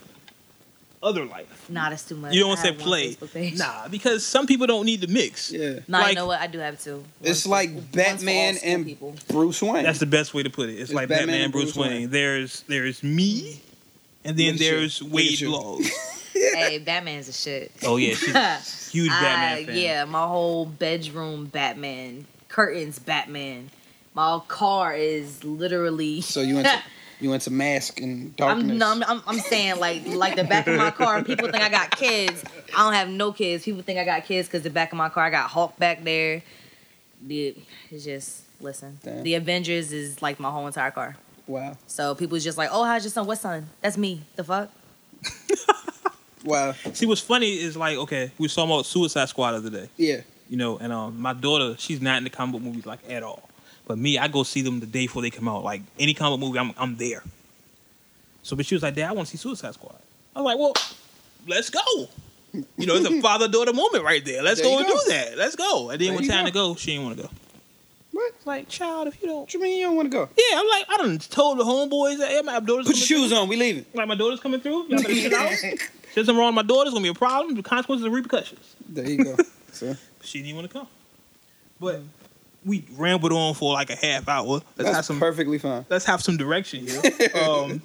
other 1.05 1.23
life. 1.25 1.69
Nah, 1.69 1.89
that's 1.89 2.03
too 2.03 2.15
much. 2.15 2.33
You 2.33 2.41
don't 2.41 2.49
want 2.49 2.59
to 2.61 2.65
say 2.67 2.73
play. 2.73 3.13
Facebook. 3.15 3.57
Nah, 3.57 3.87
because 3.87 4.25
some 4.25 4.47
people 4.47 4.67
don't 4.67 4.85
need 4.85 5.01
to 5.01 5.07
mix. 5.07 5.51
Yeah. 5.51 5.79
Nah, 5.87 5.99
like- 5.99 6.09
you 6.09 6.15
know 6.15 6.25
what? 6.27 6.39
I 6.41 6.47
do 6.47 6.59
have 6.59 6.81
two. 6.81 7.03
It's 7.21 7.45
One's 7.45 7.47
like 7.47 7.69
for- 7.69 7.75
one's 7.75 7.89
for 7.91 7.95
Batman 7.97 8.55
and 8.63 8.85
people. 8.85 9.15
Bruce 9.29 9.61
Wayne. 9.61 9.83
That's 9.83 9.99
the 9.99 10.05
best 10.05 10.33
way 10.33 10.43
to 10.43 10.49
put 10.49 10.69
it. 10.69 10.73
It's, 10.73 10.81
It's 10.89 10.93
like 10.93 11.07
Batman 11.09 11.27
Batman, 11.27 11.41
and 11.43 11.51
Bruce, 11.51 11.73
Bruce 11.73 11.87
Wayne. 11.87 11.91
Wayne. 12.01 12.09
There's 12.09 12.61
there's 12.67 13.03
me, 13.03 13.61
and 14.23 14.35
then 14.37 14.51
Look 14.53 14.59
there's 14.59 15.01
Look 15.01 15.09
at 15.11 15.15
Wade 15.15 15.39
you. 15.39 15.49
Blogs. 15.51 15.89
hey, 16.33 16.79
Batman's 16.79 17.29
a 17.29 17.33
shit. 17.33 17.71
Oh 17.83 17.95
yeah, 17.97 18.13
she's 18.15 18.35
a 18.35 18.57
huge 18.91 19.09
Batman 19.09 19.57
I- 19.57 19.65
fan. 19.65 19.77
Yeah, 19.77 20.05
my 20.05 20.25
whole 20.27 20.65
bedroom 20.65 21.45
Batman, 21.45 22.25
curtains 22.49 22.99
Batman. 22.99 23.69
My 24.13 24.39
car 24.47 24.95
is 24.95 25.43
literally. 25.43 26.21
so 26.21 26.39
you 26.41 26.55
went 26.55 26.67
to 26.67 26.81
you 27.25 27.31
went 27.31 27.41
to 27.41 27.51
mask 27.51 27.99
and 28.01 28.35
darkness. 28.35 28.69
I'm, 28.69 28.77
no, 28.77 28.91
I'm, 28.91 29.03
I'm, 29.03 29.23
I'm 29.25 29.39
saying 29.39 29.79
like 29.79 30.05
like 30.05 30.35
the 30.35 30.43
back 30.43 30.67
of 30.67 30.77
my 30.77 30.91
car. 30.91 31.23
People 31.23 31.49
think 31.49 31.63
I 31.63 31.69
got 31.69 31.89
kids. 31.89 32.43
I 32.77 32.83
don't 32.83 32.93
have 32.93 33.09
no 33.09 33.31
kids. 33.33 33.65
People 33.65 33.81
think 33.81 33.97
I 33.97 34.05
got 34.05 34.25
kids 34.25 34.47
because 34.47 34.61
the 34.61 34.69
back 34.69 34.91
of 34.91 34.97
my 34.99 35.09
car 35.09 35.23
I 35.25 35.31
got 35.31 35.49
Hulk 35.49 35.75
back 35.79 36.03
there. 36.03 36.43
The 37.25 37.55
it's 37.89 38.03
just 38.03 38.43
listen. 38.61 38.99
Damn. 39.01 39.23
The 39.23 39.33
Avengers 39.33 39.91
is 39.91 40.21
like 40.21 40.39
my 40.39 40.51
whole 40.51 40.67
entire 40.67 40.91
car. 40.91 41.17
Wow. 41.47 41.77
So 41.87 42.13
people's 42.13 42.43
just 42.43 42.59
like, 42.59 42.69
oh, 42.71 42.83
how's 42.83 43.03
your 43.03 43.09
son? 43.11 43.25
What 43.25 43.39
son? 43.39 43.69
That's 43.81 43.97
me. 43.97 44.21
The 44.35 44.43
fuck? 44.43 44.69
Wow. 46.43 46.73
See, 46.93 47.07
what's 47.07 47.21
funny 47.21 47.53
is 47.53 47.75
like, 47.75 47.97
okay, 47.97 48.31
we 48.37 48.47
saw 48.49 48.65
about 48.65 48.85
Suicide 48.85 49.27
Squad 49.29 49.53
the 49.53 49.57
other 49.57 49.69
day, 49.71 49.89
Yeah. 49.97 50.21
you 50.47 50.57
know, 50.57 50.77
and 50.77 50.93
um, 50.93 51.19
my 51.19 51.33
daughter, 51.33 51.75
she's 51.79 51.99
not 52.01 52.19
in 52.19 52.23
the 52.23 52.29
comic 52.29 52.53
book 52.53 52.61
movies 52.61 52.85
like 52.85 52.99
at 53.09 53.23
all. 53.23 53.49
But 53.87 53.97
me, 53.97 54.17
I 54.17 54.27
go 54.27 54.43
see 54.43 54.61
them 54.61 54.79
the 54.79 54.85
day 54.85 55.03
before 55.05 55.21
they 55.21 55.29
come 55.29 55.47
out. 55.47 55.63
Like 55.63 55.81
any 55.99 56.13
comic 56.13 56.39
movie, 56.39 56.57
I'm 56.59 56.73
I'm 56.77 56.95
there. 56.97 57.23
So, 58.43 58.55
but 58.55 58.65
she 58.65 58.75
was 58.75 58.83
like, 58.83 58.95
Dad, 58.95 59.09
I 59.09 59.11
want 59.13 59.27
to 59.27 59.37
see 59.37 59.41
Suicide 59.41 59.73
Squad. 59.73 59.95
I 60.35 60.41
was 60.41 60.45
like, 60.45 60.57
Well, 60.57 60.73
let's 61.47 61.69
go. 61.69 61.81
You 62.77 62.85
know, 62.85 62.95
it's 62.95 63.05
a 63.07 63.21
father 63.21 63.47
daughter 63.47 63.73
moment 63.73 64.03
right 64.03 64.23
there. 64.23 64.41
Let's 64.41 64.61
There 64.61 64.69
go 64.69 64.77
and 64.79 64.87
go. 64.87 64.93
do 64.93 65.11
that. 65.11 65.37
Let's 65.37 65.55
go. 65.55 65.89
And 65.89 65.99
then 65.99 66.07
There 66.09 66.15
when 66.15 66.27
time 66.27 66.45
go. 66.45 66.49
to 66.49 66.53
go, 66.53 66.75
she 66.75 66.91
didn't 66.91 67.05
want 67.05 67.17
to 67.17 67.23
go. 67.23 67.29
What? 68.11 68.33
Like, 68.45 68.69
child, 68.69 69.07
if 69.09 69.21
you 69.21 69.27
don't 69.27 69.41
What 69.41 69.53
you 69.53 69.61
mean 69.61 69.77
you 69.77 69.83
don't 69.87 69.95
want 69.97 70.09
to 70.09 70.17
go? 70.17 70.29
Yeah, 70.37 70.59
I'm 70.59 70.67
like, 70.69 70.85
I 70.89 70.97
done 70.97 71.17
told 71.19 71.59
the 71.59 71.65
homeboys 71.65 72.17
that 72.19 72.31
yeah, 72.31 72.41
my 72.41 72.59
daughter's 72.61 72.87
Put 72.87 72.95
your 72.95 73.05
shoes 73.05 73.33
on. 73.33 73.49
We 73.49 73.57
leaving. 73.57 73.83
through. 73.83 73.97
Like 73.99 74.07
my 74.07 74.15
daughter's 74.15 74.39
coming 74.39 74.61
through. 74.61 74.87
Y'all 74.87 75.01
better 75.01 75.13
sit 75.15 75.33
out. 75.33 75.49
There's 76.15 76.27
something 76.27 76.37
wrong 76.37 76.55
with 76.55 76.65
my 76.65 76.67
daughter. 76.67 76.87
It's 76.87 76.93
gonna 76.93 77.03
be 77.03 77.09
a 77.09 77.13
problem. 77.13 77.55
The 77.55 77.61
consequences 77.63 78.05
and 78.05 78.13
repercussions. 78.15 78.75
There 78.89 79.09
you 79.09 79.23
go. 79.23 79.35
So, 79.73 79.93
She 80.23 80.41
didn't 80.41 80.55
want 80.55 80.67
to 80.71 80.73
come. 80.73 80.87
But 81.81 81.95
mm. 81.99 82.05
We 82.65 82.85
rambled 82.97 83.31
on 83.31 83.53
for 83.53 83.73
like 83.73 83.89
a 83.89 83.95
half 83.95 84.27
hour. 84.27 84.61
Let's 84.77 84.95
have 84.95 85.05
some. 85.05 85.19
perfectly 85.19 85.57
fine. 85.59 85.85
let's 85.89 86.05
have 86.05 86.21
some 86.23 86.37
direction 86.37 86.85
here. 86.87 87.01
Um, 87.35 87.81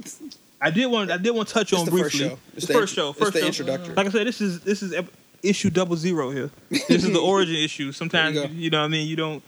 I 0.62 0.70
did 0.70 0.86
want. 0.86 1.10
I 1.10 1.16
did 1.16 1.30
want 1.30 1.48
to 1.48 1.54
touch 1.54 1.72
It's 1.72 1.78
on 1.80 1.84
the 1.86 1.90
briefly. 1.90 2.10
first 2.10 2.16
show. 2.18 2.38
It's 2.54 2.56
It's 2.58 2.66
the 2.66 2.72
the 2.74 2.78
first 2.80 2.94
show. 2.94 3.10
it's 3.10 3.18
First 3.18 3.32
the 3.32 3.40
show. 3.40 3.46
introductory. 3.46 3.94
Like 3.94 4.06
I 4.06 4.10
said, 4.10 4.26
this 4.26 4.40
is 4.40 4.60
this 4.60 4.82
is 4.82 4.94
issue 5.42 5.70
double 5.70 5.96
zero 5.96 6.30
here. 6.30 6.50
This 6.68 7.02
is 7.04 7.12
the 7.12 7.18
origin 7.32 7.54
issue. 7.56 7.92
Sometimes 7.92 8.36
you, 8.36 8.44
you 8.52 8.70
know 8.70 8.80
what 8.80 8.84
I 8.86 8.88
mean. 8.88 9.08
You 9.08 9.16
don't. 9.16 9.42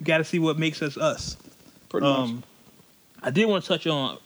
You 0.00 0.06
got 0.06 0.18
to 0.18 0.24
see 0.24 0.38
what 0.40 0.58
makes 0.58 0.82
us 0.82 0.96
us. 0.96 1.36
Pretty 1.88 2.06
much. 2.06 2.18
Um, 2.18 2.42
I 3.22 3.30
did 3.30 3.46
want 3.46 3.62
to 3.64 3.68
touch 3.68 3.86
on 3.86 4.18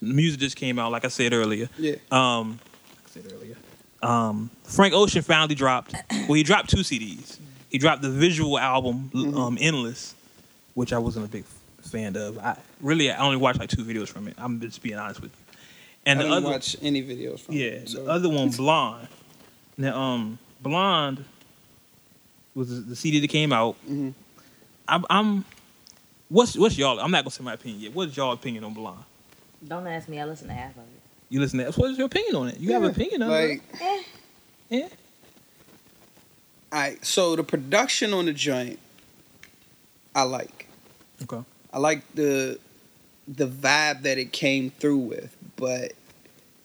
the 0.00 0.06
music 0.14 0.40
just 0.40 0.56
came 0.56 0.78
out, 0.78 0.92
like 0.92 1.04
I 1.06 1.08
said 1.08 1.32
earlier. 1.32 1.68
Yeah. 1.78 1.94
Um, 2.10 2.60
like 2.94 3.06
I 3.06 3.10
said 3.22 3.32
earlier. 3.32 3.56
Um, 4.02 4.50
Frank 4.64 4.92
Ocean 4.92 5.22
finally 5.22 5.54
dropped. 5.54 5.94
Well, 6.10 6.34
he 6.34 6.42
dropped 6.42 6.68
two 6.68 6.78
CDs. 6.82 7.38
He 7.76 7.78
dropped 7.78 8.00
the 8.00 8.08
visual 8.08 8.58
album, 8.58 9.10
Mm-hmm. 9.12 9.36
um, 9.36 9.58
Endless, 9.60 10.14
which 10.72 10.94
I 10.94 10.98
wasn't 10.98 11.26
a 11.26 11.28
big 11.28 11.44
fan 11.82 12.16
of. 12.16 12.38
I 12.38 12.56
really, 12.80 13.10
I 13.10 13.18
only 13.22 13.36
watched 13.36 13.60
like 13.60 13.68
two 13.68 13.84
videos 13.84 14.08
from 14.08 14.28
it. 14.28 14.34
I'm 14.38 14.58
just 14.62 14.82
being 14.82 14.96
honest 14.96 15.20
with 15.20 15.30
you. 15.30 15.58
And 16.06 16.18
I 16.18 16.22
the 16.22 16.28
didn't 16.30 16.44
other, 16.44 16.52
watch 16.54 16.74
any 16.80 17.02
videos 17.02 17.40
from 17.40 17.54
yeah, 17.54 17.66
it, 17.66 17.90
so- 17.90 18.02
the 18.04 18.10
other 18.10 18.30
one, 18.30 18.48
Blonde. 18.56 19.08
Now, 19.76 20.00
um, 20.00 20.38
Blonde 20.62 21.22
was 22.54 22.70
the- 22.70 22.80
the 22.80 22.96
CD 22.96 23.20
that 23.20 23.28
came 23.28 23.52
out. 23.52 23.76
Mhm. 23.86 24.14
I'm, 24.88 25.04
I'm, 25.10 25.44
what's 26.30 26.56
what's 26.56 26.78
y'all? 26.78 26.98
I'm 26.98 27.10
not 27.10 27.24
gonna 27.24 27.30
say 27.30 27.44
my 27.44 27.52
opinion 27.52 27.82
yet. 27.82 27.94
What's 27.94 28.16
y'all 28.16 28.32
opinion 28.32 28.64
on 28.64 28.72
Blonde? 28.72 29.04
Don't 29.68 29.86
ask 29.86 30.08
me. 30.08 30.18
I 30.18 30.24
listen 30.24 30.48
to 30.48 30.54
half 30.54 30.70
of 30.70 30.78
it. 30.84 30.88
You 31.28 31.40
listen 31.40 31.58
to 31.58 31.66
that. 31.66 31.76
What's 31.76 31.98
your 31.98 32.06
opinion 32.06 32.36
on 32.36 32.48
it? 32.48 32.58
You 32.58 32.72
have 32.72 32.84
an 32.84 32.90
opinion 32.92 33.20
on 33.22 33.28
like, 33.28 33.62
it? 33.74 33.82
Eh. 33.82 34.02
Yeah. 34.70 34.88
I 36.76 36.98
so 37.00 37.34
the 37.36 37.42
production 37.42 38.12
on 38.12 38.26
the 38.26 38.34
joint, 38.34 38.78
I 40.14 40.24
like. 40.24 40.68
Okay. 41.22 41.42
I 41.72 41.78
like 41.78 42.02
the 42.14 42.58
the 43.26 43.46
vibe 43.46 44.02
that 44.02 44.18
it 44.18 44.30
came 44.32 44.70
through 44.70 44.98
with, 44.98 45.34
but 45.56 45.92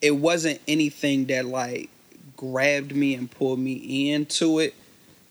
it 0.02 0.10
wasn't 0.10 0.60
anything 0.68 1.24
that 1.26 1.46
like 1.46 1.88
grabbed 2.36 2.94
me 2.94 3.14
and 3.14 3.30
pulled 3.30 3.58
me 3.58 4.12
into 4.12 4.58
it 4.58 4.74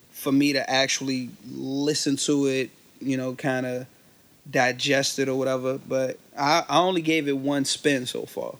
for 0.09 0.31
me 0.31 0.53
to 0.53 0.67
actually 0.67 1.29
listen 1.51 2.15
to 2.15 2.47
it, 2.47 2.71
you 2.99 3.17
know, 3.17 3.35
kind 3.35 3.67
of 3.67 3.85
digest 4.49 5.19
it 5.19 5.29
or 5.29 5.35
whatever. 5.35 5.77
But 5.77 6.17
I, 6.35 6.65
I 6.67 6.79
only 6.79 7.03
gave 7.03 7.27
it 7.27 7.37
one 7.37 7.65
spin 7.65 8.07
so 8.07 8.23
far. 8.23 8.55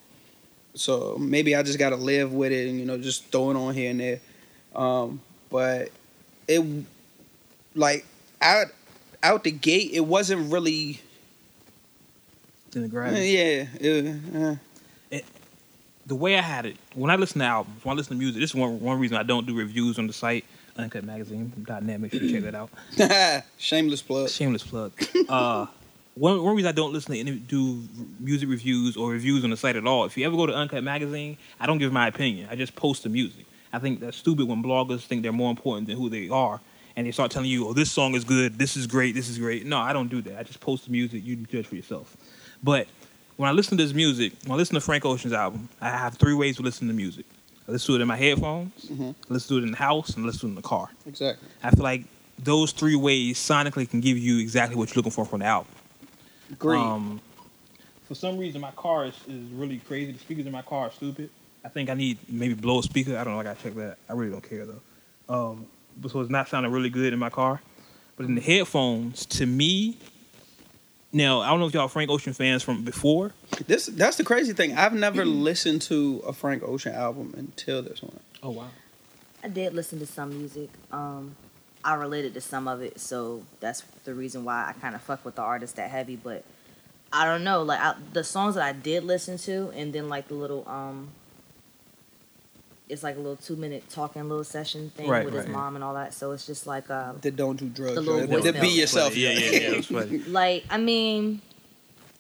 So 0.76 1.18
maybe 1.20 1.56
I 1.56 1.64
just 1.64 1.80
got 1.80 1.90
to 1.90 1.96
live 1.96 2.32
with 2.32 2.52
it 2.52 2.70
and, 2.70 2.80
you 2.80 2.86
know, 2.86 3.00
just 3.00 3.26
throw 3.32 3.50
it 3.50 3.58
on 3.58 3.74
here 3.74 3.90
and 3.90 4.00
there. 4.00 4.20
Um, 4.76 5.22
but 5.50 5.90
it, 6.52 6.86
like, 7.76 8.06
out, 8.42 8.68
out 9.24 9.44
the 9.44 9.52
gate, 9.52 9.92
it 9.94 10.02
wasn't 10.06 10.52
really 10.52 11.00
In 12.76 12.84
the 12.84 12.88
grab. 12.88 13.14
yeah, 13.14 13.66
it, 13.80 14.16
uh, 14.36 15.18
The 16.08 16.16
way 16.16 16.38
I 16.38 16.42
had 16.42 16.66
it, 16.66 16.78
when 16.96 17.10
I 17.12 17.16
listen 17.16 17.40
to 17.40 17.46
albums, 17.46 17.84
when 17.86 17.94
I 17.94 17.98
listen 17.98 18.16
to 18.18 18.20
music, 18.20 18.42
this 18.42 18.50
is 18.50 18.56
one 18.56 18.80
one 18.82 19.00
reason 19.00 19.18
I 19.18 19.24
don't 19.24 19.46
do 19.46 19.56
reviews 19.56 19.98
on 20.00 20.08
the 20.08 20.14
site, 20.14 20.44
uncutmagazine.net. 20.78 22.00
Make 22.02 22.12
sure 22.12 22.22
you 22.22 22.32
check 22.42 22.52
that 22.52 22.56
out. 22.56 23.44
shameless 23.58 24.02
plug. 24.02 24.30
Shameless 24.30 24.64
plug. 24.64 24.92
Uh, 25.30 25.68
one, 26.16 26.44
one 26.44 26.56
reason 26.56 26.68
I 26.68 26.74
don't 26.74 26.92
listen 26.92 27.14
to 27.14 27.20
any 27.20 27.32
do 27.34 27.84
music 28.20 28.50
reviews 28.50 28.98
or 28.98 29.12
reviews 29.12 29.44
on 29.46 29.50
the 29.52 29.58
site 29.58 29.76
at 29.78 29.86
all. 29.88 30.04
If 30.06 30.18
you 30.18 30.26
ever 30.26 30.36
go 30.36 30.46
to 30.46 30.54
Uncut 30.54 30.84
Magazine, 30.84 31.38
I 31.60 31.66
don't 31.68 31.78
give 31.78 31.94
my 31.94 32.08
opinion. 32.08 32.50
I 32.52 32.56
just 32.56 32.76
post 32.76 33.04
the 33.04 33.10
music. 33.10 33.46
I 33.74 33.80
think 33.80 34.00
that's 34.00 34.18
stupid 34.18 34.48
when 34.48 34.62
bloggers 34.64 35.02
think 35.02 35.22
they're 35.24 35.32
more 35.32 35.50
important 35.50 35.88
than 35.88 35.98
who 35.98 36.10
they 36.10 36.30
are, 36.30 36.60
and 36.96 37.08
they 37.08 37.12
start 37.12 37.32
telling 37.32 37.50
you, 37.50 37.68
"Oh, 37.68 37.74
this 37.74 37.92
song 37.92 38.16
is 38.16 38.24
good. 38.24 38.58
This 38.58 38.76
is 38.76 38.88
great. 38.88 39.16
This 39.16 39.30
is 39.30 39.38
great." 39.38 39.66
No, 39.66 39.78
I 39.78 39.94
don't 39.94 40.10
do 40.10 40.22
that. 40.24 40.40
I 40.40 40.44
just 40.44 40.60
post 40.60 40.86
the 40.86 40.92
music. 40.92 41.26
You 41.26 41.36
judge 41.38 41.68
for 41.68 41.76
yourself. 41.76 42.16
But 42.64 42.88
when 43.38 43.50
I 43.50 43.54
listen 43.54 43.78
to 43.78 43.84
this 43.84 43.94
music, 43.94 44.34
when 44.46 44.54
I 44.54 44.56
listen 44.58 44.76
to 44.76 44.82
Frank 44.82 45.06
Ocean's 45.06 45.34
album, 45.34 45.70
I 45.80 45.90
have 45.90 46.16
three 46.16 46.34
ways 46.34 46.58
to 46.58 46.64
listen 46.64 46.88
to 46.88 46.94
music. 46.94 47.26
I 47.68 47.72
listen 47.72 47.94
to 47.94 48.00
it 48.00 48.02
in 48.02 48.08
my 48.08 48.18
headphones, 48.18 48.86
Mhm. 48.86 49.16
I 49.30 49.34
listen 49.34 49.56
to 49.56 49.62
it 49.62 49.66
in 49.66 49.72
the 49.72 49.78
house, 49.78 50.10
and 50.16 50.24
I 50.26 50.28
listen 50.28 50.42
to 50.42 50.46
it 50.48 50.50
in 50.50 50.56
the 50.56 50.62
car. 50.62 50.90
Exactly. 51.06 51.48
I 51.64 51.72
feel 51.72 51.84
like 51.84 52.04
those 52.44 52.72
three 52.72 52.96
ways 52.96 53.38
sonically 53.40 53.90
can 53.90 54.02
give 54.02 54.18
you 54.18 54.40
exactly 54.40 54.76
what 54.76 54.90
you're 54.90 54.96
looking 54.98 55.12
for 55.12 55.26
from 55.26 55.40
the 55.40 55.46
album. 55.46 55.72
Agreed. 56.52 56.80
Um, 56.80 57.22
for 58.08 58.16
some 58.16 58.38
reason, 58.38 58.60
my 58.60 58.72
car 58.72 59.06
is, 59.06 59.14
is 59.28 59.50
really 59.52 59.78
crazy. 59.78 60.12
The 60.12 60.20
speakers 60.20 60.46
in 60.46 60.52
my 60.52 60.64
car 60.64 60.88
are 60.88 60.92
stupid. 60.92 61.30
I 61.64 61.70
think 61.70 61.90
I 61.90 61.94
need 61.94 62.18
maybe 62.28 62.54
blow 62.54 62.80
a 62.80 62.84
speaker. 62.84 63.18
I 63.18 63.24
don't 63.24 63.34
know. 63.34 63.40
I 63.40 63.44
gotta 63.44 63.62
check 63.62 63.76
that. 63.76 63.98
I 64.10 64.14
really 64.14 64.32
don't 64.32 64.48
care 64.48 64.66
though. 64.66 64.82
Um, 65.34 65.68
but 65.98 66.12
so 66.12 66.20
it's 66.22 66.30
not 66.30 66.50
sounding 66.50 66.72
really 66.72 66.90
good 66.90 67.14
in 67.14 67.20
my 67.20 67.30
car. 67.30 67.62
But 68.18 68.26
in 68.26 68.36
the 68.36 68.42
headphones, 68.42 69.26
to 69.28 69.46
me, 69.46 69.98
now 71.14 71.42
I 71.42 71.50
don't 71.50 71.60
know 71.60 71.68
if 71.68 71.74
y'all 71.74 71.88
Frank 71.88 72.10
Ocean 72.10 72.34
fans 72.34 72.64
from 72.64 72.84
before. 72.84 73.32
this 73.68 73.88
that's 73.88 74.18
the 74.18 74.24
crazy 74.24 74.54
thing. 74.54 74.78
I've 74.78 74.94
never 74.94 75.26
listened 75.26 75.82
to 75.84 76.24
a 76.26 76.34
Frank 76.34 76.64
Ocean 76.64 76.94
album 76.94 77.34
until 77.38 77.82
this 77.82 78.02
one. 78.02 78.20
Oh 78.44 78.52
wow. 78.52 78.70
I 79.44 79.48
did 79.48 79.74
listen 79.74 80.00
to 80.00 80.06
some 80.06 80.30
music. 80.30 80.70
Um, 80.92 81.36
I 81.84 81.96
related 81.96 82.36
to 82.36 82.42
some 82.42 82.68
of 82.68 82.82
it, 82.82 83.00
so 83.00 83.44
that's 83.60 83.82
the 84.04 84.14
reason 84.14 84.46
why 84.46 84.68
I 84.68 84.74
kind 84.80 84.94
of 84.94 85.02
fuck 85.02 85.26
with 85.26 85.36
the 85.36 85.42
artist 85.42 85.78
that 85.78 85.90
heavy. 85.90 86.16
But 86.16 86.44
I 87.12 87.26
don't 87.26 87.44
know, 87.44 87.64
like 87.64 87.80
I, 87.80 87.96
the 88.14 88.24
songs 88.24 88.56
that 88.56 88.64
I 88.64 88.72
did 88.72 89.04
listen 89.04 89.38
to, 89.40 89.72
and 89.76 89.92
then 89.92 90.10
like 90.10 90.28
the 90.28 90.36
little 90.36 90.68
um, 90.68 91.10
it's 92.92 93.04
like 93.04 93.16
a 93.16 93.20
little 93.20 93.36
two 93.38 93.56
minute 93.56 93.84
talking 93.90 94.22
little 94.30 94.44
session 94.44 94.92
thing 94.92 95.08
Right, 95.10 95.26
with 95.26 95.34
right, 95.34 95.42
his 95.46 95.50
yeah. 95.52 95.58
mom 95.58 95.76
and 95.76 95.84
all 95.84 95.94
that. 95.96 96.14
So 96.14 96.32
it's 96.32 96.46
just 96.46 96.68
like 96.68 96.90
um, 96.90 97.18
That 97.22 97.36
don't 97.36 97.58
do 97.58 97.68
drugs. 97.70 97.96
The 97.96 98.02
little 98.02 98.28
right? 98.28 98.44
That 98.44 98.56
voicemail. 98.56 98.62
be 98.62 98.68
yourself. 98.70 99.16
Yeah, 99.16 99.32
yeah, 99.32 99.82
yeah. 99.90 100.18
Like 100.28 100.66
I 100.70 100.78
mean, 100.78 101.42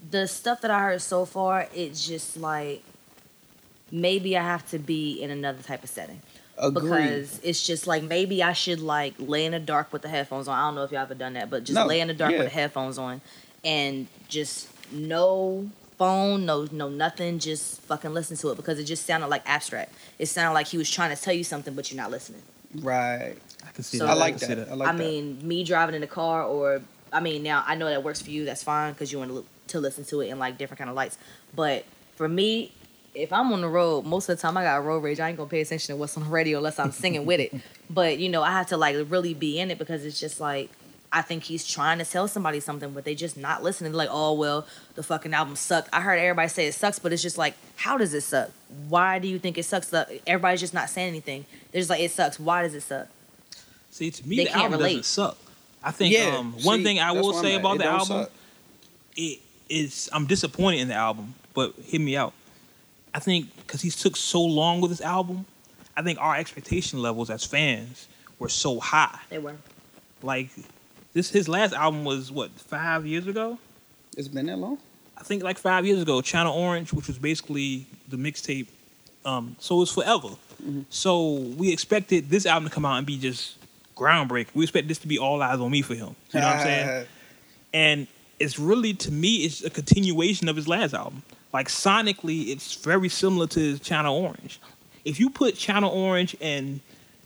the 0.09 0.27
stuff 0.27 0.61
that 0.61 0.71
I 0.71 0.79
heard 0.79 1.01
so 1.01 1.25
far, 1.25 1.67
it's 1.75 2.07
just 2.07 2.37
like 2.37 2.83
maybe 3.91 4.37
I 4.37 4.43
have 4.43 4.67
to 4.71 4.79
be 4.79 5.21
in 5.21 5.29
another 5.29 5.61
type 5.61 5.83
of 5.83 5.89
setting. 5.89 6.21
Agreed. 6.57 6.83
because 6.83 7.39
it's 7.43 7.65
just 7.65 7.87
like 7.87 8.03
maybe 8.03 8.43
I 8.43 8.53
should 8.53 8.79
like 8.81 9.15
lay 9.17 9.45
in 9.45 9.53
the 9.53 9.59
dark 9.59 9.91
with 9.91 10.03
the 10.03 10.09
headphones 10.09 10.47
on. 10.47 10.57
I 10.57 10.61
don't 10.67 10.75
know 10.75 10.83
if 10.83 10.91
y'all 10.91 11.01
ever 11.01 11.15
done 11.15 11.33
that, 11.33 11.49
but 11.49 11.63
just 11.63 11.75
No, 11.75 11.87
lay 11.87 11.99
in 12.01 12.07
the 12.07 12.13
dark 12.13 12.33
yeah. 12.33 12.37
with 12.39 12.47
the 12.47 12.53
headphones 12.53 12.97
on 12.99 13.19
and 13.63 14.07
just 14.27 14.67
no 14.91 15.69
phone, 16.01 16.47
no 16.47 16.67
no 16.71 16.89
nothing. 16.89 17.37
Just 17.37 17.79
fucking 17.81 18.11
listen 18.11 18.35
to 18.37 18.49
it 18.49 18.55
because 18.57 18.79
it 18.79 18.85
just 18.85 19.05
sounded 19.05 19.27
like 19.27 19.43
abstract. 19.45 19.93
It 20.17 20.25
sounded 20.25 20.53
like 20.53 20.65
he 20.65 20.77
was 20.79 20.89
trying 20.89 21.15
to 21.15 21.21
tell 21.21 21.33
you 21.33 21.43
something, 21.43 21.75
but 21.75 21.91
you're 21.91 22.01
not 22.01 22.09
listening. 22.09 22.41
Right. 22.81 23.35
I 23.67 23.71
can 23.71 23.83
see 23.83 23.99
So- 23.99 24.05
that. 24.07 24.11
I 24.11 24.15
like 24.15 24.37
that. 24.39 24.69
I 24.69 24.73
like 24.73 24.89
I 24.89 24.91
that. 24.93 24.97
mean, 24.97 25.47
me 25.47 25.63
driving 25.63 25.93
in 25.93 26.01
the 26.01 26.07
car, 26.07 26.43
or 26.43 26.81
I 27.13 27.19
mean, 27.19 27.43
now 27.43 27.63
I 27.67 27.75
know 27.75 27.87
that 27.87 28.03
works 28.03 28.19
for 28.19 28.31
you. 28.31 28.45
That's 28.45 28.63
fine 28.63 28.93
because 28.93 29.11
you 29.11 29.19
want 29.19 29.29
to, 29.31 29.45
to 29.67 29.79
listen 29.79 30.03
to 30.05 30.21
it 30.21 30.29
in 30.29 30.39
like 30.39 30.57
different 30.57 30.79
kind 30.79 30.89
of 30.89 30.95
lights. 30.95 31.19
But 31.55 31.85
for 32.15 32.27
me, 32.27 32.71
if 33.13 33.31
I'm 33.31 33.51
on 33.53 33.61
the 33.61 33.67
road, 33.69 34.05
most 34.05 34.27
of 34.29 34.37
the 34.37 34.41
time 34.41 34.57
I 34.57 34.63
got 34.63 34.83
road 34.83 35.03
rage. 35.03 35.19
I 35.19 35.27
ain't 35.29 35.37
gonna 35.37 35.49
pay 35.49 35.61
attention 35.61 35.93
to 35.93 35.99
what's 35.99 36.17
on 36.17 36.23
the 36.23 36.29
radio 36.39 36.57
unless 36.57 36.79
I'm 36.79 36.91
singing 36.91 37.25
with 37.27 37.39
it. 37.39 37.53
But 37.91 38.17
you 38.17 38.29
know, 38.29 38.41
I 38.41 38.51
have 38.53 38.67
to 38.67 38.77
like 38.77 38.95
really 39.09 39.35
be 39.35 39.59
in 39.59 39.69
it 39.69 39.77
because 39.77 40.03
it's 40.03 40.19
just 40.19 40.39
like 40.39 40.71
I 41.13 41.21
think 41.21 41.43
he's 41.43 41.67
trying 41.67 41.97
to 41.99 42.05
tell 42.05 42.27
somebody 42.27 42.59
something, 42.61 42.91
but 42.91 43.03
they 43.03 43.15
just 43.15 43.35
not 43.35 43.63
listening. 43.63 43.91
They're 43.91 43.97
like, 43.97 44.09
oh 44.11 44.33
well, 44.33 44.65
the 44.95 45.03
fucking 45.03 45.33
album 45.33 45.55
sucked. 45.57 45.89
I 45.91 45.99
heard 46.01 46.17
everybody 46.17 46.47
say 46.47 46.67
it 46.67 46.73
sucks, 46.73 46.99
but 46.99 47.11
it's 47.11 47.21
just 47.21 47.37
like, 47.37 47.55
how 47.75 47.97
does 47.97 48.13
it 48.13 48.21
suck? 48.21 48.49
Why 48.87 49.19
do 49.19 49.27
you 49.27 49.37
think 49.37 49.57
it 49.57 49.63
sucks? 49.63 49.93
Everybody's 50.25 50.61
just 50.61 50.73
not 50.73 50.89
saying 50.89 51.09
anything. 51.09 51.45
They're 51.71 51.81
just 51.81 51.89
like, 51.89 51.99
it 52.01 52.11
sucks. 52.11 52.39
Why 52.39 52.61
does 52.63 52.73
it 52.73 52.81
suck? 52.81 53.07
See, 53.89 54.09
to 54.09 54.27
me, 54.27 54.37
They 54.37 54.43
the 54.45 54.51
album 54.57 54.71
relate. 54.73 54.89
doesn't 54.89 55.03
suck. 55.03 55.37
I 55.83 55.91
think 55.91 56.13
yeah. 56.15 56.37
um, 56.37 56.53
one 56.63 56.77
see, 56.79 56.83
thing 56.85 56.99
I 56.99 57.11
will 57.11 57.33
say 57.33 57.55
about 57.55 57.75
It 57.75 57.79
the 57.79 57.85
album, 57.87 58.05
suck. 58.07 58.31
it 59.17 59.39
is 59.67 60.09
I'm 60.13 60.25
disappointed 60.27 60.79
in 60.79 60.87
the 60.87 60.93
album, 60.93 61.33
but 61.53 61.73
hear 61.83 61.99
me 61.99 62.15
out. 62.15 62.33
I 63.13 63.19
think 63.19 63.49
because 63.57 63.81
he's 63.81 63.95
took 63.97 64.15
so 64.15 64.41
long 64.41 64.79
with 64.79 64.91
this 64.91 65.01
album, 65.01 65.45
I 65.97 66.03
think 66.03 66.19
our 66.21 66.35
expectation 66.37 67.01
levels 67.01 67.29
as 67.29 67.43
fans 67.43 68.07
were 68.39 68.47
so 68.47 68.79
high. 68.79 69.19
They 69.29 69.39
were. 69.39 69.55
Like 70.21 70.49
this, 71.13 71.29
his 71.29 71.47
last 71.47 71.73
album 71.73 72.03
was 72.03 72.31
what 72.31 72.51
five 72.51 73.05
years 73.05 73.27
ago. 73.27 73.57
It's 74.17 74.27
been 74.27 74.47
that 74.47 74.57
long. 74.57 74.77
I 75.17 75.23
think 75.23 75.43
like 75.43 75.57
five 75.57 75.85
years 75.85 76.01
ago, 76.01 76.21
Channel 76.21 76.53
Orange, 76.53 76.93
which 76.93 77.07
was 77.07 77.17
basically 77.17 77.85
the 78.09 78.17
mixtape. 78.17 78.67
Um, 79.23 79.55
so 79.59 79.81
it's 79.81 79.91
forever. 79.91 80.29
So 80.89 81.33
we 81.33 81.71
expected 81.71 82.29
this 82.29 82.45
album 82.45 82.69
to 82.69 82.73
come 82.73 82.85
out 82.85 82.97
and 82.97 83.05
be 83.05 83.17
just 83.17 83.57
groundbreaking. 83.95 84.53
We 84.53 84.63
expect 84.63 84.87
this 84.87 84.99
to 84.99 85.07
be 85.07 85.17
all 85.17 85.41
eyes 85.41 85.59
on 85.59 85.71
me 85.71 85.81
for 85.81 85.95
him. 85.95 86.15
You 86.33 86.39
know 86.39 86.47
what 86.47 86.55
I'm 86.57 86.63
saying? 86.63 87.07
and 87.73 88.07
it's 88.39 88.57
really 88.57 88.93
to 88.93 89.11
me 89.11 89.37
it's 89.37 89.63
a 89.63 89.69
continuation 89.69 90.49
of 90.49 90.55
his 90.55 90.67
last 90.67 90.93
album 90.93 91.21
like 91.53 91.67
sonically 91.67 92.47
it's 92.47 92.75
very 92.75 93.09
similar 93.09 93.47
to 93.47 93.59
his 93.59 93.79
channel 93.79 94.15
orange 94.15 94.59
if 95.05 95.19
you 95.19 95.29
put 95.29 95.55
channel 95.55 95.91
orange 95.91 96.35
and 96.41 96.79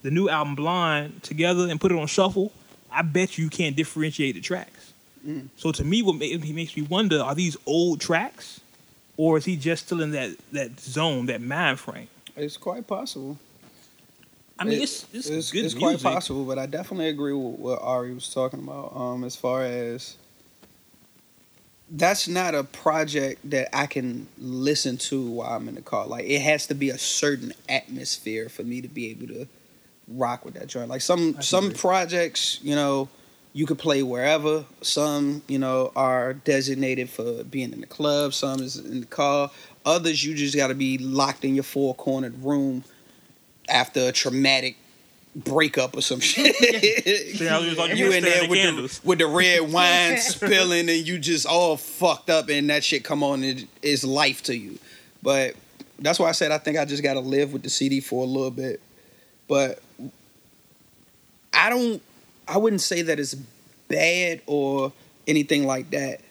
the 0.03 0.11
new 0.11 0.29
album 0.29 0.55
blind 0.55 1.23
together 1.23 1.67
and 1.69 1.79
put 1.79 1.91
it 1.91 1.97
on 1.97 2.07
shuffle 2.07 2.51
i 2.95 3.01
bet 3.01 3.37
you 3.37 3.49
can't 3.49 3.75
differentiate 3.75 4.35
the 4.35 4.41
tracks 4.41 4.93
Mm. 5.27 5.47
so 5.57 5.71
to 5.71 5.83
me 5.83 6.03
what 6.03 6.21
it 6.21 6.53
makes 6.53 6.77
me 6.77 6.83
wonder 6.83 7.19
are 7.19 7.33
these 7.33 7.57
old 7.65 7.99
tracks 7.99 8.61
or 9.17 9.39
is 9.39 9.45
he 9.45 9.55
just 9.55 9.87
still 9.87 10.01
in 10.01 10.11
that 10.11 10.35
that 10.51 10.79
zone 10.79 11.25
that 11.25 11.41
mind 11.41 11.79
frame 11.79 12.07
It's 12.37 12.57
quite 12.57 12.85
possible. 12.85 13.39
i 14.59 14.63
mean 14.65 14.73
It- 14.75 14.83
it's 14.83 15.05
it's, 15.13 15.27
it's, 15.29 15.51
good 15.51 15.65
it's 15.65 15.73
quite 15.73 15.99
possible, 15.99 16.45
but 16.45 16.59
I 16.59 16.67
definitely 16.67 17.09
agree 17.09 17.33
with 17.33 17.57
what 17.59 17.81
Ari 17.81 18.13
was 18.13 18.29
talking 18.31 18.59
about. 18.59 18.95
Um, 18.95 19.23
as 19.23 19.35
far 19.35 19.63
as 19.65 20.15
that's 21.89 22.27
not 22.27 22.55
a 22.55 22.63
project 22.63 23.47
that 23.49 23.75
I 23.75 23.85
can 23.85 24.27
listen 24.39 24.97
to 25.09 25.21
while 25.37 25.55
I'm 25.55 25.67
in 25.67 25.75
the 25.75 25.81
car. 25.81 26.05
Like 26.07 26.25
it 26.25 26.41
has 26.41 26.67
to 26.67 26.75
be 26.75 26.89
a 26.89 26.97
certain 26.97 27.53
atmosphere 27.69 28.49
for 28.49 28.63
me 28.63 28.81
to 28.81 28.87
be 28.87 29.09
able 29.11 29.27
to 29.27 29.47
rock 30.07 30.45
with 30.45 30.53
that 30.55 30.67
joint. 30.67 30.89
Like 30.89 31.01
some 31.01 31.41
some 31.41 31.65
agree. 31.65 31.77
projects, 31.77 32.59
you 32.61 32.75
know, 32.75 33.09
you 33.55 33.65
could 33.65 33.79
play 33.79 34.03
wherever. 34.03 34.65
Some, 34.81 35.41
you 35.47 35.57
know, 35.57 35.91
are 35.95 36.33
designated 36.33 37.09
for 37.09 37.43
being 37.45 37.71
in 37.71 37.79
the 37.79 37.87
club. 37.87 38.33
Some 38.33 38.61
is 38.61 38.75
in 38.75 38.99
the 38.99 39.05
car. 39.05 39.49
Others, 39.85 40.23
you 40.25 40.35
just 40.35 40.55
got 40.55 40.67
to 40.67 40.75
be 40.75 40.97
locked 40.97 41.45
in 41.45 41.55
your 41.55 41.63
four 41.63 41.95
cornered 41.95 42.43
room 42.43 42.83
after 43.69 44.09
a 44.09 44.11
traumatic 44.11 44.75
breakup 45.35 45.95
or 45.95 46.01
some 46.01 46.19
shit. 46.21 46.55
See, 47.37 47.47
I 47.47 47.59
was 47.59 47.77
like, 47.77 47.95
you 47.95 48.07
you 48.07 48.11
in 48.11 48.23
there 48.23 48.43
at 48.43 48.49
with 48.49 48.59
candles. 48.59 48.99
the 48.99 49.07
with 49.07 49.19
the 49.19 49.27
red 49.27 49.61
wine 49.71 50.17
spilling 50.17 50.89
and 50.89 51.07
you 51.07 51.17
just 51.17 51.45
all 51.45 51.77
fucked 51.77 52.29
up 52.29 52.49
and 52.49 52.69
that 52.69 52.83
shit 52.83 53.05
come 53.05 53.23
on 53.23 53.41
and 53.43 53.67
it's 53.81 54.03
life 54.03 54.43
to 54.43 54.57
you. 54.57 54.79
But 55.23 55.55
that's 55.99 56.19
why 56.19 56.27
I 56.27 56.33
said 56.33 56.51
I 56.51 56.57
think 56.57 56.77
I 56.77 56.83
just 56.83 57.03
got 57.03 57.13
to 57.13 57.21
live 57.21 57.53
with 57.53 57.63
the 57.63 57.69
CD 57.69 58.01
for 58.01 58.23
a 58.23 58.27
little 58.27 58.51
bit. 58.51 58.81
But 59.47 59.79
I 61.55 61.69
don't 61.69 62.01
I 62.47 62.57
wouldn't 62.57 62.81
say 62.81 63.01
that 63.03 63.19
it's 63.19 63.35
bad 63.87 64.41
or 64.45 64.91
anything 65.27 65.65
like 65.65 65.89
that. 65.91 66.21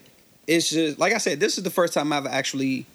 It's 0.46 0.70
just 0.70 0.98
like 0.98 1.12
I 1.12 1.18
said 1.18 1.40
this 1.40 1.58
is 1.58 1.64
the 1.64 1.70
first 1.70 1.94
time 1.94 2.12
I've 2.12 2.26
actually 2.26 2.86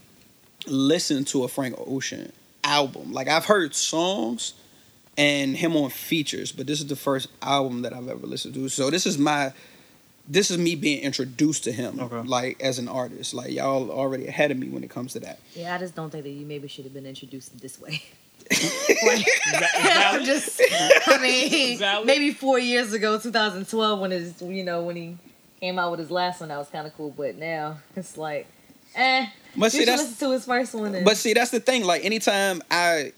listened 0.68 1.28
to 1.28 1.44
a 1.44 1.48
Frank 1.48 1.76
Ocean 1.78 2.32
album. 2.64 3.12
Like 3.12 3.28
I've 3.28 3.46
heard 3.46 3.74
songs 3.76 4.54
and 5.18 5.56
him 5.58 5.76
on 5.76 5.90
features, 5.90 6.52
but 6.52 6.68
this 6.68 6.80
is 6.80 6.88
the 6.88 6.96
first 6.96 7.28
album 7.42 7.82
that 7.82 7.94
I've 7.94 8.08
ever 8.08 8.26
listened 8.28 8.54
to. 8.56 8.70
So 8.70 8.90
this 8.90 9.06
is 9.06 9.18
my 9.18 9.52
this 10.32 10.52
is 10.52 10.60
me 10.60 10.76
being 10.76 11.02
introduced 11.02 11.64
to 11.64 11.72
him 11.72 12.00
Okay. 12.00 12.22
like 12.28 12.62
as 12.62 12.78
an 12.78 12.88
artist. 12.88 13.34
Like 13.34 13.52
y'all 13.52 13.90
already 13.90 14.28
ahead 14.28 14.52
of 14.52 14.58
me 14.58 14.70
when 14.70 14.84
it 14.84 14.90
comes 14.90 15.14
to 15.14 15.20
that. 15.22 15.40
Yeah, 15.56 15.74
I 15.74 15.80
just 15.80 15.96
don't 15.96 16.12
think 16.12 16.24
that 16.24 16.30
you 16.30 16.46
maybe 16.46 16.68
should 16.68 16.86
have 16.86 16.94
been 16.94 17.08
introduced 17.08 17.60
this 17.60 17.80
way. 17.80 18.04
I'm 19.78 20.24
just, 20.26 20.62
I 21.08 21.20
mean, 21.22 21.78
Valid. 21.80 22.08
maybe 22.08 22.32
four 22.32 22.60
years 22.60 22.94
ago, 22.94 23.20
2012, 23.20 24.00
when 24.00 24.12
his, 24.12 24.42
you 24.42 24.64
know, 24.64 24.84
when 24.84 24.96
he 24.96 25.18
came 25.60 25.78
out 25.80 25.92
with 25.92 26.00
his 26.00 26.12
last 26.12 26.40
one, 26.40 26.50
that 26.50 26.58
was 26.58 26.70
kind 26.70 26.88
of 26.88 26.96
cool. 26.96 27.12
But 27.16 27.36
now 27.38 27.78
it's 27.96 28.18
like, 28.18 28.48
eh. 28.96 29.28
But 29.56 29.72
see 29.72 29.86
that's 29.86 30.02
listen 30.04 30.28
to 30.28 30.34
his 30.34 30.46
first 30.46 30.74
one. 30.74 30.96
And, 30.96 31.06
But 31.06 31.18
see, 31.18 31.34
that's 31.34 31.52
the 31.52 31.60
thing. 31.60 31.84
Like 31.84 32.04
anytime 32.06 32.62
I 32.72 33.14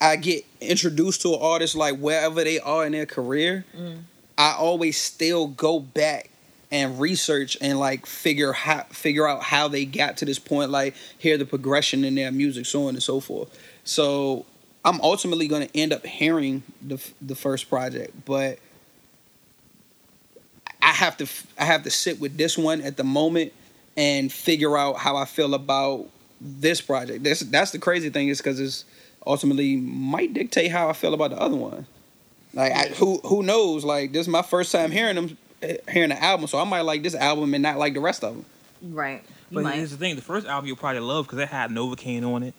I 0.00 0.16
get 0.16 0.44
introduced 0.60 1.22
to 1.22 1.34
an 1.34 1.38
artist, 1.40 1.74
like 1.76 1.96
wherever 1.98 2.42
they 2.44 2.58
are 2.60 2.84
in 2.86 2.92
their 2.92 3.06
career, 3.06 3.64
Mm. 3.76 4.02
I 4.38 4.54
always 4.58 5.00
still 5.00 5.46
go 5.46 5.78
back 5.78 6.30
and 6.70 6.98
research 6.98 7.56
and 7.60 7.78
like 7.78 8.06
figure 8.06 8.52
how 8.52 8.84
figure 8.90 9.28
out 9.28 9.42
how 9.42 9.68
they 9.68 9.84
got 9.84 10.16
to 10.18 10.24
this 10.24 10.38
point. 10.38 10.70
Like 10.70 10.94
hear 11.18 11.36
the 11.36 11.44
progression 11.44 12.02
in 12.02 12.14
their 12.14 12.32
music, 12.32 12.66
so 12.66 12.84
on 12.88 12.94
and 12.94 13.02
so 13.02 13.20
forth. 13.20 13.56
So 13.84 14.46
I'm 14.84 15.00
ultimately 15.00 15.48
going 15.48 15.66
to 15.68 15.76
end 15.76 15.92
up 15.92 16.06
hearing 16.06 16.62
the 16.80 16.98
the 17.20 17.34
first 17.34 17.68
project, 17.68 18.24
but 18.24 18.58
I 20.80 20.90
have 20.92 21.16
to 21.18 21.26
I 21.58 21.64
have 21.64 21.84
to 21.84 21.90
sit 21.90 22.20
with 22.20 22.36
this 22.36 22.58
one 22.58 22.80
at 22.80 22.96
the 22.96 23.04
moment 23.04 23.52
and 23.96 24.32
figure 24.32 24.76
out 24.76 24.96
how 24.96 25.16
I 25.16 25.24
feel 25.24 25.54
about 25.54 26.06
this 26.40 26.80
project. 26.80 27.22
That's 27.24 27.40
that's 27.40 27.70
the 27.70 27.78
crazy 27.78 28.10
thing 28.10 28.28
is 28.28 28.38
because 28.38 28.58
it's 28.58 28.84
ultimately 29.26 29.76
might 29.76 30.34
dictate 30.34 30.70
how 30.72 30.88
I 30.88 30.92
feel 30.92 31.14
about 31.14 31.30
the 31.30 31.40
other 31.40 31.56
one. 31.56 31.86
Like 32.54 32.72
I, 32.72 32.88
who 32.88 33.18
who 33.24 33.42
knows? 33.42 33.84
Like 33.84 34.12
this 34.12 34.22
is 34.22 34.28
my 34.28 34.42
first 34.42 34.72
time 34.72 34.90
hearing 34.90 35.14
them, 35.14 35.38
hearing 35.90 36.10
the 36.10 36.22
album, 36.22 36.46
so 36.48 36.58
I 36.58 36.64
might 36.64 36.82
like 36.82 37.02
this 37.02 37.14
album 37.14 37.54
and 37.54 37.62
not 37.62 37.78
like 37.78 37.94
the 37.94 38.00
rest 38.00 38.24
of 38.24 38.34
them. 38.34 38.44
right. 38.82 39.22
You 39.50 39.56
But 39.56 39.64
might. 39.64 39.74
here's 39.76 39.90
the 39.90 39.96
thing: 39.98 40.16
the 40.16 40.22
first 40.22 40.46
album 40.46 40.66
you'll 40.66 40.76
probably 40.76 41.00
love 41.00 41.26
because 41.26 41.38
it 41.38 41.48
had 41.48 41.70
Novacane 41.70 42.24
on 42.24 42.42
it. 42.42 42.54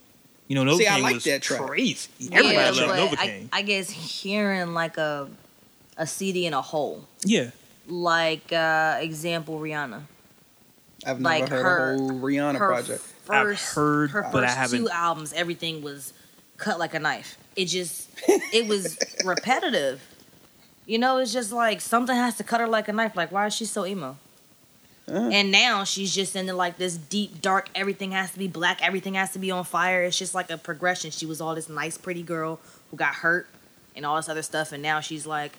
You 0.47 0.55
know, 0.55 0.63
Novacane 0.65 0.77
See, 0.77 0.87
I 0.87 0.97
like 0.99 1.13
was 1.15 1.23
that 1.25 1.41
track. 1.41 1.61
crazy. 1.61 2.09
Everybody 2.31 2.77
yeah, 2.77 2.85
loved 2.85 3.11
but 3.11 3.19
I, 3.19 3.47
I 3.51 3.61
guess 3.61 3.89
hearing 3.89 4.73
like 4.73 4.97
a 4.97 5.29
a 5.97 6.05
CD 6.07 6.45
in 6.45 6.53
a 6.53 6.61
whole, 6.61 7.05
yeah, 7.23 7.51
like 7.87 8.51
uh 8.51 8.97
example 9.01 9.59
Rihanna. 9.59 10.01
I've 11.05 11.19
never 11.19 11.39
Like 11.39 11.49
heard 11.49 11.63
her- 11.63 11.93
a 11.93 11.97
whole 11.97 12.11
Rihanna 12.11 12.57
her 12.57 12.67
project. 12.67 13.03
I've 13.29 13.45
First, 13.47 13.75
heard, 13.75 14.11
her 14.11 14.29
but 14.31 14.43
I 14.43 14.49
haven't- 14.51 14.79
two 14.79 14.89
albums, 14.89 15.33
everything 15.33 15.81
was 15.81 16.13
cut 16.57 16.77
like 16.79 16.93
a 16.93 16.99
knife. 16.99 17.37
It 17.55 17.65
just, 17.65 18.09
it 18.27 18.67
was 18.67 18.97
repetitive. 19.25 20.01
You 20.85 20.97
know, 20.97 21.17
it's 21.17 21.31
just 21.31 21.51
like 21.53 21.79
something 21.81 22.15
has 22.15 22.35
to 22.37 22.43
cut 22.43 22.59
her 22.59 22.67
like 22.67 22.87
a 22.89 22.93
knife. 22.93 23.15
Like, 23.15 23.31
why 23.31 23.45
is 23.47 23.53
she 23.55 23.65
so 23.65 23.85
emo? 23.85 24.17
Uh, 25.07 25.29
And 25.33 25.51
now 25.51 25.83
she's 25.83 26.13
just 26.15 26.35
into 26.35 26.53
like 26.53 26.77
this 26.77 26.95
deep, 26.95 27.41
dark. 27.41 27.69
Everything 27.75 28.11
has 28.11 28.31
to 28.31 28.39
be 28.39 28.47
black. 28.47 28.81
Everything 28.81 29.15
has 29.15 29.31
to 29.33 29.39
be 29.39 29.51
on 29.51 29.63
fire. 29.65 30.03
It's 30.03 30.17
just 30.17 30.33
like 30.33 30.49
a 30.49 30.57
progression. 30.57 31.11
She 31.11 31.25
was 31.25 31.41
all 31.41 31.55
this 31.55 31.67
nice, 31.69 31.97
pretty 31.97 32.23
girl 32.23 32.59
who 32.91 32.97
got 32.97 33.15
hurt 33.15 33.47
and 33.95 34.05
all 34.05 34.15
this 34.15 34.29
other 34.29 34.41
stuff, 34.41 34.71
and 34.71 34.81
now 34.81 34.99
she's 35.01 35.25
like 35.27 35.51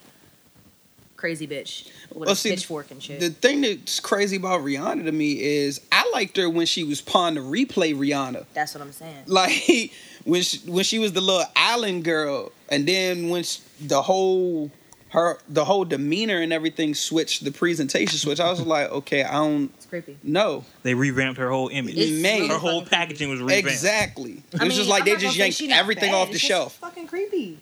crazy 1.17 1.47
bitch 1.47 1.87
with 2.11 2.27
Well, 2.27 2.31
a 2.33 2.37
see, 2.37 2.51
pitchfork 2.51 2.91
and 2.91 3.03
shit. 3.03 3.21
the 3.21 3.31
thing 3.31 3.61
that's 3.63 4.01
crazy 4.01 4.37
about 4.37 4.61
Rihanna 4.63 5.05
to 5.05 5.13
me 5.13 5.41
is 5.41 5.81
I 5.93 6.11
liked 6.13 6.37
her 6.37 6.51
when 6.51 6.67
she 6.67 6.83
was 6.85 7.01
Pon 7.01 7.35
de 7.35 7.41
Replay 7.41 7.95
Rihanna. 7.97 8.45
That's 8.53 8.75
what 8.75 8.83
I'm 8.83 8.93
saying. 8.93 9.23
like 9.27 9.93
when 10.25 10.43
she, 10.43 10.59
when 10.71 10.85
she 10.85 10.99
was 10.99 11.13
the 11.13 11.21
little 11.21 11.47
island 11.55 12.05
girl, 12.05 12.51
and 12.69 12.87
then 12.87 13.29
when 13.29 13.45
she, 13.45 13.61
the 13.81 14.03
whole 14.03 14.71
her 15.15 15.39
the 15.49 15.65
whole 15.65 15.85
demeanor 15.85 16.41
and 16.41 16.53
everything 16.53 16.95
switched, 16.95 17.43
the 17.45 17.51
presentation 17.51 18.19
switched. 18.19 18.41
I 18.41 18.51
was 18.51 18.61
like, 18.67 18.91
okay, 18.91 19.25
I 19.25 19.33
don't 19.35 19.71
It's 19.77 19.87
creepy. 19.87 20.19
No, 20.23 20.65
they 20.83 20.95
revamped 20.95 21.39
her 21.41 21.51
whole 21.51 21.69
image. 21.69 21.95
It's 21.97 22.21
Man. 22.23 22.49
her 22.51 22.59
whole 22.59 22.85
packaging 22.85 23.31
was 23.31 23.41
revamped. 23.41 23.69
exactly. 23.71 24.33
It 24.33 24.53
was 24.53 24.61
I 24.61 24.65
mean, 24.65 24.73
just 24.73 24.89
like 24.91 25.03
I'm 25.03 25.09
they 25.09 25.17
just 25.17 25.37
yanked 25.37 25.62
everything 25.73 26.11
bad, 26.12 26.17
off 26.19 26.29
the 26.29 26.35
it's 26.35 26.41
just 26.43 26.49
shelf. 26.49 26.75
Fucking 26.79 27.07
creepy. 27.07 27.59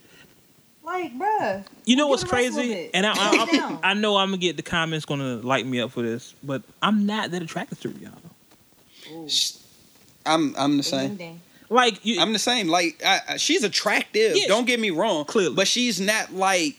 Like, 0.84 1.16
bruh. 1.16 1.64
You 1.84 1.94
know 1.94 2.09
what's 2.09 2.24
the 2.24 2.28
rest 2.30 2.48
of 2.48 2.55
crazy? 2.55 2.90
And 2.92 3.07
I, 3.07 3.12
I. 3.12 3.78
I, 3.84 3.90
I 3.90 3.94
know 3.94 4.16
I'm 4.16 4.28
gonna 4.30 4.38
get 4.38 4.57
the 4.57 4.62
comments 4.64 5.05
gonna 5.07 5.36
light 5.36 5.64
me 5.64 5.80
up 5.80 5.92
for 5.92 6.03
this, 6.03 6.34
but 6.42 6.62
I'm 6.82 7.07
not 7.07 7.30
that 7.30 7.40
attracted 7.40 7.80
to 7.82 7.88
Rihanna. 7.90 9.12
Ooh. 9.12 9.28
Sh- 9.28 9.53
I'm 10.26 10.55
I'm 10.59 10.76
the 10.78 10.82
same. 10.82 11.11
ding, 11.11 11.16
ding. 11.18 11.40
Like 11.68 12.05
you, 12.05 12.20
I'm 12.20 12.32
the 12.32 12.38
same. 12.40 12.66
Like 12.68 13.00
I, 13.07 13.20
I- 13.28 13.36
she's 13.36 13.62
attractive. 13.62 14.36
Yeah, 14.36 14.48
don't 14.48 14.66
get 14.66 14.80
me 14.80 14.90
wrong. 14.90 15.24
Clearly. 15.24 15.55
but 15.55 15.68
she's 15.68 16.00
not 16.00 16.32
like. 16.32 16.76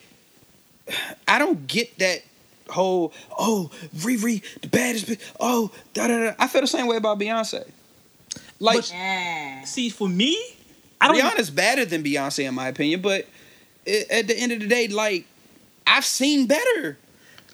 I 1.28 1.40
don't 1.40 1.68
get 1.68 1.98
that 2.00 2.24
whole 2.70 3.14
oh 3.38 3.72
Riri 3.98 4.44
the 4.62 4.68
baddest. 4.68 5.08
bi- 5.08 5.18
Oh 5.40 5.72
da 5.94 6.08
da 6.08 6.20
da. 6.20 6.34
I 6.40 6.48
feel 6.48 6.62
the 6.62 6.68
same 6.68 6.88
way 6.88 6.98
about 6.98 7.20
Beyonce. 7.20 7.66
Like 8.60 8.78
But- 8.78 9.66
see 9.68 9.90
for 9.90 10.08
me, 10.08 10.38
I 11.02 11.08
don't. 11.08 11.20
Rihanna's 11.20 11.50
better 11.50 11.86
than 11.86 12.04
Beyonce 12.04 12.48
in 12.48 12.56
my 12.56 12.68
opinion, 12.68 13.02
but 13.02 13.28
i 13.86 14.06
at 14.10 14.28
the 14.28 14.38
end 14.38 14.52
of 14.54 14.60
the 14.60 14.68
day, 14.68 14.88
like 14.88 15.26
I've 15.86 16.06
seen 16.06 16.48
better. 16.48 16.98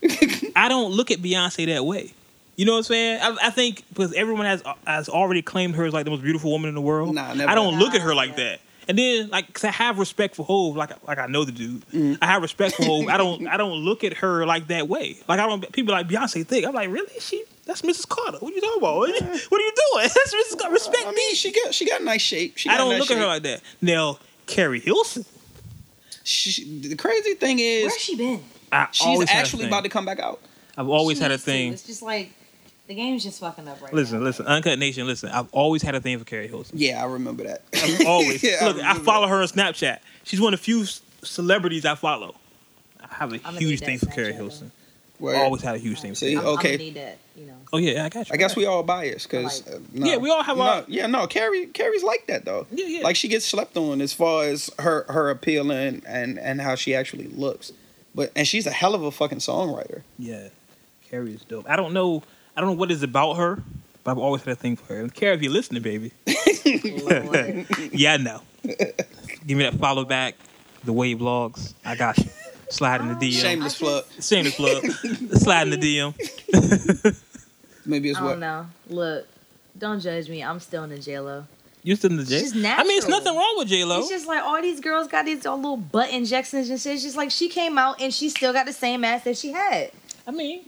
I 0.55 0.69
don't 0.69 0.91
look 0.93 1.11
at 1.11 1.19
Beyonce 1.19 1.65
that 1.67 1.85
way. 1.85 2.13
You 2.55 2.65
know 2.65 2.73
what 2.73 2.79
I'm 2.79 2.83
saying? 2.83 3.19
I, 3.21 3.47
I 3.47 3.49
think 3.51 3.83
because 3.89 4.13
everyone 4.13 4.45
has 4.45 4.61
has 4.85 5.09
already 5.09 5.41
claimed 5.41 5.75
her 5.75 5.85
as 5.85 5.93
like 5.93 6.05
the 6.05 6.11
most 6.11 6.23
beautiful 6.23 6.51
woman 6.51 6.69
in 6.69 6.75
the 6.75 6.81
world. 6.81 7.15
Nah, 7.15 7.33
never. 7.33 7.49
I 7.49 7.55
don't 7.55 7.79
look 7.79 7.95
at 7.95 8.01
her 8.01 8.13
like 8.13 8.31
yeah. 8.31 8.35
that. 8.35 8.59
And 8.89 8.97
then 8.97 9.29
like, 9.29 9.53
cause 9.53 9.63
I 9.63 9.69
have 9.71 9.99
respect 9.99 10.35
for 10.35 10.43
Hove, 10.43 10.75
like 10.75 10.89
like 11.07 11.19
I 11.19 11.27
know 11.27 11.45
the 11.45 11.51
dude. 11.51 11.81
Mm-hmm. 11.89 12.15
I 12.23 12.25
have 12.25 12.41
respect 12.41 12.75
for 12.75 12.83
Hove. 12.83 13.07
I 13.07 13.17
don't 13.17 13.47
I 13.53 13.55
don't 13.55 13.77
look 13.85 14.03
at 14.03 14.13
her 14.15 14.47
like 14.47 14.67
that 14.67 14.87
way. 14.89 15.17
Like 15.27 15.39
I 15.39 15.45
don't. 15.45 15.71
People 15.71 15.93
like 15.93 16.07
Beyonce 16.07 16.45
think 16.45 16.65
I'm 16.65 16.73
like 16.73 16.89
really 16.89 17.13
she. 17.19 17.43
That's 17.65 17.83
Mrs. 17.83 18.09
Carter. 18.09 18.39
What 18.39 18.51
are 18.51 18.55
you 18.55 18.61
talking 18.61 18.79
about? 18.79 18.97
What 18.97 19.09
are 19.11 19.13
you, 19.13 19.39
what 19.49 19.61
are 19.61 19.63
you 19.63 19.73
doing? 19.93 20.09
That's 20.15 20.33
Mrs. 20.33 20.57
Carter. 20.59 20.73
Respect 20.73 21.03
I 21.05 21.11
me. 21.11 21.35
she 21.35 21.51
got 21.51 21.71
she 21.73 21.87
got 21.87 22.03
nice 22.03 22.21
shape. 22.21 22.57
She 22.57 22.67
I 22.67 22.77
don't 22.77 22.89
nice 22.89 23.01
look 23.01 23.11
at 23.11 23.19
her 23.19 23.27
like 23.27 23.43
that. 23.43 23.61
Now, 23.79 24.17
Keri 24.47 24.79
Hilson. 24.79 25.23
She, 26.23 26.79
the 26.79 26.95
crazy 26.95 27.35
thing 27.35 27.59
is, 27.59 27.85
Where's 27.85 27.97
she 27.97 28.15
been? 28.15 28.43
I 28.71 28.87
she's 28.91 29.05
always 29.05 29.29
had 29.29 29.37
a 29.37 29.41
actually 29.41 29.67
about 29.67 29.83
to 29.83 29.89
come 29.89 30.05
back 30.05 30.19
out. 30.19 30.39
I've 30.77 30.89
always 30.89 31.17
She 31.17 31.23
had 31.23 31.31
a 31.31 31.35
needs 31.35 31.43
to. 31.43 31.51
thing. 31.51 31.73
It's 31.73 31.83
just 31.83 32.01
like 32.01 32.31
the 32.89 32.95
game's 32.95 33.23
just 33.23 33.39
fucking 33.39 33.67
up 33.67 33.81
right 33.81 33.93
Listen, 33.93 34.19
now. 34.19 34.25
listen, 34.25 34.45
Uncut 34.47 34.77
Nation. 34.79 35.05
Listen, 35.07 35.29
I've 35.29 35.47
always 35.53 35.81
had 35.81 35.95
a 35.95 36.01
thing 36.01 36.17
for 36.19 36.25
Keri 36.25 36.47
Hilson. 36.47 36.77
Yeah, 36.77 37.01
I 37.01 37.05
remember 37.05 37.43
that. 37.45 37.61
Always. 38.05 38.43
Yeah, 38.43 38.65
Look, 38.65 38.75
I, 38.77 38.79
remember 38.79 39.03
follow 39.03 39.27
that. 39.27 39.33
her 39.33 39.41
on 39.41 39.47
Snapchat. 39.47 39.99
She's 40.23 40.41
one 40.41 40.53
of 40.53 40.59
the 40.59 40.63
few 40.63 40.83
celebrities 41.23 41.85
I 41.85 41.95
follow. 41.95 42.35
I 43.01 43.07
have 43.15 43.31
a 43.33 43.39
I'ma 43.45 43.59
huge 43.59 43.79
thing 43.79 43.99
for 43.99 44.07
Keri 44.07 44.33
Snapchat, 44.33 44.35
Hilson. 44.35 44.71
Word. 45.19 45.35
Always 45.35 45.61
had 45.61 45.75
a 45.75 45.77
huge 45.77 46.01
thing 46.01 46.11
for 46.11 46.15
See, 46.15 46.33
Keri. 46.33 46.37
I'm, 46.45 46.53
okay. 46.57 46.73
I'm 46.73 46.79
need 46.79 46.93
that. 46.95 47.17
You 47.35 47.45
know. 47.45 47.53
Oh 47.71 47.77
yeah, 47.77 48.05
I 48.05 48.09
got 48.09 48.27
you. 48.29 48.33
I 48.33 48.37
guess 48.37 48.55
we 48.55 48.65
all 48.65 48.83
biased 48.83 49.29
because 49.29 49.65
Like- 49.67 49.75
uh, 49.75 49.79
no. 49.93 50.05
Yeah, 50.07 50.17
we 50.17 50.29
all 50.31 50.41
have 50.43 50.57
no, 50.57 50.63
our- 50.63 50.83
yeah 50.87 51.05
no 51.07 51.27
Keri 51.27 51.67
Keri's 51.67 52.03
like 52.03 52.25
that 52.27 52.43
though. 52.45 52.65
Yeah, 52.71 52.85
yeah. 52.87 53.03
Like 53.03 53.15
she 53.15 53.27
gets 53.27 53.45
slept 53.45 53.77
on 53.77 54.01
as 54.01 54.13
far 54.13 54.45
as 54.45 54.71
her 54.79 55.05
her 55.09 55.29
appeal 55.29 55.69
and 55.71 56.03
and 56.07 56.39
and 56.39 56.59
how 56.61 56.75
she 56.75 56.95
actually 56.95 57.27
looks. 57.27 57.71
But 58.15 58.31
and 58.35 58.47
she's 58.47 58.65
a 58.65 58.71
hell 58.71 58.95
of 58.95 59.03
a 59.03 59.11
fucking 59.11 59.37
songwriter. 59.39 60.01
Yeah, 60.17 60.47
Keri 61.09 61.33
is 61.35 61.41
dope. 61.43 61.69
I 61.69 61.75
don't 61.75 61.93
know. 61.93 62.23
I 62.59 62.61
don't 62.61 62.71
know 62.71 62.75
what 62.75 62.91
is 62.91 63.03
about 63.03 63.35
her, 63.35 63.63
but 64.03 64.11
I've 64.11 64.17
always 64.17 64.43
had 64.43 64.51
a 64.51 64.55
thing 64.57 64.75
for 64.75 64.93
her. 64.93 64.99
And 64.99 65.13
Keri, 65.13 65.33
if 65.33 65.41
you're 65.41 65.49
listening, 65.49 65.81
baby, 65.81 66.11
oh, 66.27 67.65
yeah, 67.93 68.15
I 68.15 68.17
know. 68.17 68.41
Give 69.47 69.57
me 69.57 69.63
that 69.63 69.75
follow 69.75 70.03
back. 70.03 70.35
The 70.83 70.91
Wade 70.91 71.19
Blogs. 71.19 71.73
I 71.85 71.95
got 71.95 72.17
you. 72.17 72.25
Slide 72.69 72.99
in 72.99 73.07
the 73.07 73.13
oh, 73.13 73.17
DM. 73.17 73.41
Shameless 73.41 73.77
plug. 73.79 74.03
Shameless 74.19 74.55
plug. 74.57 74.83
Slide 75.37 75.69
in 75.69 75.69
the 75.69 75.77
DM. 75.77 77.15
Maybe 77.85 78.09
it's 78.09 78.19
I 78.19 78.23
what 78.23 78.31
don't 78.31 78.39
know. 78.41 78.67
Look, 78.89 79.25
don't 79.77 80.01
judge 80.01 80.27
me. 80.27 80.43
I'm 80.43 80.59
still 80.59 80.83
in 80.83 80.89
the 80.89 80.97
JLo. 80.97 81.45
You 81.83 81.95
still 81.95 82.11
in 82.11 82.17
the 82.17 82.25
J? 82.25 82.39
It's 82.39 82.51
just 82.51 82.65
I 82.65 82.83
mean, 82.83 82.97
it's 82.97 83.07
nothing 83.07 83.37
wrong 83.37 83.55
with 83.57 83.69
J 83.69 83.85
Lo. 83.85 83.99
It's 83.99 84.09
just 84.09 84.27
like 84.27 84.43
all 84.43 84.61
these 84.61 84.81
girls 84.81 85.07
got 85.07 85.23
these 85.23 85.45
all 85.45 85.55
little 85.55 85.77
butt 85.77 86.11
injections 86.11 86.69
and 86.69 86.77
shit. 86.77 86.95
It's 86.95 87.03
just 87.03 87.15
like 87.15 87.31
she 87.31 87.47
came 87.47 87.77
out 87.77 88.01
and 88.01 88.13
she 88.13 88.27
still 88.27 88.51
got 88.51 88.65
the 88.65 88.73
same 88.73 89.05
ass 89.05 89.23
that 89.23 89.37
she 89.37 89.53
had. 89.53 89.91
I 90.27 90.31
mean, 90.31 90.65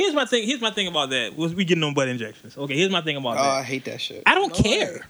here's 0.00 0.14
my 0.14 0.24
thing. 0.24 0.46
Here's 0.46 0.60
my 0.60 0.70
thing 0.70 0.86
about 0.86 1.10
that. 1.10 1.36
Was 1.36 1.54
we 1.54 1.64
getting 1.64 1.84
on 1.84 1.94
butt 1.94 2.08
injections? 2.08 2.56
Okay, 2.56 2.74
here's 2.74 2.90
my 2.90 3.02
thing 3.02 3.16
about 3.16 3.32
oh, 3.32 3.42
that. 3.42 3.48
Oh, 3.48 3.52
I 3.58 3.62
hate 3.62 3.84
that 3.84 4.00
shit. 4.00 4.22
I 4.26 4.34
don't 4.34 4.52
Lord. 4.52 4.64
care. 4.64 5.06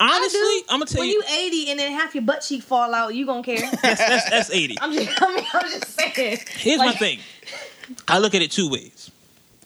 Honestly, 0.00 0.38
I 0.40 0.62
do. 0.66 0.74
I'm 0.74 0.80
gonna 0.80 0.86
tell 0.86 1.00
when 1.00 1.08
you, 1.08 1.22
you 1.26 1.46
80 1.46 1.70
and 1.70 1.80
then 1.80 1.92
half 1.92 2.14
your 2.14 2.22
butt 2.22 2.40
cheek 2.40 2.62
fall 2.62 2.92
out, 2.92 3.14
you 3.14 3.26
gonna 3.26 3.42
care? 3.42 3.58
that's, 3.82 4.00
that's, 4.00 4.30
that's 4.30 4.50
80. 4.50 4.76
I'm 4.80 4.92
just, 4.92 5.10
I 5.22 5.34
mean, 5.34 5.44
I'm 5.54 5.70
just 5.70 5.88
saying. 5.88 6.38
Here's 6.48 6.78
my 6.78 6.92
thing. 6.92 7.20
I 8.08 8.18
look 8.18 8.34
at 8.34 8.42
it 8.42 8.50
two 8.50 8.70
ways, 8.70 9.10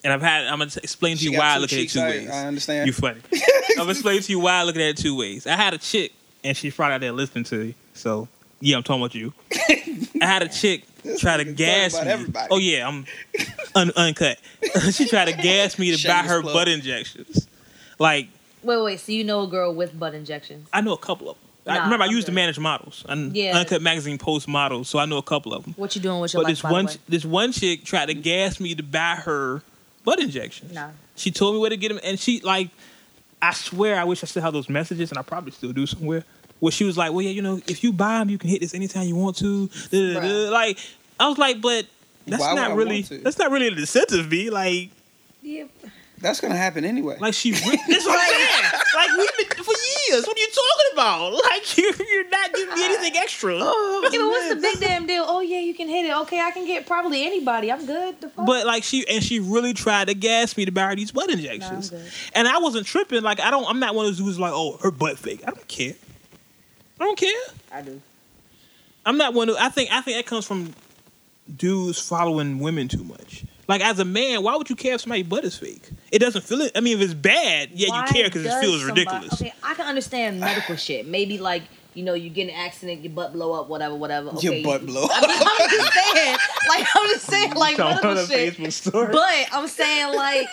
and 0.05 0.13
I've 0.13 0.23
had. 0.23 0.47
I'm 0.47 0.59
gonna 0.59 0.71
t- 0.71 0.81
explain 0.83 1.17
to 1.17 1.23
She 1.23 1.31
you 1.31 1.39
why 1.39 1.55
I 1.55 1.59
look 1.59 1.73
at 1.73 1.79
it 1.79 1.83
cheeks, 1.83 1.95
two 1.95 2.01
I- 2.01 2.09
ways. 2.09 2.31
I 2.31 2.47
understand. 2.47 2.87
You 2.87 2.93
funny. 2.93 3.21
I'm 3.33 3.77
gonna 3.79 3.91
explain 3.91 4.21
to 4.21 4.33
you 4.33 4.39
why 4.41 4.55
I 4.55 4.65
look 4.65 4.77
at 4.77 4.83
it 4.83 4.97
two 4.99 5.17
ways. 5.17 5.47
I 5.47 5.57
had 5.57 5.73
a 5.73 5.79
chick, 5.79 6.13
and 6.45 6.57
she's 6.57 6.75
probably 6.75 6.95
out 6.95 7.01
there 7.01 7.13
listening 7.13 7.45
to 7.45 7.65
you. 7.65 7.75
So 7.95 8.29
yeah, 8.61 8.77
I'm 8.77 8.83
talking 8.83 9.03
about 9.03 9.15
you. 9.15 9.33
I 10.21 10.27
had 10.27 10.43
a 10.43 10.49
chick 10.61 10.85
try 11.19 11.37
to 11.37 11.45
gas 11.45 11.95
me. 11.95 12.09
everybody. 12.11 12.49
Oh 12.51 12.59
yeah, 12.59 12.87
I'm 12.87 13.07
un- 13.75 13.93
uncut. 13.97 14.39
she 14.93 15.09
tried 15.09 15.27
to 15.27 15.33
gas 15.43 15.79
me 15.79 15.97
to 15.97 16.07
buy 16.09 16.23
her 16.23 16.43
plug. 16.43 16.55
butt 16.55 16.69
injections. 16.69 17.47
Like 17.99 18.29
Wait, 18.63 18.83
wait. 18.83 19.01
So 19.01 19.13
you 19.13 19.23
know 19.25 19.43
a 19.43 19.47
girl 19.47 19.73
with 19.75 19.99
butt 19.99 20.15
injections? 20.15 20.69
I 20.73 20.81
know 20.81 20.93
a 20.93 20.99
couple 20.99 21.31
of 21.31 21.37
them. 21.37 21.45
I 21.67 21.77
Nah, 21.79 21.85
remember 21.85 22.03
I 22.05 22.07
I'm 22.07 22.13
used 22.13 22.27
to 22.27 22.33
good. 22.33 22.37
manage 22.37 22.59
models. 22.59 23.05
And 23.09 23.35
Yeah. 23.37 23.57
Uncut 23.59 23.81
magazine 23.83 24.19
post 24.19 24.49
models, 24.49 24.89
so 24.89 24.99
I 24.99 25.05
know 25.05 25.19
a 25.19 25.23
couple 25.23 25.53
of 25.55 25.65
them. 25.65 25.75
What 25.77 25.95
you 25.95 26.03
doing 26.03 26.21
with 26.21 26.33
your 26.33 26.43
But 26.43 26.49
life? 26.49 26.53
this 26.53 26.63
by 26.63 26.69
the 26.71 26.73
one, 26.73 26.87
way? 26.87 26.93
this 27.09 27.25
one 27.25 27.53
chick 27.53 27.85
tried 27.85 28.07
to 28.07 28.15
gas 28.15 28.59
me 28.59 28.75
to 28.75 28.83
buy 28.83 29.15
her 29.17 29.63
butt 30.05 30.19
injections. 30.19 30.73
Nah. 30.73 30.91
She 31.15 31.31
told 31.31 31.55
me 31.55 31.61
where 31.61 31.71
to 31.71 31.77
get 31.77 31.89
them, 31.91 32.01
and 32.03 32.19
she 32.19 32.41
like, 32.41 32.71
I 33.41 33.53
swear, 33.53 33.97
I 34.01 34.05
wish 34.05 34.23
I 34.25 34.27
still 34.27 34.43
have 34.43 34.53
those 34.53 34.69
messages, 34.69 35.11
and 35.11 35.19
I 35.19 35.23
probably 35.23 35.53
still 35.53 35.73
do 35.73 35.87
somewhere. 35.87 36.25
Where 36.61 36.73
she 36.73 36.85
was 36.85 36.97
like, 36.97 37.13
"Well, 37.13 37.23
yeah, 37.23 37.31
you 37.31 37.43
know, 37.43 37.61
if 37.67 37.85
you 37.85 37.93
buy 37.93 38.19
them, 38.19 38.31
you 38.31 38.39
can 38.39 38.51
hit 38.51 38.61
this 38.61 38.75
anytime 38.75 39.07
you 39.07 39.15
want 39.17 39.37
to." 39.39 39.69
Bruh. 39.69 40.51
Like, 40.51 40.79
I 41.21 41.29
was 41.29 41.39
like, 41.39 41.61
but 41.61 41.87
that's 42.27 42.41
Why 42.43 42.55
not 42.55 42.77
really, 42.77 43.03
that's 43.03 43.39
not 43.39 43.51
really 43.51 43.69
an 43.69 43.79
incentive, 43.79 44.29
be 44.29 44.51
like, 44.51 44.91
Yeah. 45.43 45.65
That's 46.21 46.41
gonna 46.41 46.57
happen 46.57 46.85
anyway. 46.85 47.17
like 47.21 47.33
she. 47.33 47.53
Re- 47.53 47.59
that's 47.89 48.05
what 48.05 48.19
I'm 48.21 48.29
saying. 48.29 48.83
Like 48.97 49.09
we've 49.19 49.49
been 49.49 49.65
for 49.65 49.73
years. 50.09 50.27
What 50.27 50.37
are 50.37 50.41
you 50.41 50.49
talking 50.49 50.93
about? 50.95 51.33
Like 51.49 51.79
you're, 51.79 51.95
you're 51.95 52.29
not 52.29 52.53
giving 52.53 52.75
me 52.75 52.85
anything 52.87 53.17
extra. 53.17 53.57
Oh, 53.61 54.01
Yeah, 54.13 54.19
but 54.19 54.27
what's 54.27 54.49
the 54.49 54.57
big 54.57 54.81
damn 54.81 55.07
deal? 55.07 55.25
Oh 55.29 55.41
yeah, 55.41 55.61
you 55.61 55.75
can 55.75 55.87
hit 55.89 56.07
it. 56.07 56.17
Okay, 56.23 56.41
I 56.41 56.51
can 56.51 56.67
get 56.67 56.87
probably 56.89 57.25
anybody. 57.25 57.71
I'm 57.71 57.87
good. 57.87 58.21
The 58.21 58.31
fuck? 58.31 58.47
But 58.47 58.67
like 58.67 58.83
she 58.83 59.07
and 59.09 59.23
she 59.23 59.39
really 59.39 59.75
tried 59.75 60.09
to 60.09 60.15
gas 60.15 60.57
me 60.57 60.65
to 60.65 60.73
buy 60.73 60.87
her 60.89 60.97
these 60.97 61.13
butt 61.13 61.31
injections. 61.31 61.93
Nah, 61.93 61.99
I'm 61.99 62.05
good. 62.05 62.13
and 62.35 62.49
I 62.49 62.59
wasn't 62.59 62.87
tripping. 62.89 63.23
Like 63.23 63.39
I 63.39 63.53
don't 63.53 63.65
I'm 63.69 63.79
not 63.79 63.95
one 63.95 64.07
of 64.07 64.11
those 64.11 64.19
who's 64.19 64.41
like, 64.41 64.53
oh, 64.53 64.77
her 64.83 64.91
butt 64.91 65.21
fake. 65.21 65.43
I 65.47 65.53
don't 65.53 65.69
care. 65.69 65.95
I 67.01 67.05
don't 67.05 67.19
care. 67.19 67.41
I 67.73 67.83
do. 67.83 68.01
I'm 69.07 69.17
not 69.17 69.35
one 69.35 69.49
of 69.49 69.57
I 69.59 69.69
think 69.69 69.91
I 69.93 70.01
think 70.01 70.17
that 70.19 70.27
comes 70.27 70.45
from 70.47 70.75
dudes 71.57 71.99
following 72.01 72.59
women 72.59 72.89
too 72.89 73.05
much. 73.05 73.45
Like 73.69 73.83
as 73.83 73.99
a 73.99 74.05
man, 74.05 74.43
why 74.43 74.57
would 74.57 74.69
you 74.71 74.77
care 74.77 74.95
if 74.95 75.03
somebody's 75.03 75.27
butt 75.27 75.45
is 75.45 75.57
fake? 75.57 75.89
It 76.11 76.19
doesn't 76.21 76.43
feel 76.43 76.61
it. 76.63 76.73
I 76.75 76.81
mean, 76.81 76.97
if 76.97 77.03
it's 77.05 77.15
bad, 77.15 77.71
yeah, 77.73 77.91
Why 77.91 78.01
you 78.07 78.13
care 78.13 78.25
because 78.25 78.45
it 78.47 78.61
feels 78.61 78.81
somebody- 78.81 79.01
ridiculous. 79.05 79.35
Okay, 79.35 79.53
I 79.63 79.75
can 79.75 79.87
understand 79.87 80.41
medical 80.41 80.77
shit. 80.77 81.07
Maybe 81.07 81.39
like 81.39 81.63
you 81.99 82.05
know 82.05 82.15
you 82.15 82.31
get 82.31 82.45
an 82.49 82.55
accident, 82.55 83.03
your 83.03 83.13
butt 83.13 83.33
blow 83.33 83.53
up, 83.61 83.69
whatever, 83.69 83.97
whatever. 83.97 84.29
Okay, 84.31 84.61
Your 84.61 84.65
butt 84.73 84.83
you- 84.83 84.87
blow 84.87 85.07
I 85.11 85.21
mean, 85.27 85.37
I'm 85.51 85.69
just 85.69 85.93
saying, 85.95 86.37
like 86.69 86.87
I'm 86.95 87.09
just 87.09 87.27
saying, 87.27 87.55
like 87.55 87.79
medical 87.79 88.27
shit. 88.27 88.73
story. 88.73 89.13
But 89.13 89.47
I'm 89.53 89.67
saying, 89.69 90.15
like, 90.15 90.47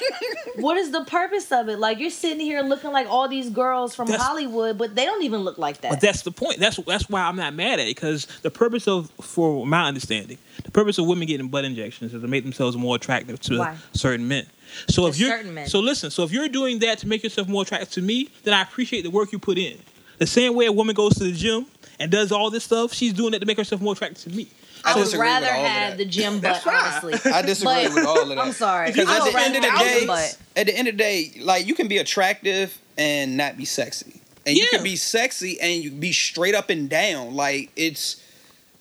what 0.56 0.78
is 0.78 0.92
the 0.92 1.04
purpose 1.06 1.52
of 1.52 1.70
it? 1.70 1.78
Like, 1.78 2.00
you're 2.00 2.10
sitting 2.10 2.40
here 2.40 2.62
looking 2.62 2.92
like 2.92 3.08
all 3.08 3.28
these 3.28 3.50
girls 3.50 3.94
from 3.96 4.08
That's- 4.08 4.26
Hollywood, 4.26 4.78
but 4.78 4.96
they 4.96 5.06
don't 5.06 5.24
even 5.24 5.42
look 5.42 5.58
like 5.58 5.82
that. 5.82 5.92
But 5.92 6.02
that's 6.02 6.24
the 6.24 6.32
point. 6.32 6.60
That's 6.60 6.78
that's 6.78 7.10
why 7.10 7.22
I'm 7.22 7.36
not 7.36 7.54
mad 7.54 7.80
at 7.80 7.88
it 7.88 7.96
because 7.96 8.26
the 8.42 8.50
purpose 8.52 8.88
of, 8.88 9.12
for 9.22 9.66
my 9.68 9.88
understanding, 9.88 10.38
the 10.64 10.72
purpose 10.72 10.98
of 10.98 11.06
women 11.06 11.28
getting 11.28 11.48
butt 11.48 11.64
injections 11.66 12.14
is 12.14 12.22
to 12.22 12.28
make 12.28 12.44
themselves 12.44 12.76
more 12.76 12.96
attractive 12.96 13.40
to 13.42 13.60
Why? 13.60 13.78
certain 13.94 14.28
men. 14.28 14.48
So 14.90 15.06
if 15.08 15.20
you're 15.20 15.30
certain 15.30 15.54
men. 15.54 15.68
so 15.68 15.80
listen, 15.80 16.10
so 16.10 16.24
if 16.24 16.32
you're 16.32 16.50
doing 16.50 16.80
that 16.80 16.98
to 17.00 17.08
make 17.08 17.24
yourself 17.24 17.48
more 17.48 17.62
attractive 17.62 17.92
to 17.92 18.02
me, 18.02 18.30
then 18.44 18.54
I 18.54 18.62
appreciate 18.64 19.04
the 19.04 19.12
work 19.12 19.32
you 19.32 19.40
put 19.40 19.58
in. 19.58 19.78
The 20.18 20.28
same 20.28 20.56
way 20.56 20.66
a 20.66 20.72
woman 20.72 20.96
goes 20.96 21.14
to 21.16 21.24
the 21.26 21.32
gym 21.32 21.66
and 22.00 22.12
does 22.12 22.32
all 22.32 22.50
this 22.50 22.64
stuff, 22.64 22.94
she's 22.94 23.14
doing 23.14 23.34
it 23.34 23.40
to 23.40 23.46
make 23.46 23.58
herself 23.58 23.82
more 23.82 23.94
attractive 23.94 24.24
to 24.24 24.30
me. 24.38 24.48
I 24.84 24.94
I 24.94 24.98
would 24.98 25.14
rather 25.14 25.48
have 25.48 25.98
the 25.98 26.06
gym 26.06 26.40
butt, 26.40 26.66
honestly. 26.66 27.14
I 27.32 27.42
disagree 27.42 27.88
But- 27.88 27.96
with 27.96 28.06
all 28.06 28.22
of 28.22 28.30
that. 28.30 28.38
I'm 28.38 28.52
sorry. 28.52 28.92
Because 28.92 29.10
at 29.10 29.32
the 29.32 29.40
end 29.40 29.56
of 29.56 29.62
the 29.64 29.78
day, 29.80 30.00
the 30.02 30.06
butt. 30.08 30.38
at 30.56 30.66
the 30.68 30.78
end 30.78 30.88
of 30.88 30.94
the 30.94 30.98
day, 30.98 31.32
like 31.42 31.66
you 31.66 31.74
can 31.74 31.88
be 31.88 31.98
attractive 31.98 32.78
and 32.98 33.36
not 33.36 33.58
be 33.58 33.66
sexy, 33.66 34.22
and 34.46 34.56
you 34.56 34.68
can 34.68 34.84
be 34.84 34.96
sexy 34.96 35.60
and 35.60 35.84
you 35.84 35.90
be 35.92 36.12
straight 36.14 36.54
up 36.56 36.70
and 36.70 36.88
down. 36.90 37.34
Like 37.36 37.72
it's, 37.76 38.22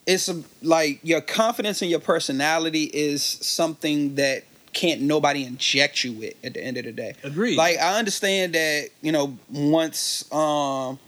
it's 0.07 0.29
a, 0.29 0.43
like 0.63 1.01
your 1.03 1.23
confidence 1.23 1.81
and 1.81 1.91
your 1.91 2.01
personality 2.01 2.85
is 2.85 3.25
something 3.25 4.17
that 4.17 4.45
can't 4.75 5.01
nobody 5.01 5.45
inject 5.45 6.05
you 6.05 6.13
with. 6.13 6.35
At 6.45 6.53
the 6.55 6.63
end 6.63 6.77
of 6.77 6.85
the 6.85 6.93
day, 6.93 7.15
Agreed. 7.23 7.57
Like 7.57 7.79
I 7.79 7.99
understand 7.99 8.55
that 8.55 8.91
you 9.01 9.11
know 9.11 9.39
once 9.51 10.31
um 10.33 10.99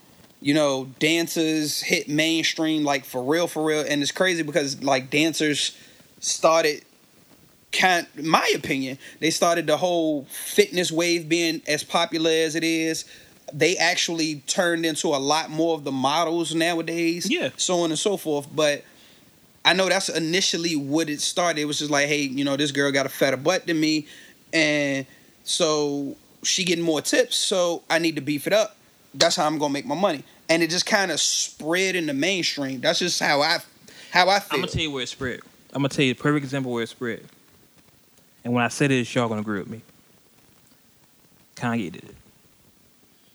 you 0.46 0.54
know 0.54 0.84
dancers 1.00 1.80
hit 1.80 2.08
mainstream 2.08 2.84
like 2.84 3.04
for 3.04 3.20
real 3.20 3.48
for 3.48 3.64
real 3.64 3.80
and 3.80 4.00
it's 4.00 4.12
crazy 4.12 4.44
because 4.44 4.80
like 4.80 5.10
dancers 5.10 5.76
started 6.20 6.82
kind 7.72 8.06
my 8.22 8.48
opinion 8.54 8.96
they 9.18 9.28
started 9.30 9.66
the 9.66 9.76
whole 9.76 10.24
fitness 10.26 10.92
wave 10.92 11.28
being 11.28 11.60
as 11.66 11.82
popular 11.82 12.30
as 12.30 12.54
it 12.54 12.62
is 12.62 13.04
they 13.52 13.76
actually 13.76 14.36
turned 14.46 14.86
into 14.86 15.08
a 15.08 15.18
lot 15.18 15.50
more 15.50 15.74
of 15.74 15.82
the 15.82 15.90
models 15.90 16.54
nowadays 16.54 17.28
Yeah. 17.28 17.50
so 17.56 17.80
on 17.80 17.90
and 17.90 17.98
so 17.98 18.16
forth 18.16 18.46
but 18.54 18.84
I 19.64 19.72
know 19.72 19.88
that's 19.88 20.08
initially 20.08 20.76
what 20.76 21.10
it 21.10 21.20
started. 21.20 21.60
It 21.60 21.64
was 21.64 21.80
just 21.80 21.90
like, 21.90 22.06
hey, 22.06 22.20
you 22.20 22.44
know, 22.44 22.56
this 22.56 22.70
girl 22.70 22.92
got 22.92 23.04
a 23.04 23.08
fatter 23.08 23.36
butt 23.36 23.66
than 23.66 23.80
me, 23.80 24.06
and 24.52 25.04
so 25.42 26.14
she 26.44 26.62
getting 26.62 26.84
more 26.84 27.00
tips, 27.00 27.34
so 27.34 27.82
I 27.90 27.98
need 27.98 28.14
to 28.14 28.22
beef 28.22 28.46
it 28.46 28.52
up. 28.52 28.76
That's 29.12 29.34
how 29.34 29.44
I'm 29.44 29.58
gonna 29.58 29.72
make 29.72 29.84
my 29.84 29.96
money. 29.96 30.22
And 30.48 30.62
it 30.62 30.70
just 30.70 30.86
kind 30.86 31.10
of 31.10 31.20
spread 31.20 31.96
in 31.96 32.06
the 32.06 32.14
mainstream. 32.14 32.80
That's 32.80 32.98
just 33.00 33.20
how 33.20 33.40
I 33.42 33.58
how 34.10 34.28
I 34.28 34.38
feel. 34.40 34.56
I'm 34.56 34.60
gonna 34.60 34.72
tell 34.72 34.82
you 34.82 34.90
where 34.90 35.02
it 35.02 35.08
spread. 35.08 35.40
I'm 35.72 35.82
gonna 35.82 35.88
tell 35.88 36.04
you 36.04 36.12
a 36.12 36.14
perfect 36.14 36.44
example 36.44 36.72
where 36.72 36.82
it 36.84 36.88
spread. 36.88 37.24
And 38.44 38.54
when 38.54 38.64
I 38.64 38.68
say 38.68 38.86
this, 38.86 39.12
y'all 39.14 39.28
gonna 39.28 39.40
agree 39.40 39.58
with 39.58 39.68
me. 39.68 39.82
Kanye 41.56 41.90
did 41.92 42.04
it. 42.04 42.14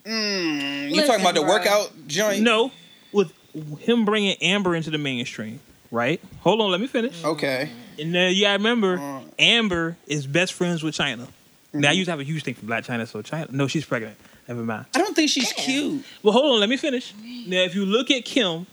Mm, 0.05 0.89
you 0.89 0.95
Listen, 0.95 1.07
talking 1.07 1.21
about 1.21 1.35
the 1.35 1.41
bro. 1.41 1.49
workout 1.49 1.91
joint? 2.07 2.41
No, 2.41 2.71
with 3.11 3.31
him 3.79 4.05
bringing 4.05 4.35
Amber 4.41 4.75
into 4.75 4.89
the 4.89 4.97
mainstream, 4.97 5.59
right? 5.91 6.19
Hold 6.41 6.61
on, 6.61 6.71
let 6.71 6.79
me 6.81 6.87
finish. 6.87 7.23
Okay. 7.23 7.69
And 7.99 8.13
then 8.15 8.33
you 8.33 8.43
gotta 8.43 8.57
remember, 8.57 8.97
Uh. 8.97 9.21
Amber 9.37 9.97
is 10.07 10.25
best 10.25 10.53
friends 10.53 10.81
with 10.81 10.95
Chyna. 10.95 11.17
Mm-hmm. 11.27 11.79
Now 11.81 11.89
I 11.89 11.91
used 11.93 12.07
to 12.07 12.11
have 12.11 12.19
a 12.19 12.23
huge 12.23 12.43
thing 12.43 12.53
for 12.55 12.65
Blac 12.65 12.85
Chyna, 12.85 13.07
so 13.07 13.21
Chyna. 13.21 13.51
No, 13.51 13.67
she's 13.67 13.85
pregnant. 13.85 14.17
Never 14.47 14.63
mind. 14.63 14.85
I 14.95 14.99
don't 14.99 15.00
think 15.27 15.29
she's 15.31 15.53
cute. 15.53 16.03
Well, 16.23 16.33
hold 16.33 16.53
on, 16.55 16.59
let 16.59 16.69
me 16.69 16.77
finish. 16.77 17.13
Now, 17.47 17.61
if 17.61 17.75
you 17.75 17.85
look 17.85 18.11
at 18.11 18.25
Kim, 18.25 18.65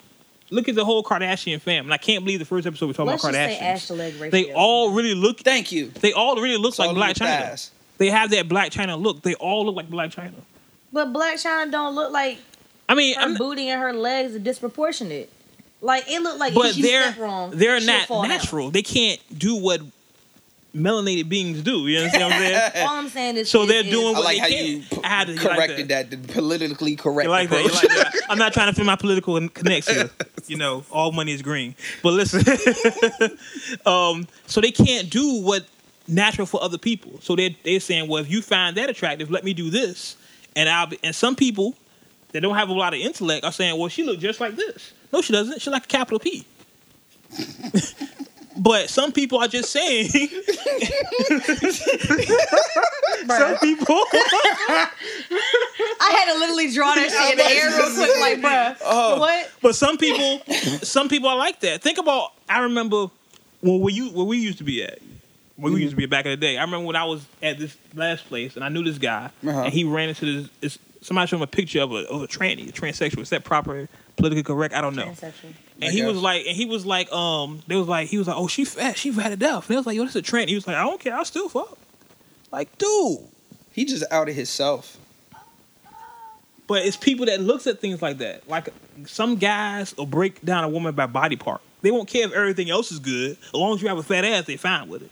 look 0.50 0.68
at 0.68 0.74
the 0.74 0.84
whole 0.84 1.02
Kardashian 1.02 1.60
fam, 1.60 1.84
and 1.86 1.94
I 1.94 1.98
can't 1.98 2.24
believe 2.24 2.38
the 2.38 2.44
first 2.44 2.66
episode 2.66 2.86
we're 2.86 2.92
talking 2.92 3.10
Let's 3.10 3.24
about 3.24 3.34
say 3.34 3.58
Kardashians. 3.60 3.62
ass 3.62 3.86
to. 3.88 4.30
They 4.30 4.52
all 4.52 4.92
really 4.92 5.14
look. 5.14 5.40
Thank 5.40 5.72
you. 5.72 5.88
They 5.88 6.12
all 6.12 6.36
really 6.36 6.56
look 6.56 6.70
It's 6.72 6.78
like 6.78 6.90
Blac 6.90 7.14
Chyna. 7.14 7.48
thighs. 7.50 7.70
They 7.98 8.10
have 8.10 8.30
that 8.30 8.48
Blac 8.48 8.70
Chyna 8.70 9.00
look. 9.00 9.22
They 9.22 9.34
all 9.34 9.66
look 9.66 9.76
like 9.76 9.88
Blac 9.90 10.14
Chyna. 10.14 10.32
But 10.92 11.12
Blac 11.12 11.34
Chyna 11.34 11.70
don't 11.70 11.94
look 11.94 12.12
like 12.12 12.38
I 12.88 12.94
mean, 12.94 13.14
her 13.16 13.22
I'm, 13.22 13.34
booty 13.34 13.68
and 13.68 13.80
her 13.80 13.92
legs 13.92 14.34
are 14.34 14.38
disproportionate. 14.38 15.30
Like 15.80 16.10
it 16.10 16.20
looked 16.22 16.38
like 16.40 16.54
but 16.54 16.66
if 16.66 16.74
she 16.76 16.82
they're 16.82 17.12
step 17.12 17.18
wrong, 17.18 17.50
they're 17.54 17.80
not 17.80 18.08
fall 18.08 18.22
down. 18.22 18.30
natural. 18.30 18.70
They 18.70 18.82
can't 18.82 19.20
do 19.36 19.54
what 19.56 19.80
melanated 20.76 21.28
beings 21.28 21.62
do. 21.62 21.86
You 21.88 21.98
understand 21.98 22.24
what 22.24 22.32
I'm 22.34 22.40
saying? 22.72 22.72
All 22.88 22.96
I'm 22.96 23.08
saying 23.08 23.36
is, 23.38 23.50
So 23.50 23.66
they're 23.66 23.84
is- 23.84 23.90
doing 23.90 24.08
I 24.14 24.18
what 24.18 24.24
like 24.24 24.36
they 24.36 24.40
how 24.40 24.48
can. 24.48 24.66
you 24.66 24.82
p- 24.82 25.00
I 25.02 25.08
had 25.08 25.26
to- 25.28 25.32
you 25.34 25.38
like 25.40 25.56
corrected 25.56 25.88
that. 25.88 26.10
the 26.10 26.16
politically 26.32 26.94
correct 26.96 27.24
You 27.26 27.30
like 27.30 27.48
that? 27.50 27.60
You 27.60 27.66
approach. 27.66 27.84
like 27.84 28.12
that? 28.12 28.14
I'm 28.28 28.38
not 28.38 28.52
trying 28.52 28.68
to 28.68 28.74
fit 28.74 28.84
my 28.86 28.96
political 28.96 29.48
connects 29.48 29.88
here. 29.92 30.10
You 30.46 30.56
know, 30.56 30.84
all 30.90 31.12
money 31.12 31.32
is 31.32 31.42
green. 31.42 31.74
But 32.02 32.12
listen, 32.14 32.40
um, 33.86 34.26
so 34.46 34.60
they 34.60 34.70
can't 34.70 35.10
do 35.10 35.42
what 35.42 35.66
natural 36.06 36.46
for 36.46 36.62
other 36.62 36.78
people. 36.78 37.18
So 37.20 37.36
they 37.36 37.56
they're 37.64 37.80
saying, 37.80 38.08
well, 38.08 38.22
if 38.22 38.30
you 38.30 38.40
find 38.42 38.76
that 38.76 38.88
attractive, 38.90 39.30
let 39.30 39.44
me 39.44 39.52
do 39.54 39.70
this. 39.70 40.16
And 40.56 40.68
I'll 40.68 40.86
be, 40.86 40.98
and 41.02 41.14
some 41.14 41.36
people 41.36 41.74
that 42.32 42.40
don't 42.40 42.56
have 42.56 42.68
a 42.68 42.72
lot 42.72 42.94
of 42.94 43.00
intellect 43.00 43.44
are 43.44 43.52
saying, 43.52 43.78
well, 43.78 43.88
she 43.88 44.02
look 44.04 44.18
just 44.20 44.40
like 44.40 44.56
this. 44.56 44.92
No, 45.12 45.22
she 45.22 45.32
doesn't. 45.32 45.60
She 45.62 45.70
like 45.70 45.84
a 45.84 45.88
capital 45.88 46.18
P. 46.18 46.44
but 48.58 48.90
some 48.90 49.12
people 49.12 49.38
are 49.38 49.48
just 49.48 49.70
saying. 49.70 50.08
some 53.28 53.56
people. 53.58 53.96
I 56.00 56.10
had 56.10 56.32
to 56.32 56.38
literally 56.38 56.72
draw 56.72 56.94
that 56.94 57.10
shit 57.10 57.32
in 57.32 57.38
the 57.38 57.44
air 57.44 57.70
real 57.70 57.94
quick, 57.94 58.20
like, 58.20 58.38
bruh, 58.40 58.76
Oh. 58.84 59.18
what? 59.20 59.50
But 59.62 59.74
some 59.74 59.96
people, 59.98 60.40
some 60.82 61.08
people 61.08 61.28
are 61.28 61.36
like 61.36 61.60
that. 61.60 61.82
Think 61.82 61.98
about. 61.98 62.32
I 62.48 62.60
remember 62.60 63.06
when 63.60 63.80
we 63.80 64.08
where 64.10 64.24
we 64.26 64.38
used 64.38 64.58
to 64.58 64.64
be 64.64 64.82
at. 64.84 64.98
Where 65.56 65.72
we 65.72 65.80
used 65.82 65.90
to 65.90 65.96
be 65.96 66.06
back 66.06 66.24
in 66.24 66.30
the 66.30 66.36
day. 66.36 66.56
I 66.56 66.62
remember 66.62 66.86
when 66.86 66.94
I 66.94 67.04
was 67.04 67.26
at 67.42 67.58
this 67.58 67.76
last 67.92 68.26
place 68.28 68.54
and 68.54 68.64
I 68.64 68.68
knew 68.68 68.84
this 68.84 68.96
guy 68.98 69.30
Uh-huh. 69.44 69.62
and 69.64 69.72
he 69.72 69.82
ran 69.82 70.08
into 70.10 70.24
this. 70.42 70.48
this 70.60 70.78
somebody 71.02 71.26
showed 71.26 71.38
him 71.38 71.42
a 71.42 71.46
picture 71.48 71.80
of 71.82 71.90
a 71.90 72.06
of 72.08 72.22
a 72.22 72.28
tranny, 72.28 72.68
a 72.68 72.72
transsexual. 72.72 73.22
Is 73.22 73.30
that 73.30 73.42
proper, 73.42 73.88
politically 74.16 74.44
correct? 74.44 74.72
I 74.72 74.80
don't 74.80 74.94
know. 74.94 75.06
Transsexual. 75.06 75.54
And 75.80 75.90
I 75.90 75.92
he 75.92 76.02
was 76.02 76.16
like, 76.20 76.46
and 76.46 76.56
he 76.56 76.66
was 76.66 76.84
like, 76.84 77.10
um, 77.12 77.62
they 77.68 77.76
was 77.76 77.86
like, 77.88 78.08
he 78.08 78.18
was 78.18 78.26
like, 78.26 78.36
oh, 78.36 78.48
she 78.48 78.64
fat, 78.64 78.96
she 78.98 79.12
fat 79.12 79.28
to 79.28 79.36
death. 79.36 79.68
And 79.68 79.74
they 79.74 79.76
was 79.76 79.86
like, 79.86 79.96
yo, 79.96 80.02
this 80.02 80.10
is 80.10 80.16
a 80.16 80.22
trend. 80.22 80.48
He 80.48 80.54
was 80.56 80.66
like, 80.66 80.76
I 80.76 80.82
don't 80.82 81.00
care, 81.00 81.14
I 81.14 81.22
still 81.22 81.48
fuck. 81.48 81.78
Like, 82.50 82.76
dude. 82.78 83.20
He 83.72 83.84
just 83.84 84.04
outed 84.10 84.34
himself. 84.34 84.96
But 86.66 86.84
it's 86.84 86.96
people 86.96 87.26
that 87.26 87.40
looks 87.40 87.66
at 87.66 87.80
things 87.80 88.02
like 88.02 88.18
that. 88.18 88.48
Like 88.48 88.68
some 89.06 89.36
guys 89.36 89.96
will 89.96 90.06
break 90.06 90.42
down 90.44 90.64
a 90.64 90.68
woman 90.68 90.94
by 90.94 91.06
body 91.06 91.36
part. 91.36 91.60
They 91.80 91.90
won't 91.90 92.08
care 92.08 92.26
if 92.26 92.32
everything 92.32 92.68
else 92.70 92.90
is 92.92 92.98
good. 92.98 93.38
As 93.42 93.54
long 93.54 93.74
as 93.74 93.82
you 93.82 93.88
have 93.88 93.98
a 93.98 94.02
fat 94.02 94.24
ass, 94.24 94.44
they 94.46 94.56
fine 94.56 94.88
with 94.88 95.02
it. 95.02 95.10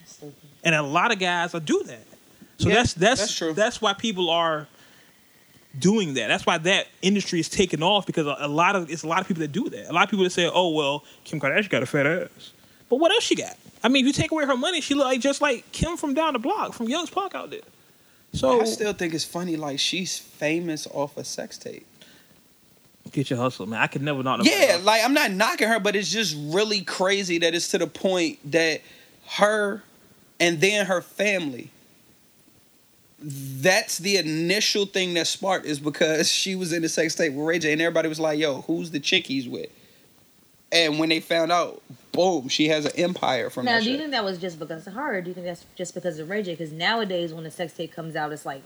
That's 0.00 0.12
stupid. 0.14 0.34
And 0.64 0.74
a 0.74 0.82
lot 0.82 1.12
of 1.12 1.18
guys 1.18 1.52
will 1.52 1.60
do 1.60 1.82
that. 1.84 2.04
So 2.58 2.68
Yeah, 2.68 2.76
that's 2.76 2.94
that's 2.94 3.20
that's 3.20 3.34
true. 3.36 3.52
that's 3.52 3.80
why 3.80 3.92
people 3.92 4.30
are 4.30 4.66
doing 5.78 6.14
that. 6.14 6.28
That's 6.28 6.44
why 6.46 6.58
that 6.58 6.86
industry 7.02 7.40
is 7.40 7.48
taking 7.48 7.82
off 7.82 8.06
because 8.06 8.26
a, 8.26 8.36
a 8.40 8.48
lot 8.48 8.76
of 8.76 8.90
it's 8.90 9.02
a 9.02 9.06
lot 9.08 9.20
of 9.20 9.28
people 9.28 9.40
that 9.40 9.52
do 9.52 9.68
that. 9.70 9.90
A 9.90 9.92
lot 9.92 10.04
of 10.04 10.10
people 10.10 10.24
that 10.24 10.30
say, 10.30 10.50
"Oh 10.52 10.70
well, 10.70 11.04
Kim 11.24 11.40
Kardashian 11.40 11.70
got 11.70 11.82
a 11.82 11.86
fat 11.86 12.06
ass," 12.06 12.52
but 12.88 12.96
what 12.96 13.10
else 13.12 13.24
she 13.24 13.34
got? 13.34 13.56
I 13.82 13.88
mean, 13.88 14.04
if 14.04 14.08
you 14.08 14.12
take 14.22 14.32
away 14.32 14.44
her 14.44 14.56
money, 14.56 14.80
she 14.80 14.94
look 14.94 15.04
like 15.06 15.20
just 15.20 15.40
like 15.40 15.70
Kim 15.72 15.96
from 15.96 16.14
down 16.14 16.32
the 16.32 16.38
block, 16.38 16.72
from 16.74 16.88
Young's 16.88 17.10
Park 17.10 17.34
out 17.34 17.50
there. 17.50 17.60
So 18.32 18.60
I 18.60 18.64
still 18.64 18.92
think 18.92 19.14
it's 19.14 19.24
funny. 19.24 19.56
Like 19.56 19.78
she's 19.78 20.18
famous 20.18 20.86
off 20.92 21.16
a 21.16 21.24
sex 21.24 21.56
tape. 21.58 21.86
get 23.12 23.30
your 23.30 23.38
hustle, 23.38 23.66
man. 23.66 23.80
I 23.80 23.86
could 23.86 24.02
never 24.02 24.22
not. 24.22 24.38
know 24.40 24.44
Yeah, 24.44 24.72
her. 24.76 24.78
like 24.78 25.02
I'm 25.04 25.14
not 25.14 25.30
knocking 25.30 25.68
her, 25.68 25.78
but 25.80 25.96
it's 25.96 26.10
just 26.10 26.36
really 26.38 26.82
crazy 26.82 27.38
that 27.38 27.54
it's 27.54 27.68
to 27.68 27.78
the 27.78 27.86
point 27.86 28.38
that 28.52 28.80
her 29.38 29.82
and 30.40 30.60
then 30.60 30.86
her 30.86 31.00
family. 31.00 31.70
That's 33.20 33.98
the 33.98 34.16
initial 34.16 34.86
thing 34.86 35.14
that 35.14 35.26
sparked 35.26 35.66
is 35.66 35.80
because 35.80 36.30
she 36.30 36.54
was 36.54 36.72
in 36.72 36.82
the 36.82 36.88
sex 36.88 37.14
tape 37.14 37.32
with 37.32 37.44
Ray 37.46 37.58
J, 37.58 37.72
and 37.72 37.82
everybody 37.82 38.08
was 38.08 38.20
like, 38.20 38.38
"Yo, 38.38 38.62
who's 38.62 38.90
the 38.92 39.00
chick 39.00 39.26
he's 39.26 39.48
with?" 39.48 39.70
And 40.70 40.98
when 40.98 41.08
they 41.08 41.20
found 41.20 41.50
out, 41.50 41.82
boom, 42.12 42.48
she 42.48 42.68
has 42.68 42.84
an 42.84 42.92
empire 42.96 43.48
from 43.48 43.64
Now, 43.64 43.78
that 43.78 43.84
do 43.84 43.90
you 43.90 43.94
shit. 43.94 44.00
think 44.00 44.10
that 44.12 44.24
was 44.24 44.38
just 44.38 44.58
because 44.58 44.86
of 44.86 44.92
her, 44.92 45.16
or 45.16 45.20
do 45.22 45.30
you 45.30 45.34
think 45.34 45.46
that's 45.46 45.64
just 45.76 45.94
because 45.94 46.18
of 46.18 46.28
Ray 46.28 46.42
J? 46.42 46.52
Because 46.52 46.72
nowadays, 46.72 47.32
when 47.32 47.46
a 47.46 47.50
sex 47.50 47.72
tape 47.72 47.92
comes 47.92 48.14
out, 48.14 48.32
it's 48.32 48.46
like 48.46 48.62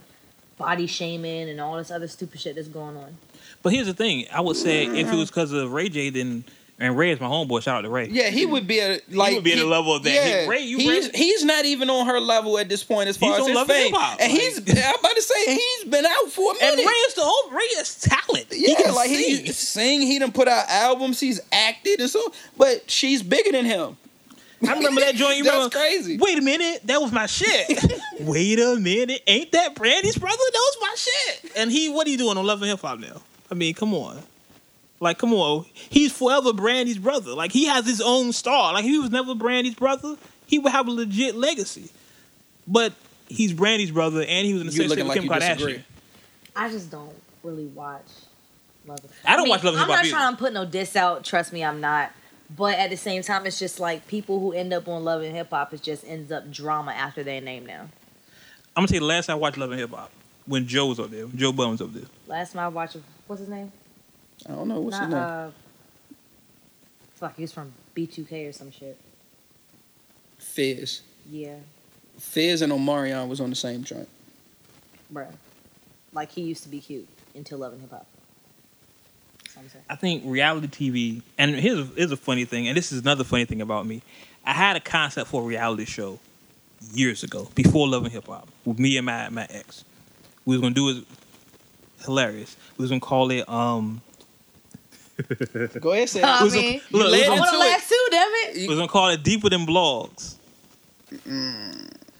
body 0.57 0.85
shaming 0.85 1.49
and 1.49 1.59
all 1.59 1.77
this 1.77 1.89
other 1.89 2.07
stupid 2.07 2.39
shit 2.39 2.55
that's 2.55 2.67
going 2.67 2.97
on. 2.97 3.17
But 3.63 3.73
here's 3.73 3.87
the 3.87 3.93
thing: 3.93 4.25
I 4.31 4.41
would 4.41 4.57
say 4.57 4.85
if 4.85 4.91
it 4.91 5.05
mm-hmm. 5.05 5.17
was 5.17 5.29
because 5.29 5.51
of 5.51 5.71
Ray 5.71 5.89
J, 5.89 6.09
then 6.09 6.43
and 6.79 6.97
Ray 6.97 7.11
is 7.11 7.19
my 7.19 7.27
homeboy. 7.27 7.61
Shout 7.61 7.77
out 7.77 7.81
to 7.81 7.89
Ray. 7.89 8.09
Yeah, 8.09 8.29
he 8.29 8.45
would 8.45 8.67
be 8.67 8.79
a 8.79 8.99
like 9.11 9.29
he 9.29 9.35
would 9.35 9.43
be 9.43 9.53
at 9.53 9.59
the 9.59 9.65
level 9.65 9.95
of 9.95 10.03
that. 10.03 10.11
Yeah, 10.13 10.41
He- 10.43 10.49
Ray, 10.49 10.59
you 10.63 10.77
he's 10.79 11.05
Ray- 11.09 11.11
he's 11.17 11.43
not 11.45 11.65
even 11.65 11.89
on 11.89 12.07
her 12.07 12.19
level 12.19 12.57
at 12.57 12.67
this 12.69 12.83
point 12.83 13.09
as 13.09 13.17
far 13.17 13.29
He's 13.29 13.37
as 13.37 13.43
on 13.43 13.47
his 13.49 13.55
Love 13.55 13.67
fame. 13.67 13.91
Hip 13.93 13.95
Hop, 14.01 14.17
And 14.19 14.31
like- 14.33 14.41
he's 14.41 14.57
I'm 14.59 14.99
about 14.99 15.15
to 15.15 15.21
say 15.21 15.55
he's 15.55 15.83
been 15.85 16.05
out 16.05 16.29
for 16.29 16.51
a 16.51 16.53
minute. 16.55 16.61
And 16.67 16.75
minute. 16.77 16.89
Ray 16.89 16.95
is 17.07 17.13
the 17.13 17.21
whole 17.23 17.51
Ray 17.51 17.63
is 17.63 17.99
talent. 18.01 18.45
yeah, 18.51 18.67
he 18.69 18.75
can 18.75 18.95
like 18.95 19.09
sing. 19.09 19.45
he 19.45 19.51
sing. 19.51 20.01
He 20.01 20.19
done 20.19 20.31
put 20.31 20.47
out 20.47 20.65
albums. 20.69 21.19
He's 21.19 21.39
acted 21.51 21.99
and 22.01 22.09
so, 22.09 22.33
but 22.57 22.89
she's 22.89 23.21
bigger 23.23 23.51
than 23.51 23.65
him. 23.65 23.97
I 24.65 24.73
remember 24.75 25.01
that 25.01 25.15
joint. 25.15 25.37
You 25.37 25.43
That's 25.43 25.55
remember? 25.55 25.75
crazy. 25.77 26.17
Wait 26.17 26.37
a 26.37 26.41
minute, 26.41 26.87
that 26.87 27.01
was 27.01 27.11
my 27.11 27.25
shit. 27.25 27.67
Wait 28.21 28.57
a 28.59 28.77
minute, 28.77 29.21
ain't 29.27 29.51
that 29.51 29.75
Brandy's 29.75 30.17
brother? 30.17 30.37
That 30.37 30.53
was 30.53 30.77
my 30.81 30.95
shit. 30.95 31.51
And 31.57 31.69
he, 31.69 31.89
what 31.89 32.07
he 32.07 32.15
doing 32.15 32.37
on 32.37 32.45
Love 32.45 32.61
and 32.61 32.71
Hip 32.71 32.79
Hop 32.79 32.97
now? 32.99 33.21
I 33.51 33.55
mean, 33.55 33.73
come 33.73 33.93
on. 33.93 34.23
Like, 35.03 35.17
come 35.17 35.33
on. 35.33 35.65
He's 35.73 36.11
forever 36.11 36.53
Brandy's 36.53 36.97
brother. 36.97 37.33
Like, 37.33 37.51
he 37.51 37.65
has 37.65 37.85
his 37.85 38.01
own 38.01 38.31
star. 38.33 38.73
Like, 38.73 38.85
if 38.85 38.89
he 38.91 38.97
was 38.99 39.11
never 39.11 39.35
Brandy's 39.35 39.75
brother, 39.75 40.15
he 40.47 40.59
would 40.59 40.71
have 40.71 40.87
a 40.87 40.91
legit 40.91 41.35
legacy. 41.35 41.89
But 42.67 42.93
he's 43.29 43.53
Brandy's 43.53 43.91
brother, 43.91 44.21
and 44.21 44.45
he 44.47 44.53
was 44.53 44.61
in 44.61 44.67
the 44.67 44.73
You 44.73 44.87
sex 44.87 44.95
with 44.99 45.07
like 45.07 45.19
Kim 45.19 45.29
Kardashian. 45.29 45.53
disagree. 45.57 45.83
I 46.55 46.69
just 46.69 46.89
don't 46.89 47.13
really 47.43 47.65
watch 47.65 48.05
Love. 48.85 48.99
and- 49.01 49.09
I 49.25 49.35
don't 49.35 49.43
mean, 49.45 49.49
watch 49.51 49.63
Love 49.63 49.73
and 49.75 49.81
I'm 49.83 49.87
Hip 49.89 49.95
Hop 49.95 49.97
not 49.97 50.05
either. 50.05 50.15
trying 50.15 50.33
to 50.33 50.37
put 50.39 50.53
no 50.53 50.65
diss 50.65 50.95
out. 50.95 51.23
Trust 51.23 51.51
me, 51.53 51.63
I'm 51.63 51.81
not. 51.81 52.11
But 52.55 52.77
at 52.77 52.89
the 52.91 52.97
same 52.97 53.23
time, 53.23 53.45
it's 53.47 53.57
just 53.57 53.79
like 53.79 54.07
people 54.07 54.39
who 54.39 54.51
end 54.53 54.73
up 54.73 54.87
on 54.87 55.03
Love 55.03 55.21
and 55.23 55.35
Hip 55.35 55.49
Hop, 55.49 55.73
it 55.73 55.81
just 55.81 56.05
ends 56.05 56.31
up 56.31 56.51
drama 56.51 56.91
after 56.91 57.23
their 57.23 57.41
name 57.41 57.65
now. 57.65 57.89
I'm 58.75 58.81
gonna 58.81 58.87
tell 58.87 58.95
you 58.95 58.99
the 59.01 59.05
last 59.07 59.25
time 59.27 59.35
I 59.35 59.39
watched 59.39 59.57
Love 59.57 59.71
and 59.71 59.79
Hip 59.79 59.91
Hop 59.91 60.11
when 60.45 60.67
Joe 60.67 60.87
was 60.87 60.99
up 60.99 61.09
there, 61.09 61.25
when 61.27 61.37
Joe 61.37 61.51
Budden 61.51 61.71
was 61.71 61.81
up 61.81 61.93
there. 61.93 62.03
Last 62.27 62.53
time 62.53 62.63
I 62.63 62.67
watched, 62.67 62.97
what's 63.27 63.39
his 63.39 63.49
name? 63.49 63.71
I 64.47 64.53
don't 64.53 64.67
know 64.67 64.79
what's 64.81 64.97
Not, 64.97 65.03
his 65.05 65.13
name. 65.13 65.23
uh, 65.23 65.49
fuck, 67.15 67.35
he 67.35 67.41
was 67.43 67.51
from 67.53 67.71
B2K 67.95 68.49
or 68.49 68.53
some 68.53 68.71
shit. 68.71 68.97
Fizz. 70.37 71.01
Yeah, 71.31 71.55
Fizz 72.19 72.61
and 72.61 72.71
Omarion 72.73 73.27
was 73.29 73.39
on 73.39 73.49
the 73.49 73.55
same 73.55 73.83
joint. 73.83 74.09
bruh. 75.13 75.27
Like 76.11 76.31
he 76.31 76.41
used 76.41 76.63
to 76.63 76.69
be 76.69 76.79
cute 76.79 77.07
until 77.33 77.59
Love 77.59 77.73
and 77.73 77.81
Hip 77.81 77.91
Hop. 77.91 78.05
I'm 79.57 79.69
saying. 79.69 79.85
I 79.89 79.95
think 79.95 80.23
reality 80.25 80.67
TV, 80.67 81.21
and 81.37 81.55
here's 81.55 81.79
a, 81.79 81.83
here's 81.95 82.11
a 82.11 82.17
funny 82.17 82.43
thing, 82.45 82.67
and 82.67 82.75
this 82.75 82.91
is 82.91 83.01
another 83.01 83.23
funny 83.23 83.45
thing 83.45 83.61
about 83.61 83.85
me. 83.85 84.01
I 84.45 84.51
had 84.53 84.75
a 84.75 84.79
concept 84.79 85.29
for 85.29 85.41
a 85.43 85.45
reality 85.45 85.85
show 85.85 86.19
years 86.93 87.23
ago, 87.23 87.47
before 87.55 87.87
Love 87.87 88.03
and 88.03 88.11
Hip 88.11 88.27
Hop, 88.27 88.47
with 88.65 88.79
me 88.79 88.97
and 88.97 89.05
my 89.05 89.29
my 89.29 89.47
ex. 89.49 89.85
We 90.45 90.55
was 90.55 90.61
gonna 90.61 90.75
do 90.75 90.89
it 90.89 91.05
hilarious. 92.03 92.57
We 92.77 92.83
was 92.83 92.89
gonna 92.89 92.99
call 92.99 93.31
it 93.31 93.47
um. 93.47 94.01
Go 95.79 95.91
ahead, 95.91 96.09
say 96.09 96.21
I 96.23 96.39
it. 96.39 96.43
was 96.43 96.55
a- 96.55 96.57
mean, 96.59 96.81
look, 96.91 97.07
I 97.07 97.09
listen 97.11 97.29
want 97.31 97.43
to 97.45 97.49
to 97.51 97.55
it. 97.55 97.59
laugh 97.59 97.87
too, 97.89 98.07
damn 98.11 98.27
it. 98.31 98.55
We 98.57 98.67
was 98.67 98.77
gonna 98.77 98.87
call 98.87 99.09
it 99.09 99.23
deeper 99.23 99.49
than 99.49 99.65
blogs. 99.65 100.35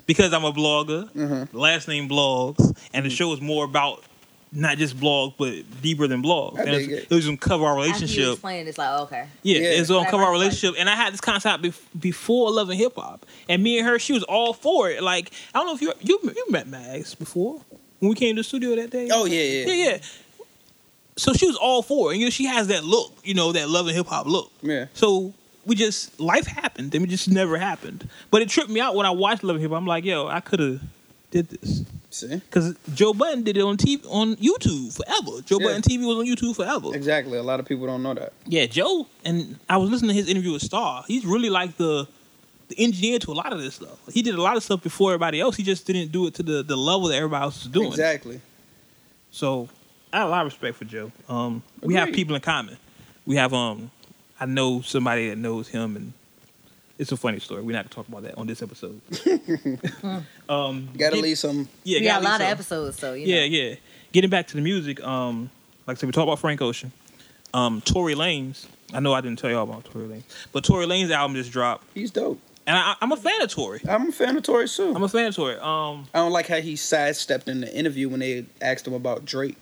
Because 0.05 0.33
I'm 0.33 0.43
a 0.43 0.51
blogger, 0.51 1.09
Mhm. 1.13 1.47
last 1.53 1.87
name 1.87 2.09
blogs, 2.09 2.75
and 2.93 3.05
the 3.05 3.09
show 3.09 3.31
is 3.33 3.39
more 3.41 3.63
about 3.65 4.03
not 4.51 4.77
just 4.77 4.99
blog, 4.99 5.33
but 5.39 5.55
deeper 5.81 6.07
than 6.07 6.21
blog. 6.21 6.59
I 6.59 6.63
And 6.63 6.69
it, 6.69 6.73
was, 6.77 6.87
dig 6.87 6.91
it. 6.97 7.07
it 7.09 7.15
was 7.15 7.25
uncover 7.27 7.65
our 7.65 7.71
After 7.79 7.79
you 7.87 7.93
relationship. 7.93 8.31
explain, 8.33 8.67
it's 8.67 8.77
like 8.77 8.99
okay. 9.01 9.25
Yeah, 9.41 9.59
Yeah. 9.59 9.67
it's 9.69 9.89
gonna 9.89 10.09
cover 10.11 10.23
our 10.23 10.31
was 10.33 10.39
like- 10.41 10.47
relationship, 10.51 10.75
and 10.79 10.89
I 10.89 10.95
had 10.95 11.13
this 11.13 11.21
concept 11.21 11.63
bef- 11.63 11.79
before 11.99 12.51
Love 12.51 12.69
and 12.69 12.77
Hip 12.77 12.93
Hop, 12.97 13.25
and 13.49 13.63
me 13.63 13.79
and 13.79 13.87
her, 13.87 13.97
she 13.97 14.13
was 14.13 14.23
all 14.23 14.53
for 14.53 14.91
it. 14.91 15.01
Like 15.01 15.31
I 15.55 15.59
don't 15.59 15.67
know 15.67 15.73
if 15.75 15.81
you 15.81 15.93
you 16.01 16.19
you 16.35 16.45
met 16.51 16.67
Mags 16.67 17.15
before 17.15 17.61
when 17.99 18.09
we 18.09 18.15
came 18.15 18.35
to 18.35 18.41
the 18.41 18.43
studio 18.43 18.75
that 18.75 18.91
day. 18.91 19.07
Oh 19.11 19.25
yeah, 19.25 19.41
yeah, 19.41 19.65
yeah, 19.73 19.85
yeah. 19.85 19.97
So 21.15 21.33
she 21.33 21.45
was 21.45 21.55
all 21.55 21.81
for 21.83 22.09
it, 22.09 22.13
and 22.13 22.21
you 22.21 22.25
know 22.27 22.31
she 22.31 22.45
has 22.45 22.67
that 22.67 22.83
look, 22.83 23.13
you 23.23 23.33
know, 23.33 23.51
that 23.51 23.69
Love 23.69 23.87
and 23.87 23.95
Hip 23.95 24.07
Hop 24.07 24.25
look. 24.25 24.51
yeah. 24.61 24.87
So 24.93 25.33
we 25.65 25.75
just 25.75 26.19
life 26.19 26.45
happened, 26.47 26.93
and 26.95 27.05
it 27.05 27.09
just 27.09 27.29
never 27.29 27.57
happened. 27.57 28.09
But 28.31 28.41
it 28.41 28.49
tripped 28.49 28.69
me 28.69 28.79
out 28.79 28.95
when 28.95 29.05
I 29.05 29.11
watched 29.11 29.43
Love 29.43 29.55
and 29.57 29.61
Hip 29.61 29.71
Hop. 29.71 29.77
I'm 29.77 29.85
like, 29.87 30.05
yo, 30.05 30.27
I 30.27 30.39
could 30.39 30.59
have 30.59 30.81
did 31.31 31.49
this 31.49 31.83
See, 32.09 32.27
because 32.27 32.75
Joe 32.93 33.13
Budden 33.13 33.41
did 33.43 33.57
it 33.57 33.61
on 33.61 33.75
TV 33.75 34.05
on 34.07 34.35
YouTube 34.35 34.95
forever. 34.95 35.41
Joe 35.41 35.57
Yeah. 35.59 35.67
Budden 35.67 35.81
TV 35.81 36.05
was 36.05 36.17
on 36.17 36.25
YouTube 36.25 36.55
forever. 36.55 36.95
exactly. 36.95 37.37
A 37.39 37.43
lot 37.43 37.59
of 37.59 37.65
people 37.65 37.87
don't 37.87 38.03
know 38.03 38.13
that. 38.13 38.33
Yeah, 38.45 38.67
Joe, 38.67 39.07
and 39.25 39.59
I 39.67 39.77
was 39.77 39.89
listening 39.89 40.09
to 40.09 40.15
his 40.15 40.27
interview 40.29 40.53
with 40.53 40.61
Star. 40.61 41.03
He's 41.07 41.25
really 41.25 41.49
like 41.49 41.77
the 41.77 42.07
the 42.69 42.79
engineer 42.83 43.19
to 43.19 43.31
a 43.31 43.33
lot 43.33 43.51
of 43.51 43.59
this 43.59 43.75
stuff. 43.75 43.99
He 44.11 44.21
did 44.21 44.35
a 44.35 44.41
lot 44.41 44.57
of 44.57 44.63
stuff 44.63 44.81
before 44.81 45.11
everybody 45.11 45.39
else. 45.39 45.55
He 45.57 45.63
just 45.63 45.85
didn't 45.85 46.11
do 46.11 46.27
it 46.27 46.33
to 46.35 46.43
the, 46.43 46.63
the 46.63 46.75
level 46.77 47.07
that 47.09 47.15
everybody 47.17 47.43
else 47.43 47.63
was 47.63 47.71
doing. 47.71 47.87
Exactly. 47.89 48.39
So 49.31 49.67
I 50.13 50.17
have 50.19 50.27
a 50.27 50.31
lot 50.31 50.41
of 50.45 50.51
respect 50.51 50.77
for 50.77 50.85
Joe. 50.85 51.11
Um, 51.27 51.63
we 51.81 51.95
have 51.95 52.13
people 52.13 52.35
in 52.35 52.41
common. 52.41 52.77
We 53.25 53.35
have 53.37 53.53
um, 53.53 53.89
I 54.39 54.45
know 54.45 54.81
somebody 54.81 55.29
that 55.29 55.37
knows 55.37 55.67
him, 55.67 55.95
and 55.95 56.13
it's 56.99 57.11
a 57.11 57.17
funny 57.17 57.39
story. 57.39 57.63
We're 57.63 57.71
not 57.73 57.85
gonna 57.89 57.95
talk 57.95 58.07
about 58.07 58.23
that 58.23 58.37
on 58.37 58.45
this 58.47 58.61
episode. 58.61 59.01
um, 60.49 60.89
gotta 60.97 61.15
get- 61.15 61.21
leave 61.23 61.37
some. 61.37 61.67
Yeah, 61.83 61.99
we 61.99 62.05
got 62.05 62.21
a 62.21 62.23
lot 62.23 62.39
leave 62.39 62.47
of 62.47 62.51
episodes, 62.53 62.99
so 62.99 63.13
you 63.13 63.25
Yeah, 63.25 63.39
know. 63.41 63.45
yeah. 63.45 63.75
Getting 64.11 64.29
back 64.29 64.47
to 64.47 64.55
the 64.55 64.61
music, 64.61 65.03
um, 65.03 65.49
like 65.87 65.97
I 65.97 65.99
said, 65.99 66.05
we 66.07 66.11
talked 66.13 66.27
about 66.27 66.39
Frank 66.39 66.61
Ocean. 66.61 66.91
Um, 67.53 67.81
Tory 67.81 68.15
Lanez. 68.15 68.67
I 68.93 68.99
know 68.99 69.13
I 69.13 69.21
didn't 69.21 69.39
tell 69.39 69.49
y'all 69.49 69.63
about 69.63 69.85
Tory 69.85 70.05
Lanez, 70.07 70.23
but 70.51 70.63
Tory 70.63 70.85
Lanez 70.85 71.09
album 71.09 71.35
just 71.35 71.51
dropped, 71.51 71.85
He's 71.95 72.11
dope. 72.11 72.39
and 72.67 72.77
I, 72.77 72.95
I'm 73.01 73.11
a 73.11 73.17
fan 73.17 73.41
of 73.41 73.49
Tory. 73.49 73.81
I'm 73.89 74.09
a 74.09 74.11
fan 74.11 74.37
of 74.37 74.43
Tory 74.43 74.67
too. 74.67 74.93
I'm 74.95 75.01
a 75.01 75.09
fan 75.09 75.27
of 75.27 75.35
Tory. 75.35 75.55
Um, 75.55 76.07
I 76.13 76.19
don't 76.19 76.31
like 76.31 76.47
how 76.47 76.57
he 76.61 76.75
sidestepped 76.75 77.47
in 77.47 77.61
the 77.61 77.75
interview 77.75 78.09
when 78.09 78.19
they 78.19 78.45
asked 78.61 78.85
him 78.85 78.93
about 78.93 79.25
Drake. 79.25 79.57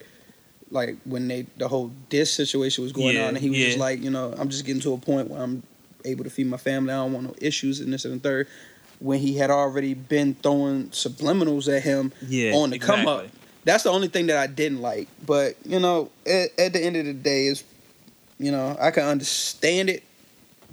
Like 0.72 0.96
when 1.06 1.28
they 1.28 1.46
the 1.58 1.68
whole 1.68 1.92
diss 2.10 2.34
situation 2.34 2.84
was 2.84 2.94
going 2.94 3.16
Yeah, 3.16 3.24
on, 3.24 3.30
and 3.30 3.38
he 3.38 3.50
was 3.50 3.60
just 3.60 3.78
like, 3.78 4.02
you 4.02 4.10
know, 4.10 4.34
I'm 4.38 4.50
just 4.50 4.66
getting 4.66 4.82
to 4.84 4.94
a 4.94 4.98
point 4.98 5.30
where 5.30 5.42
I'm 5.42 5.64
able 6.06 6.24
to 6.24 6.30
feed 6.30 6.48
my 6.48 6.58
family. 6.58 6.94
I 6.94 6.98
don't 6.98 7.14
want 7.14 7.28
no 7.28 7.36
issues 7.40 7.80
and 7.80 7.92
this 7.94 8.06
and 8.06 8.16
the 8.16 8.20
third. 8.20 8.48
When 9.00 9.20
he 9.20 9.36
had 9.38 9.50
already 9.50 9.94
been 9.96 10.36
throwing 10.36 10.90
subliminals 10.90 11.68
at 11.76 11.84
him 11.84 12.14
yeah, 12.26 12.54
on 12.54 12.70
the 12.70 12.80
come 12.80 13.08
up. 13.08 13.28
That's 13.64 13.84
the 13.84 13.92
only 13.92 14.08
thing 14.08 14.28
that 14.28 14.38
I 14.38 14.48
didn't 14.48 14.82
like. 14.82 15.08
But 15.26 15.56
you 15.66 15.80
know, 15.80 16.10
at, 16.26 16.58
at 16.60 16.74
the 16.74 16.80
end 16.82 16.96
of 16.96 17.06
the 17.06 17.14
day, 17.14 17.48
is 17.48 17.64
you 18.40 18.52
know 18.52 18.78
I 18.80 18.92
can 18.92 19.04
understand 19.04 19.90
it. 19.90 20.04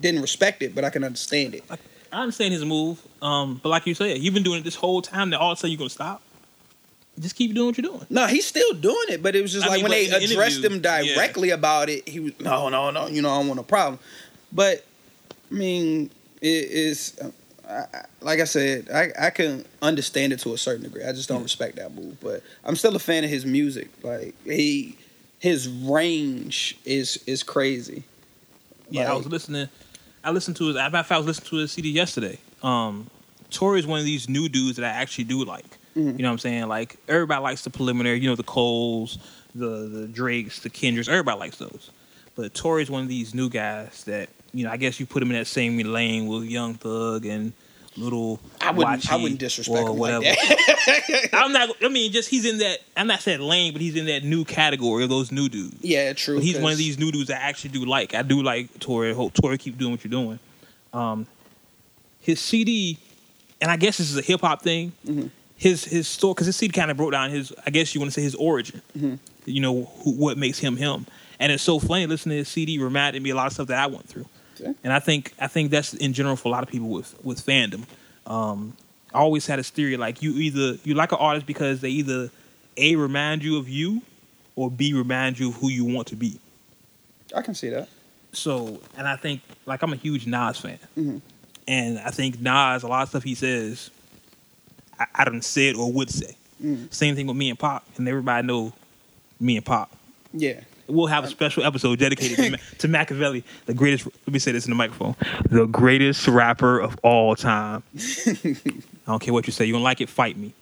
Didn't 0.00 0.22
respect 0.22 0.62
it, 0.62 0.74
but 0.74 0.84
I 0.84 0.90
can 0.90 1.02
understand 1.04 1.54
it. 1.54 1.64
I 2.12 2.20
understand 2.22 2.54
his 2.54 2.64
move, 2.64 3.06
um, 3.20 3.60
but 3.62 3.68
like 3.68 3.86
you 3.86 3.94
said, 3.94 4.18
you've 4.18 4.32
been 4.32 4.42
doing 4.42 4.60
it 4.60 4.64
this 4.64 4.76
whole 4.76 5.02
time. 5.02 5.30
That 5.30 5.40
all 5.40 5.52
of 5.52 5.58
a 5.58 5.60
sudden 5.60 5.72
you're 5.72 5.78
gonna 5.78 5.90
stop. 5.90 6.22
Just 7.18 7.36
keep 7.36 7.54
doing 7.54 7.68
what 7.68 7.78
you're 7.78 7.90
doing. 7.90 8.06
No, 8.10 8.26
he's 8.26 8.46
still 8.46 8.74
doing 8.74 9.06
it, 9.08 9.22
but 9.22 9.34
it 9.34 9.42
was 9.42 9.52
just 9.52 9.66
I 9.66 9.70
like 9.70 9.76
mean, 9.76 9.84
when 9.84 9.90
they 9.92 10.06
the 10.06 10.16
addressed 10.16 10.64
him 10.64 10.80
directly 10.80 11.50
about 11.50 11.88
it, 11.88 12.08
he 12.08 12.20
was 12.20 12.38
no, 12.40 12.68
no, 12.68 12.90
no. 12.90 13.06
You 13.06 13.22
know, 13.22 13.30
I 13.30 13.38
don't 13.38 13.48
want 13.48 13.60
a 13.60 13.64
problem. 13.64 13.98
But 14.52 14.84
I 15.50 15.54
mean, 15.54 16.10
it 16.40 16.70
is 16.70 17.18
uh, 17.68 17.84
like 18.20 18.40
I 18.40 18.44
said, 18.44 18.88
I 18.92 19.10
I 19.26 19.30
can 19.30 19.64
understand 19.82 20.32
it 20.32 20.40
to 20.40 20.54
a 20.54 20.58
certain 20.58 20.84
degree. 20.84 21.04
I 21.04 21.12
just 21.12 21.28
don't 21.28 21.42
respect 21.42 21.76
that 21.76 21.94
move, 21.94 22.18
but 22.20 22.42
I'm 22.64 22.76
still 22.76 22.96
a 22.96 23.00
fan 23.00 23.24
of 23.24 23.30
his 23.30 23.44
music. 23.44 23.90
Like 24.02 24.34
he, 24.44 24.96
his 25.38 25.68
range 25.68 26.78
is 26.84 27.22
is 27.26 27.42
crazy. 27.42 28.04
Yeah, 28.90 29.12
I 29.12 29.14
was 29.14 29.26
listening. 29.26 29.68
I 30.24 30.30
listened 30.30 30.56
to 30.56 30.68
his. 30.68 30.76
I 30.76 30.86
I 30.88 31.18
was 31.18 31.26
listening 31.26 31.50
to 31.50 31.56
his 31.56 31.72
CD 31.72 31.90
yesterday. 31.90 32.38
Um, 32.62 33.10
Tory 33.50 33.80
is 33.80 33.86
one 33.86 33.98
of 33.98 34.04
these 34.04 34.28
new 34.28 34.48
dudes 34.48 34.76
that 34.76 34.84
I 34.84 35.00
actually 35.00 35.24
do 35.24 35.44
like. 35.44 35.77
Mhm. 35.98 36.16
You 36.16 36.22
know 36.22 36.28
what 36.28 36.32
I'm 36.32 36.38
saying? 36.38 36.68
Like 36.68 36.96
everybody 37.08 37.42
likes 37.42 37.62
the 37.62 37.70
preliminary. 37.70 38.20
You 38.20 38.28
know 38.30 38.36
the 38.36 38.42
Coles, 38.44 39.18
the 39.54 39.88
the 39.88 40.06
Drakes, 40.06 40.60
the 40.60 40.70
Kendricks. 40.70 41.08
Everybody 41.08 41.38
likes 41.38 41.56
those. 41.58 41.90
But 42.36 42.54
Tory's 42.54 42.88
one 42.90 43.02
of 43.02 43.08
these 43.08 43.34
new 43.34 43.48
guys 43.50 44.04
that 44.04 44.28
you 44.54 44.64
know. 44.64 44.70
I 44.70 44.76
guess 44.76 45.00
you 45.00 45.06
put 45.06 45.22
him 45.22 45.30
in 45.30 45.36
that 45.36 45.46
same 45.48 45.76
lane 45.78 46.26
with 46.28 46.44
Young 46.44 46.74
Thug 46.74 47.26
and 47.26 47.52
Little. 47.96 48.38
I 48.60 48.70
wouldn't 48.70 49.10
I 49.10 49.16
wouldn't 49.16 49.40
disrespect 49.40 49.76
or 49.88 49.90
him 49.90 49.98
whatever. 49.98 50.24
like 50.24 50.36
that. 50.36 51.28
I'm 51.32 51.52
not. 51.52 51.70
I 51.82 51.88
mean, 51.88 52.12
just 52.12 52.28
he's 52.28 52.44
in 52.44 52.58
that. 52.58 52.78
I'm 52.96 53.08
not 53.08 53.20
saying 53.22 53.40
lane, 53.40 53.72
but 53.72 53.82
he's 53.82 53.96
in 53.96 54.06
that 54.06 54.22
new 54.22 54.44
category 54.44 55.02
of 55.02 55.08
those 55.10 55.32
new 55.32 55.48
dudes. 55.48 55.78
yeah, 55.82 56.12
true. 56.12 56.36
But 56.36 56.44
he's 56.44 56.58
one 56.60 56.70
of 56.70 56.78
these 56.78 56.96
new 56.96 57.10
dudes 57.10 57.28
I 57.28 57.34
actually 57.38 57.70
do 57.70 57.84
like. 57.84 58.14
I 58.14 58.22
do 58.22 58.40
like 58.40 58.78
Tory. 58.78 59.12
Hope 59.12 59.34
Tory 59.34 59.58
keep 59.58 59.76
doing 59.78 59.90
what 59.90 60.04
you're 60.04 60.10
doing. 60.10 60.38
Um, 60.92 61.26
his 62.20 62.40
CD, 62.40 62.98
and 63.60 63.68
I 63.68 63.76
guess 63.76 63.98
this 63.98 64.10
is 64.12 64.16
a 64.16 64.22
hip 64.22 64.42
hop 64.42 64.62
thing. 64.62 64.92
Mhm. 65.04 65.30
His 65.58 65.84
his 65.84 66.06
story 66.08 66.34
because 66.34 66.46
his 66.46 66.56
CD 66.56 66.72
kind 66.72 66.90
of 66.90 66.96
broke 66.96 67.12
down 67.12 67.30
his. 67.30 67.52
I 67.66 67.70
guess 67.70 67.94
you 67.94 68.00
want 68.00 68.10
to 68.12 68.14
say 68.14 68.22
his 68.22 68.34
origin. 68.36 68.80
Mhm. 68.96 69.18
You 69.44 69.60
know 69.60 69.84
who, 70.04 70.12
what 70.12 70.38
makes 70.38 70.58
him 70.58 70.76
him, 70.76 71.04
and 71.40 71.50
it's 71.52 71.62
so 71.64 71.78
funny 71.80 72.06
listening 72.06 72.34
to 72.34 72.38
his 72.38 72.48
CD 72.48 72.78
reminded 72.78 73.20
me 73.22 73.30
a 73.30 73.34
lot 73.34 73.48
of 73.48 73.52
stuff 73.52 73.66
that 73.68 73.78
I 73.82 73.86
went 73.88 74.08
through. 74.08 74.26
Yeah. 74.60 74.72
And 74.84 74.92
I 74.92 75.00
think 75.00 75.34
I 75.40 75.48
think 75.48 75.70
that's 75.72 75.94
in 75.94 76.12
general 76.12 76.36
for 76.36 76.48
a 76.48 76.52
lot 76.52 76.62
of 76.62 76.68
people 76.68 76.88
with 76.88 77.12
with 77.24 77.44
fandom. 77.44 77.84
Um, 78.26 78.76
I 79.12 79.18
always 79.18 79.46
had 79.46 79.58
this 79.58 79.70
theory 79.70 79.96
like 79.96 80.22
you 80.22 80.32
either 80.34 80.78
you 80.84 80.94
like 80.94 81.10
an 81.12 81.18
artist 81.18 81.44
because 81.46 81.80
they 81.80 81.90
either 81.90 82.30
a 82.76 82.94
remind 82.94 83.42
you 83.42 83.56
of 83.58 83.68
you, 83.68 84.02
or 84.54 84.70
b 84.70 84.92
remind 84.92 85.40
you 85.40 85.48
of 85.48 85.56
who 85.56 85.68
you 85.70 85.84
want 85.84 86.06
to 86.08 86.16
be. 86.16 86.38
I 87.34 87.42
can 87.42 87.54
see 87.54 87.70
that. 87.70 87.88
So, 88.32 88.80
and 88.96 89.08
I 89.08 89.16
think 89.16 89.40
like 89.66 89.82
I'm 89.82 89.92
a 89.92 89.96
huge 89.96 90.24
Nas 90.26 90.58
fan, 90.58 90.78
Mhm. 90.96 91.20
and 91.66 91.98
I 91.98 92.10
think 92.10 92.40
Nas 92.40 92.82
a 92.84 92.86
lot 92.86 93.02
of 93.02 93.08
stuff 93.08 93.22
he 93.24 93.34
says, 93.34 93.90
I, 94.98 95.06
I 95.14 95.24
done 95.24 95.42
said 95.42 95.74
or 95.76 95.90
would 95.92 96.10
say. 96.10 96.36
Mm. 96.62 96.92
Same 96.92 97.14
thing 97.14 97.26
with 97.26 97.36
me 97.36 97.50
and 97.50 97.58
Pop, 97.58 97.86
and 97.96 98.08
everybody 98.08 98.46
know 98.46 98.72
me 99.40 99.56
and 99.56 99.64
Pop. 99.64 99.90
Yeah. 100.32 100.60
We'll 100.88 101.06
have 101.06 101.24
a 101.24 101.28
special 101.28 101.64
episode 101.64 101.98
dedicated 101.98 102.36
to, 102.38 102.50
Ma- 102.52 102.56
to 102.78 102.88
Machiavelli, 102.88 103.44
the 103.66 103.74
greatest. 103.74 104.06
Let 104.06 104.28
me 104.32 104.38
say 104.38 104.52
this 104.52 104.64
in 104.64 104.70
the 104.70 104.74
microphone: 104.74 105.14
the 105.50 105.66
greatest 105.66 106.26
rapper 106.26 106.78
of 106.80 106.98
all 107.02 107.36
time. 107.36 107.82
I 108.26 108.56
don't 109.06 109.20
care 109.20 109.34
what 109.34 109.46
you 109.46 109.52
say. 109.52 109.66
You 109.66 109.74
don't 109.74 109.82
like 109.82 110.00
it? 110.00 110.08
Fight 110.08 110.36
me 110.38 110.52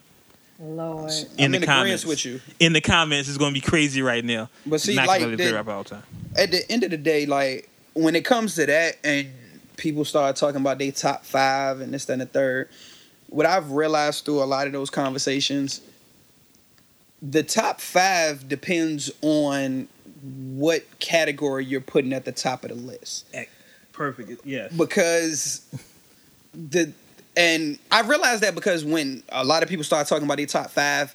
Lord. 0.58 1.12
in 1.38 1.44
I'm 1.46 1.50
the 1.52 1.58
in 1.58 1.62
comments. 1.64 2.02
agreement 2.02 2.06
with 2.06 2.24
you. 2.24 2.40
In 2.58 2.72
the 2.72 2.80
comments, 2.80 3.28
it's 3.28 3.38
going 3.38 3.54
to 3.54 3.60
be 3.60 3.64
crazy 3.64 4.02
right 4.02 4.24
now. 4.24 4.48
But 4.66 4.80
see, 4.80 4.96
Machiavelli, 4.96 5.18
like, 5.18 5.20
the 5.30 5.36
greatest 5.36 5.50
the- 5.50 5.54
rapper 5.56 5.70
of 5.70 5.76
all 5.76 5.84
time. 5.84 6.02
at 6.36 6.50
the 6.50 6.70
end 6.72 6.82
of 6.82 6.90
the 6.90 6.96
day, 6.96 7.26
like 7.26 7.68
when 7.94 8.16
it 8.16 8.24
comes 8.24 8.54
to 8.56 8.66
that, 8.66 8.96
and 9.04 9.28
people 9.76 10.04
start 10.04 10.34
talking 10.36 10.60
about 10.60 10.78
their 10.78 10.90
top 10.92 11.24
five 11.24 11.80
and 11.80 11.94
this, 11.94 12.04
that, 12.06 12.14
and 12.14 12.22
the 12.22 12.26
third, 12.26 12.68
what 13.28 13.46
I've 13.46 13.70
realized 13.72 14.24
through 14.24 14.42
a 14.42 14.44
lot 14.44 14.66
of 14.66 14.72
those 14.72 14.90
conversations, 14.90 15.80
the 17.22 17.42
top 17.42 17.80
five 17.80 18.48
depends 18.48 19.10
on 19.22 19.88
what 20.22 20.84
category 20.98 21.64
you're 21.64 21.80
putting 21.80 22.12
at 22.12 22.24
the 22.24 22.32
top 22.32 22.64
of 22.64 22.70
the 22.70 22.76
list 22.76 23.26
Perfect. 23.92 24.44
Yes. 24.44 24.72
because 24.72 25.66
the 26.52 26.92
and 27.36 27.78
I 27.92 28.00
realized 28.00 28.42
that 28.42 28.54
because 28.54 28.84
when 28.84 29.22
a 29.28 29.44
lot 29.44 29.62
of 29.62 29.68
people 29.68 29.84
start 29.84 30.06
talking 30.06 30.24
about 30.24 30.38
their 30.38 30.46
top 30.46 30.70
five, 30.70 31.14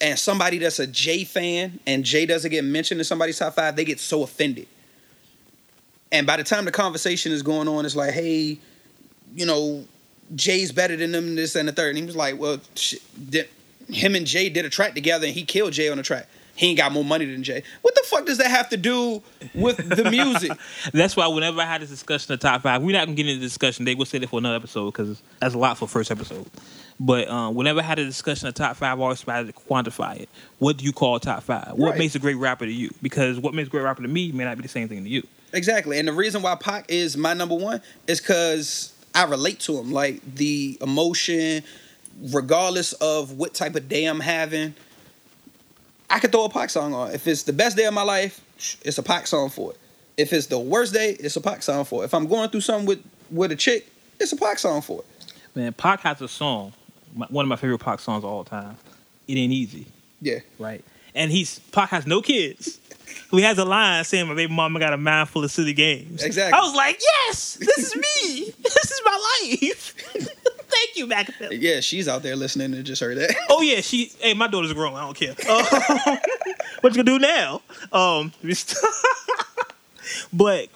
and 0.00 0.16
somebody 0.16 0.58
that's 0.58 0.78
a 0.78 0.86
Jay 0.86 1.24
fan 1.24 1.80
and 1.86 2.04
Jay 2.04 2.24
doesn't 2.24 2.50
get 2.50 2.64
mentioned 2.64 3.00
in 3.00 3.04
somebody's 3.04 3.38
top 3.38 3.54
five, 3.54 3.74
they 3.74 3.84
get 3.84 3.98
so 3.98 4.22
offended. 4.22 4.68
And 6.12 6.26
by 6.26 6.36
the 6.36 6.44
time 6.44 6.64
the 6.64 6.70
conversation 6.70 7.32
is 7.32 7.42
going 7.42 7.66
on, 7.66 7.84
it's 7.84 7.96
like, 7.96 8.14
hey, 8.14 8.58
you 9.34 9.44
know, 9.44 9.84
Jay's 10.34 10.72
better 10.72 10.96
than 10.96 11.12
them, 11.12 11.34
this 11.36 11.54
and 11.56 11.68
the 11.68 11.72
third. 11.72 11.90
And 11.90 11.98
he 11.98 12.04
was 12.04 12.16
like, 12.16 12.38
well, 12.38 12.58
shit, 12.74 13.02
did, 13.30 13.48
him 13.90 14.14
and 14.14 14.26
Jay 14.26 14.48
did 14.48 14.64
a 14.64 14.70
track 14.70 14.94
together, 14.94 15.26
and 15.26 15.34
he 15.34 15.44
killed 15.44 15.72
Jay 15.72 15.88
on 15.88 15.96
the 15.96 16.02
track. 16.02 16.28
He 16.54 16.70
ain't 16.70 16.78
got 16.78 16.90
more 16.90 17.04
money 17.04 17.24
than 17.24 17.44
Jay. 17.44 17.62
What 17.82 17.94
the 17.94 18.02
fuck 18.06 18.26
does 18.26 18.38
that 18.38 18.50
have 18.50 18.68
to 18.70 18.76
do 18.76 19.22
with 19.54 19.76
the 19.76 20.10
music? 20.10 20.50
That's 20.92 21.16
why 21.16 21.28
whenever 21.28 21.60
I 21.60 21.66
had 21.66 21.82
this 21.82 21.88
discussion 21.90 22.34
of 22.34 22.40
top 22.40 22.62
five, 22.62 22.82
we're 22.82 22.96
not 22.96 23.04
gonna 23.06 23.14
get 23.14 23.26
into 23.28 23.38
the 23.38 23.46
discussion. 23.46 23.84
They 23.84 23.94
will 23.94 24.06
say 24.06 24.18
that 24.18 24.28
for 24.28 24.38
another 24.40 24.56
episode 24.56 24.86
because 24.90 25.22
that's 25.38 25.54
a 25.54 25.58
lot 25.58 25.78
for 25.78 25.86
first 25.86 26.10
episode. 26.10 26.46
But 26.98 27.28
um, 27.28 27.54
whenever 27.54 27.78
I 27.78 27.84
had 27.84 28.00
a 28.00 28.04
discussion 28.04 28.48
of 28.48 28.54
top 28.54 28.74
five, 28.76 28.98
I 28.98 29.02
always 29.04 29.20
tried 29.20 29.46
to 29.46 29.52
quantify 29.52 30.18
it. 30.18 30.28
What 30.58 30.78
do 30.78 30.84
you 30.84 30.92
call 30.92 31.20
top 31.20 31.44
five? 31.44 31.74
What 31.76 31.90
Right. 31.90 31.98
makes 32.00 32.16
a 32.16 32.18
great 32.18 32.34
rapper 32.34 32.66
to 32.66 32.72
you? 32.72 32.90
Because 33.02 33.38
what 33.38 33.54
makes 33.54 33.68
a 33.68 33.70
great 33.70 33.82
rapper 33.82 34.02
to 34.02 34.08
me 34.08 34.32
may 34.32 34.42
not 34.42 34.56
be 34.56 34.62
the 34.62 34.68
same 34.68 34.88
thing 34.88 35.04
to 35.04 35.08
you. 35.08 35.24
Exactly. 35.52 36.00
And 36.00 36.08
the 36.08 36.12
reason 36.12 36.42
why 36.42 36.56
Pac 36.56 36.86
is 36.88 37.16
my 37.16 37.34
number 37.34 37.54
one 37.54 37.80
is 38.08 38.20
because 38.20 38.92
I 39.14 39.24
relate 39.24 39.60
to 39.60 39.78
him. 39.78 39.92
Like 39.92 40.20
the 40.34 40.78
emotion, 40.80 41.62
regardless 42.32 42.92
of 42.94 43.32
what 43.38 43.54
type 43.54 43.74
of 43.74 43.88
day 43.88 44.04
I'm 44.04 44.20
having, 44.20 44.74
I 46.10 46.18
could 46.20 46.32
throw 46.32 46.44
a 46.44 46.48
Pac 46.50 46.70
song 46.70 46.94
on. 46.94 47.12
If 47.12 47.26
it's 47.26 47.42
the 47.42 47.52
best 47.52 47.76
day 47.76 47.84
of 47.84 47.94
my 47.94 48.02
life, 48.02 48.40
it's 48.82 48.98
a 48.98 49.02
Pac 49.02 49.26
song 49.26 49.50
for 49.50 49.72
it. 49.72 49.78
If 50.16 50.32
it's 50.32 50.46
the 50.46 50.58
worst 50.58 50.92
day, 50.94 51.10
it's 51.20 51.36
a 51.36 51.40
Pac 51.40 51.62
song 51.62 51.84
for 51.84 52.02
it. 52.02 52.06
If 52.06 52.14
I'm 52.14 52.26
going 52.26 52.50
through 52.50 52.62
something 52.62 52.86
with, 52.86 53.02
with 53.30 53.52
a 53.52 53.56
chick, 53.56 53.90
it's 54.18 54.32
a 54.32 54.36
Pac 54.36 54.58
song 54.58 54.80
for 54.82 55.00
it. 55.00 55.06
Man, 55.54 55.72
Pac 55.72 56.00
has 56.00 56.20
a 56.22 56.28
song, 56.28 56.72
one 57.14 57.44
of 57.44 57.48
my 57.48 57.56
favorite 57.56 57.78
Pac 57.78 58.00
songs 58.00 58.24
of 58.24 58.30
all 58.30 58.44
time. 58.44 58.76
It 59.26 59.34
ain't 59.36 59.52
easy, 59.52 59.86
Yeah. 60.20 60.38
right? 60.58 60.84
and 61.14 61.30
he's 61.32 61.58
Pac 61.58 61.88
has 61.90 62.06
no 62.06 62.20
kids. 62.22 62.78
Who 63.30 63.38
has 63.38 63.58
a 63.58 63.64
line 63.64 64.04
saying 64.04 64.26
my 64.26 64.34
baby 64.34 64.52
mama 64.52 64.78
got 64.78 64.92
a 64.92 64.96
mind 64.96 65.28
full 65.28 65.44
of 65.44 65.50
silly 65.50 65.74
games. 65.74 66.22
Exactly. 66.22 66.58
I 66.58 66.62
was 66.62 66.74
like, 66.74 66.98
yes, 67.00 67.54
this 67.54 67.78
is 67.78 67.94
me. 67.96 68.54
this 68.62 68.90
is 68.90 69.00
my 69.04 69.38
life. 69.42 69.94
Thank 70.68 70.96
you, 70.96 71.06
Machiavelli. 71.06 71.56
Yeah, 71.56 71.80
she's 71.80 72.08
out 72.08 72.22
there 72.22 72.36
listening 72.36 72.74
and 72.74 72.84
just 72.84 73.00
heard 73.00 73.18
that. 73.18 73.34
Oh 73.50 73.62
yeah, 73.62 73.80
she. 73.80 74.12
Hey, 74.20 74.34
my 74.34 74.46
daughter's 74.46 74.72
grown. 74.72 74.94
I 74.94 75.00
don't 75.00 75.16
care. 75.16 75.34
Uh, 75.48 76.16
what 76.80 76.94
you 76.94 77.02
gonna 77.02 77.18
do 77.18 77.18
now? 77.18 77.60
Um, 77.92 78.32
but 80.32 80.68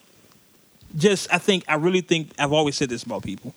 just 0.96 1.32
I 1.32 1.38
think 1.38 1.64
I 1.68 1.74
really 1.74 2.00
think 2.00 2.30
I've 2.38 2.52
always 2.52 2.76
said 2.76 2.88
this 2.88 3.02
about 3.02 3.22
people. 3.22 3.54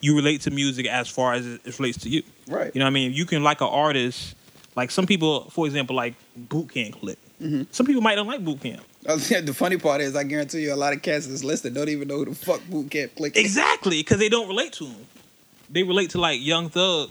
You 0.00 0.16
relate 0.16 0.42
to 0.42 0.50
music 0.50 0.86
as 0.86 1.08
far 1.08 1.34
as 1.34 1.46
it 1.46 1.78
relates 1.78 1.98
to 1.98 2.08
you. 2.08 2.22
Right. 2.48 2.74
You 2.74 2.80
know 2.80 2.84
what 2.84 2.90
I 2.90 2.94
mean? 2.94 3.12
You 3.12 3.24
can 3.26 3.42
like 3.42 3.60
an 3.60 3.68
artist. 3.68 4.34
Like 4.76 4.90
some 4.90 5.06
people, 5.06 5.48
for 5.50 5.66
example, 5.66 5.94
like 5.94 6.14
Boot 6.36 6.72
Camp 6.74 6.96
Click. 7.38 7.66
Some 7.70 7.86
people 7.86 8.02
might 8.02 8.14
not 8.14 8.26
like 8.26 8.44
Boot 8.44 8.60
Camp. 8.60 8.82
the 9.04 9.54
funny 9.54 9.76
part 9.76 10.00
is, 10.00 10.16
I 10.16 10.24
guarantee 10.24 10.62
you, 10.62 10.72
a 10.72 10.76
lot 10.76 10.94
of 10.94 11.02
cats 11.02 11.26
that's 11.26 11.44
listening 11.44 11.74
don't 11.74 11.90
even 11.90 12.08
know 12.08 12.18
who 12.18 12.24
the 12.26 12.34
fuck 12.34 12.62
boot 12.70 12.90
camp 12.90 13.14
click. 13.16 13.36
Exactly, 13.36 13.98
because 13.98 14.18
they 14.18 14.30
don't 14.30 14.48
relate 14.48 14.72
to 14.74 14.84
them. 14.84 15.06
They 15.68 15.82
relate 15.82 16.10
to 16.10 16.18
like 16.18 16.42
Young 16.42 16.70
Thug. 16.70 17.10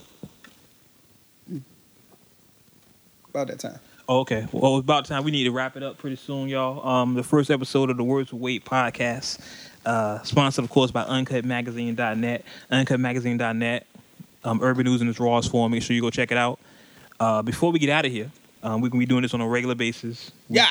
About 3.29 3.47
that 3.47 3.59
time. 3.59 3.79
Oh, 4.07 4.19
okay. 4.21 4.47
Well, 4.51 4.77
it's 4.77 4.83
about 4.83 5.05
time. 5.05 5.23
We 5.23 5.31
need 5.31 5.43
to 5.43 5.51
wrap 5.51 5.77
it 5.77 5.83
up 5.83 5.99
pretty 5.99 6.15
soon, 6.15 6.49
y'all. 6.49 6.87
Um, 6.87 7.13
the 7.13 7.23
first 7.23 7.51
episode 7.51 7.89
of 7.91 7.97
the 7.97 8.03
Words 8.03 8.33
Weight 8.33 8.65
podcast, 8.65 9.39
uh, 9.85 10.21
sponsored, 10.23 10.65
of 10.65 10.71
course, 10.71 10.89
by 10.89 11.03
UncutMagazine.net. 11.03 12.43
UncutMagazine.net. 12.71 13.87
Um, 14.43 14.61
Urban 14.61 14.85
News 14.85 15.01
in 15.01 15.09
its 15.09 15.19
rawest 15.19 15.51
form. 15.51 15.71
Make 15.71 15.83
sure 15.83 15.95
you 15.95 16.01
go 16.01 16.09
check 16.09 16.31
it 16.31 16.37
out. 16.37 16.59
Uh, 17.19 17.41
before 17.43 17.71
we 17.71 17.79
get 17.79 17.89
out 17.89 18.05
of 18.05 18.11
here, 18.11 18.31
um, 18.63 18.81
we're 18.81 18.89
gonna 18.89 18.99
be 18.99 19.05
doing 19.05 19.21
this 19.21 19.33
on 19.33 19.41
a 19.41 19.47
regular 19.47 19.75
basis. 19.75 20.31
Yeah. 20.49 20.67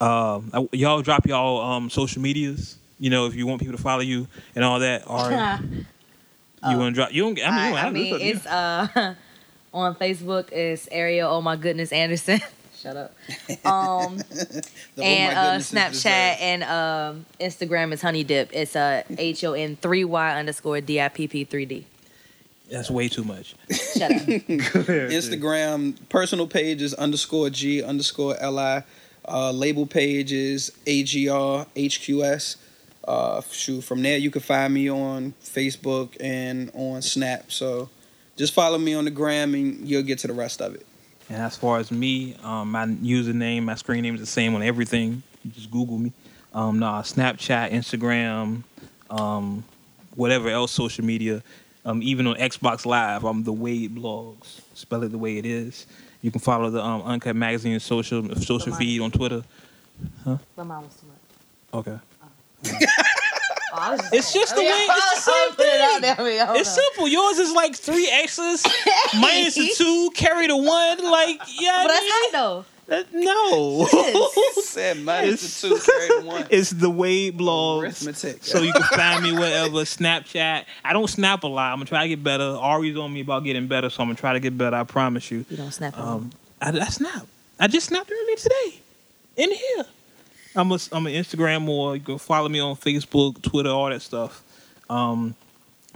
Um, 0.00 0.50
I- 0.52 0.68
y'all 0.72 1.00
drop 1.02 1.26
y'all 1.26 1.60
um, 1.62 1.88
social 1.88 2.20
medias. 2.20 2.76
You 2.98 3.10
know, 3.10 3.26
if 3.26 3.34
you 3.34 3.46
want 3.46 3.60
people 3.60 3.76
to 3.76 3.82
follow 3.82 4.00
you 4.02 4.28
and 4.54 4.64
all 4.64 4.80
that. 4.80 5.02
Or 5.08 5.30
you 6.70 6.78
want 6.78 6.94
to 6.94 7.00
drop? 7.00 7.12
You 7.12 7.22
don't. 7.22 7.38
I 7.38 7.50
mean, 7.50 7.50
I, 7.50 7.68
don't 7.70 7.78
I 7.78 7.90
mean, 7.90 8.16
it's 8.20 8.46
uh 8.46 9.14
on 9.74 9.94
Facebook. 9.96 10.52
It's 10.52 10.88
Ariel. 10.90 11.30
Oh 11.32 11.40
my 11.40 11.56
goodness, 11.56 11.92
Anderson. 11.92 12.40
Shut 12.76 12.96
up. 12.98 13.14
Um, 13.64 14.18
The 14.18 14.62
oh 14.98 15.00
my 15.00 15.04
and 15.04 15.38
uh, 15.38 15.44
goodness 15.52 15.72
is 15.72 16.04
Snapchat 16.04 16.40
and 16.40 16.62
um, 16.64 17.26
Instagram 17.40 17.92
is 17.94 18.02
Honey 18.02 18.24
Dip. 18.24 18.50
It's 18.52 18.76
uh 18.76 19.02
H 19.16 19.42
O 19.44 19.54
N 19.54 19.76
three 19.76 20.04
Y 20.04 20.36
underscore 20.38 20.80
D 20.82 21.00
I 21.00 21.08
P 21.08 21.26
P 21.26 21.44
three 21.44 21.64
D. 21.64 21.86
That's 22.74 22.90
way 22.90 23.08
too 23.08 23.22
much. 23.22 23.54
Shut 23.70 24.10
up. 24.10 24.22
Instagram 24.22 25.96
personal 26.08 26.48
page 26.48 26.82
is 26.82 26.92
underscore 26.94 27.48
G 27.50 27.82
underscore 27.84 28.34
Li. 28.34 28.82
Uh, 29.26 29.52
label 29.52 29.86
page 29.86 30.32
is 30.32 30.72
AGR 30.86 31.66
HQS. 31.76 32.56
Uh, 33.06 33.40
shoot, 33.52 33.82
from 33.82 34.02
there 34.02 34.18
you 34.18 34.30
can 34.30 34.40
find 34.40 34.74
me 34.74 34.90
on 34.90 35.34
Facebook 35.42 36.16
and 36.18 36.72
on 36.74 37.00
Snap. 37.00 37.52
So 37.52 37.88
just 38.36 38.52
follow 38.52 38.78
me 38.78 38.94
on 38.94 39.04
the 39.04 39.10
gram 39.12 39.54
and 39.54 39.86
you'll 39.86 40.02
get 40.02 40.18
to 40.20 40.26
the 40.26 40.34
rest 40.34 40.60
of 40.60 40.74
it. 40.74 40.84
And 41.28 41.38
as 41.38 41.56
far 41.56 41.78
as 41.78 41.92
me, 41.92 42.34
um, 42.42 42.72
my 42.72 42.86
username, 42.86 43.62
my 43.62 43.76
screen 43.76 44.02
name 44.02 44.14
is 44.14 44.20
the 44.20 44.26
same 44.26 44.52
on 44.56 44.62
everything. 44.62 45.22
You 45.44 45.52
just 45.52 45.70
Google 45.70 45.98
me. 45.98 46.12
Um, 46.52 46.80
nah, 46.80 47.02
Snapchat, 47.02 47.70
Instagram, 47.70 48.64
um, 49.10 49.64
whatever 50.16 50.48
else 50.48 50.72
social 50.72 51.04
media. 51.04 51.40
Um, 51.84 52.02
even 52.02 52.26
on 52.26 52.36
Xbox 52.36 52.86
Live, 52.86 53.24
I'm 53.24 53.44
the 53.44 53.52
Wade 53.52 53.94
Blogs. 53.94 54.60
Spell 54.74 55.02
it 55.02 55.10
the 55.10 55.18
way 55.18 55.36
it 55.36 55.44
is. 55.46 55.86
You 56.22 56.30
can 56.30 56.40
follow 56.40 56.70
the 56.70 56.82
um, 56.82 57.02
Uncut 57.02 57.36
Magazine 57.36 57.78
social 57.80 58.34
social 58.36 58.72
on. 58.72 58.78
feed 58.78 59.00
on 59.02 59.10
Twitter. 59.10 59.44
Huh? 60.24 60.38
My 60.56 60.62
mom 60.62 60.84
was 60.84 60.94
too 60.94 61.06
much. 61.06 61.86
Okay. 61.86 61.98
Oh, 63.76 63.76
I 63.76 63.90
was 63.90 64.00
just 64.00 64.12
It's 64.14 64.32
just 64.32 64.54
the 64.56 64.62
way. 64.62 64.68
It's 64.70 65.24
the 65.26 65.30
same 65.32 65.50
put 65.50 65.66
it 65.66 66.16
thing. 66.16 66.26
there. 66.26 66.56
It's 66.56 66.68
on. 66.78 66.82
simple. 66.84 67.08
Yours 67.08 67.38
is 67.38 67.52
like 67.52 67.74
three 67.76 68.08
X's 68.10 68.64
minus 69.20 69.58
a 69.58 69.68
two, 69.74 70.10
carry 70.14 70.46
the 70.46 70.56
one. 70.56 71.04
Like 71.04 71.40
yeah, 71.60 71.82
But 71.82 71.88
that's 71.88 72.06
hot 72.08 72.32
though. 72.32 72.64
That, 72.86 73.06
no. 73.12 73.86
Said 74.62 74.98
minus 74.98 75.62
the 75.62 75.68
two, 75.68 75.78
carry 75.80 76.24
one. 76.24 76.46
It's 76.50 76.70
the 76.70 76.90
Wade 76.90 77.36
blog. 77.36 77.84
Arithmetic. 77.84 78.44
So 78.44 78.60
you 78.60 78.72
can 78.72 78.82
find 78.82 79.22
me 79.22 79.32
wherever. 79.32 79.70
Snapchat. 79.84 80.64
I 80.84 80.92
don't 80.92 81.08
snap 81.08 81.44
a 81.44 81.46
lot. 81.46 81.72
I'm 81.72 81.78
gonna 81.78 81.86
try 81.86 82.02
to 82.02 82.08
get 82.08 82.22
better. 82.22 82.44
Ari's 82.44 82.96
on 82.98 83.12
me 83.12 83.22
about 83.22 83.44
getting 83.44 83.68
better, 83.68 83.88
so 83.88 84.02
I'm 84.02 84.08
gonna 84.08 84.18
try 84.18 84.34
to 84.34 84.40
get 84.40 84.56
better. 84.58 84.76
I 84.76 84.84
promise 84.84 85.30
you. 85.30 85.46
You 85.48 85.56
don't 85.56 85.72
snap. 85.72 85.98
Um, 85.98 86.30
I, 86.60 86.70
I 86.70 86.84
snap. 86.86 87.26
I 87.58 87.68
just 87.68 87.86
snapped 87.86 88.10
earlier 88.10 88.36
today. 88.36 88.80
In 89.36 89.50
here. 89.50 89.84
I'm 90.56 90.70
a, 90.70 90.78
I'm 90.92 91.06
an 91.06 91.12
Instagram 91.12 91.62
more. 91.62 91.96
You 91.96 92.02
can 92.02 92.18
follow 92.18 92.48
me 92.48 92.60
on 92.60 92.76
Facebook, 92.76 93.42
Twitter, 93.42 93.70
all 93.70 93.88
that 93.90 94.02
stuff. 94.02 94.42
Um, 94.88 95.34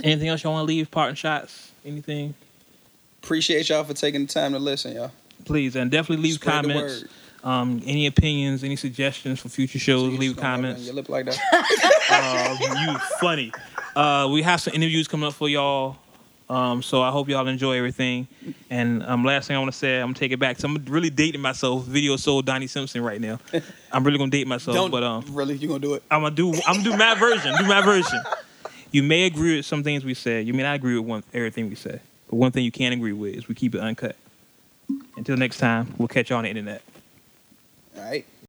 anything 0.03 0.29
else 0.29 0.43
you 0.43 0.51
want 0.51 0.63
to 0.63 0.67
leave? 0.67 0.91
Parting 0.91 1.15
shots? 1.15 1.71
Anything? 1.85 2.35
Appreciate 3.23 3.69
y'all 3.69 3.85
for 3.85 3.95
taking 3.95 4.23
the 4.23 4.33
time 4.33 4.53
to 4.53 4.59
listen, 4.59 4.95
y'all. 4.95 5.13
Please 5.49 5.77
and 5.77 5.91
definitely 5.91 6.23
leave 6.23 6.35
Spread 6.35 6.65
comments. 6.65 7.05
Um, 7.43 7.81
any 7.87 8.07
opinions? 8.07 8.63
Any 8.63 8.77
suggestions 8.77 9.41
for 9.41 9.49
future 9.49 9.79
shows? 9.79 10.13
Leave 10.19 10.37
just 10.37 10.37
don't 10.37 10.45
have 10.45 10.61
it 10.61 10.63
on 10.63 10.63
comments. 10.63 10.87
You 10.87 10.93
look 10.93 11.09
like 11.09 11.27
that. 11.27 11.39
Um, 12.11 12.79
you 12.79 12.99
funny. 13.21 13.53
Uh, 13.95 14.29
we 14.31 14.41
have 14.41 14.61
some 14.63 14.73
interviews 14.73 15.07
coming 15.09 15.27
up 15.27 15.35
for 15.35 15.49
y'all. 15.49 15.97
Um, 16.49 16.83
so 16.83 17.03
I 17.03 17.11
hope 17.11 17.29
y'all 17.29 17.47
enjoy 17.47 17.77
everything. 17.77 18.27
And 18.71 19.03
um, 19.03 19.25
last 19.25 19.49
thing 19.49 19.57
I 19.57 19.59
want 19.59 19.71
to 19.73 19.77
say, 19.77 19.97
I'm 19.99 20.07
gonna 20.07 20.15
take 20.15 20.33
it 20.33 20.39
back. 20.39 20.59
So 20.59 20.69
I'm 20.69 20.83
really 20.87 21.11
dating 21.11 21.43
myself. 21.43 21.85
Video 21.85 22.17
Soul 22.17 22.41
Donnie 22.41 22.67
Simpson 22.67 23.03
right 23.03 23.21
now. 23.21 23.39
I'm 23.93 24.05
really 24.05 24.17
gonna 24.17 24.31
date 24.31 24.47
myself, 24.47 24.75
Don't 24.75 24.91
but 24.91 25.03
um, 25.03 25.25
really. 25.31 25.57
You 25.57 25.69
gonna 25.69 25.81
do 25.81 25.95
it? 25.95 26.03
I'm 26.11 26.23
gonna 26.23 26.35
do 26.35 26.55
I'm 26.67 26.77
gonna 26.77 26.85
do 26.85 26.97
my 26.97 27.15
version. 27.15 27.55
Do 27.59 27.67
my 27.67 27.83
version. 27.83 28.21
You 28.91 29.03
may 29.03 29.27
agree 29.27 29.57
with 29.57 29.67
some 29.67 29.83
things 29.85 30.05
we 30.05 30.15
said. 30.15 30.47
You 30.47 30.55
may 30.55 30.63
not 30.63 30.77
agree 30.77 30.99
with 30.99 31.07
one 31.07 31.23
everything 31.35 31.69
we 31.69 31.75
said. 31.75 32.01
But 32.31 32.37
one 32.37 32.53
thing 32.53 32.65
you 32.65 32.73
can't 32.73 32.95
agree 32.95 33.13
with 33.13 33.35
is 33.35 33.49
we 33.49 33.55
keep 33.55 33.75
it 33.75 33.81
uncut. 33.81 34.17
Until 35.17 35.37
next 35.37 35.59
time, 35.59 35.95
we'll 35.99 36.09
catch 36.09 36.31
you 36.31 36.37
on 36.37 36.45
the 36.45 36.51
internet. 36.51 36.83
All 37.97 38.03
right. 38.03 38.25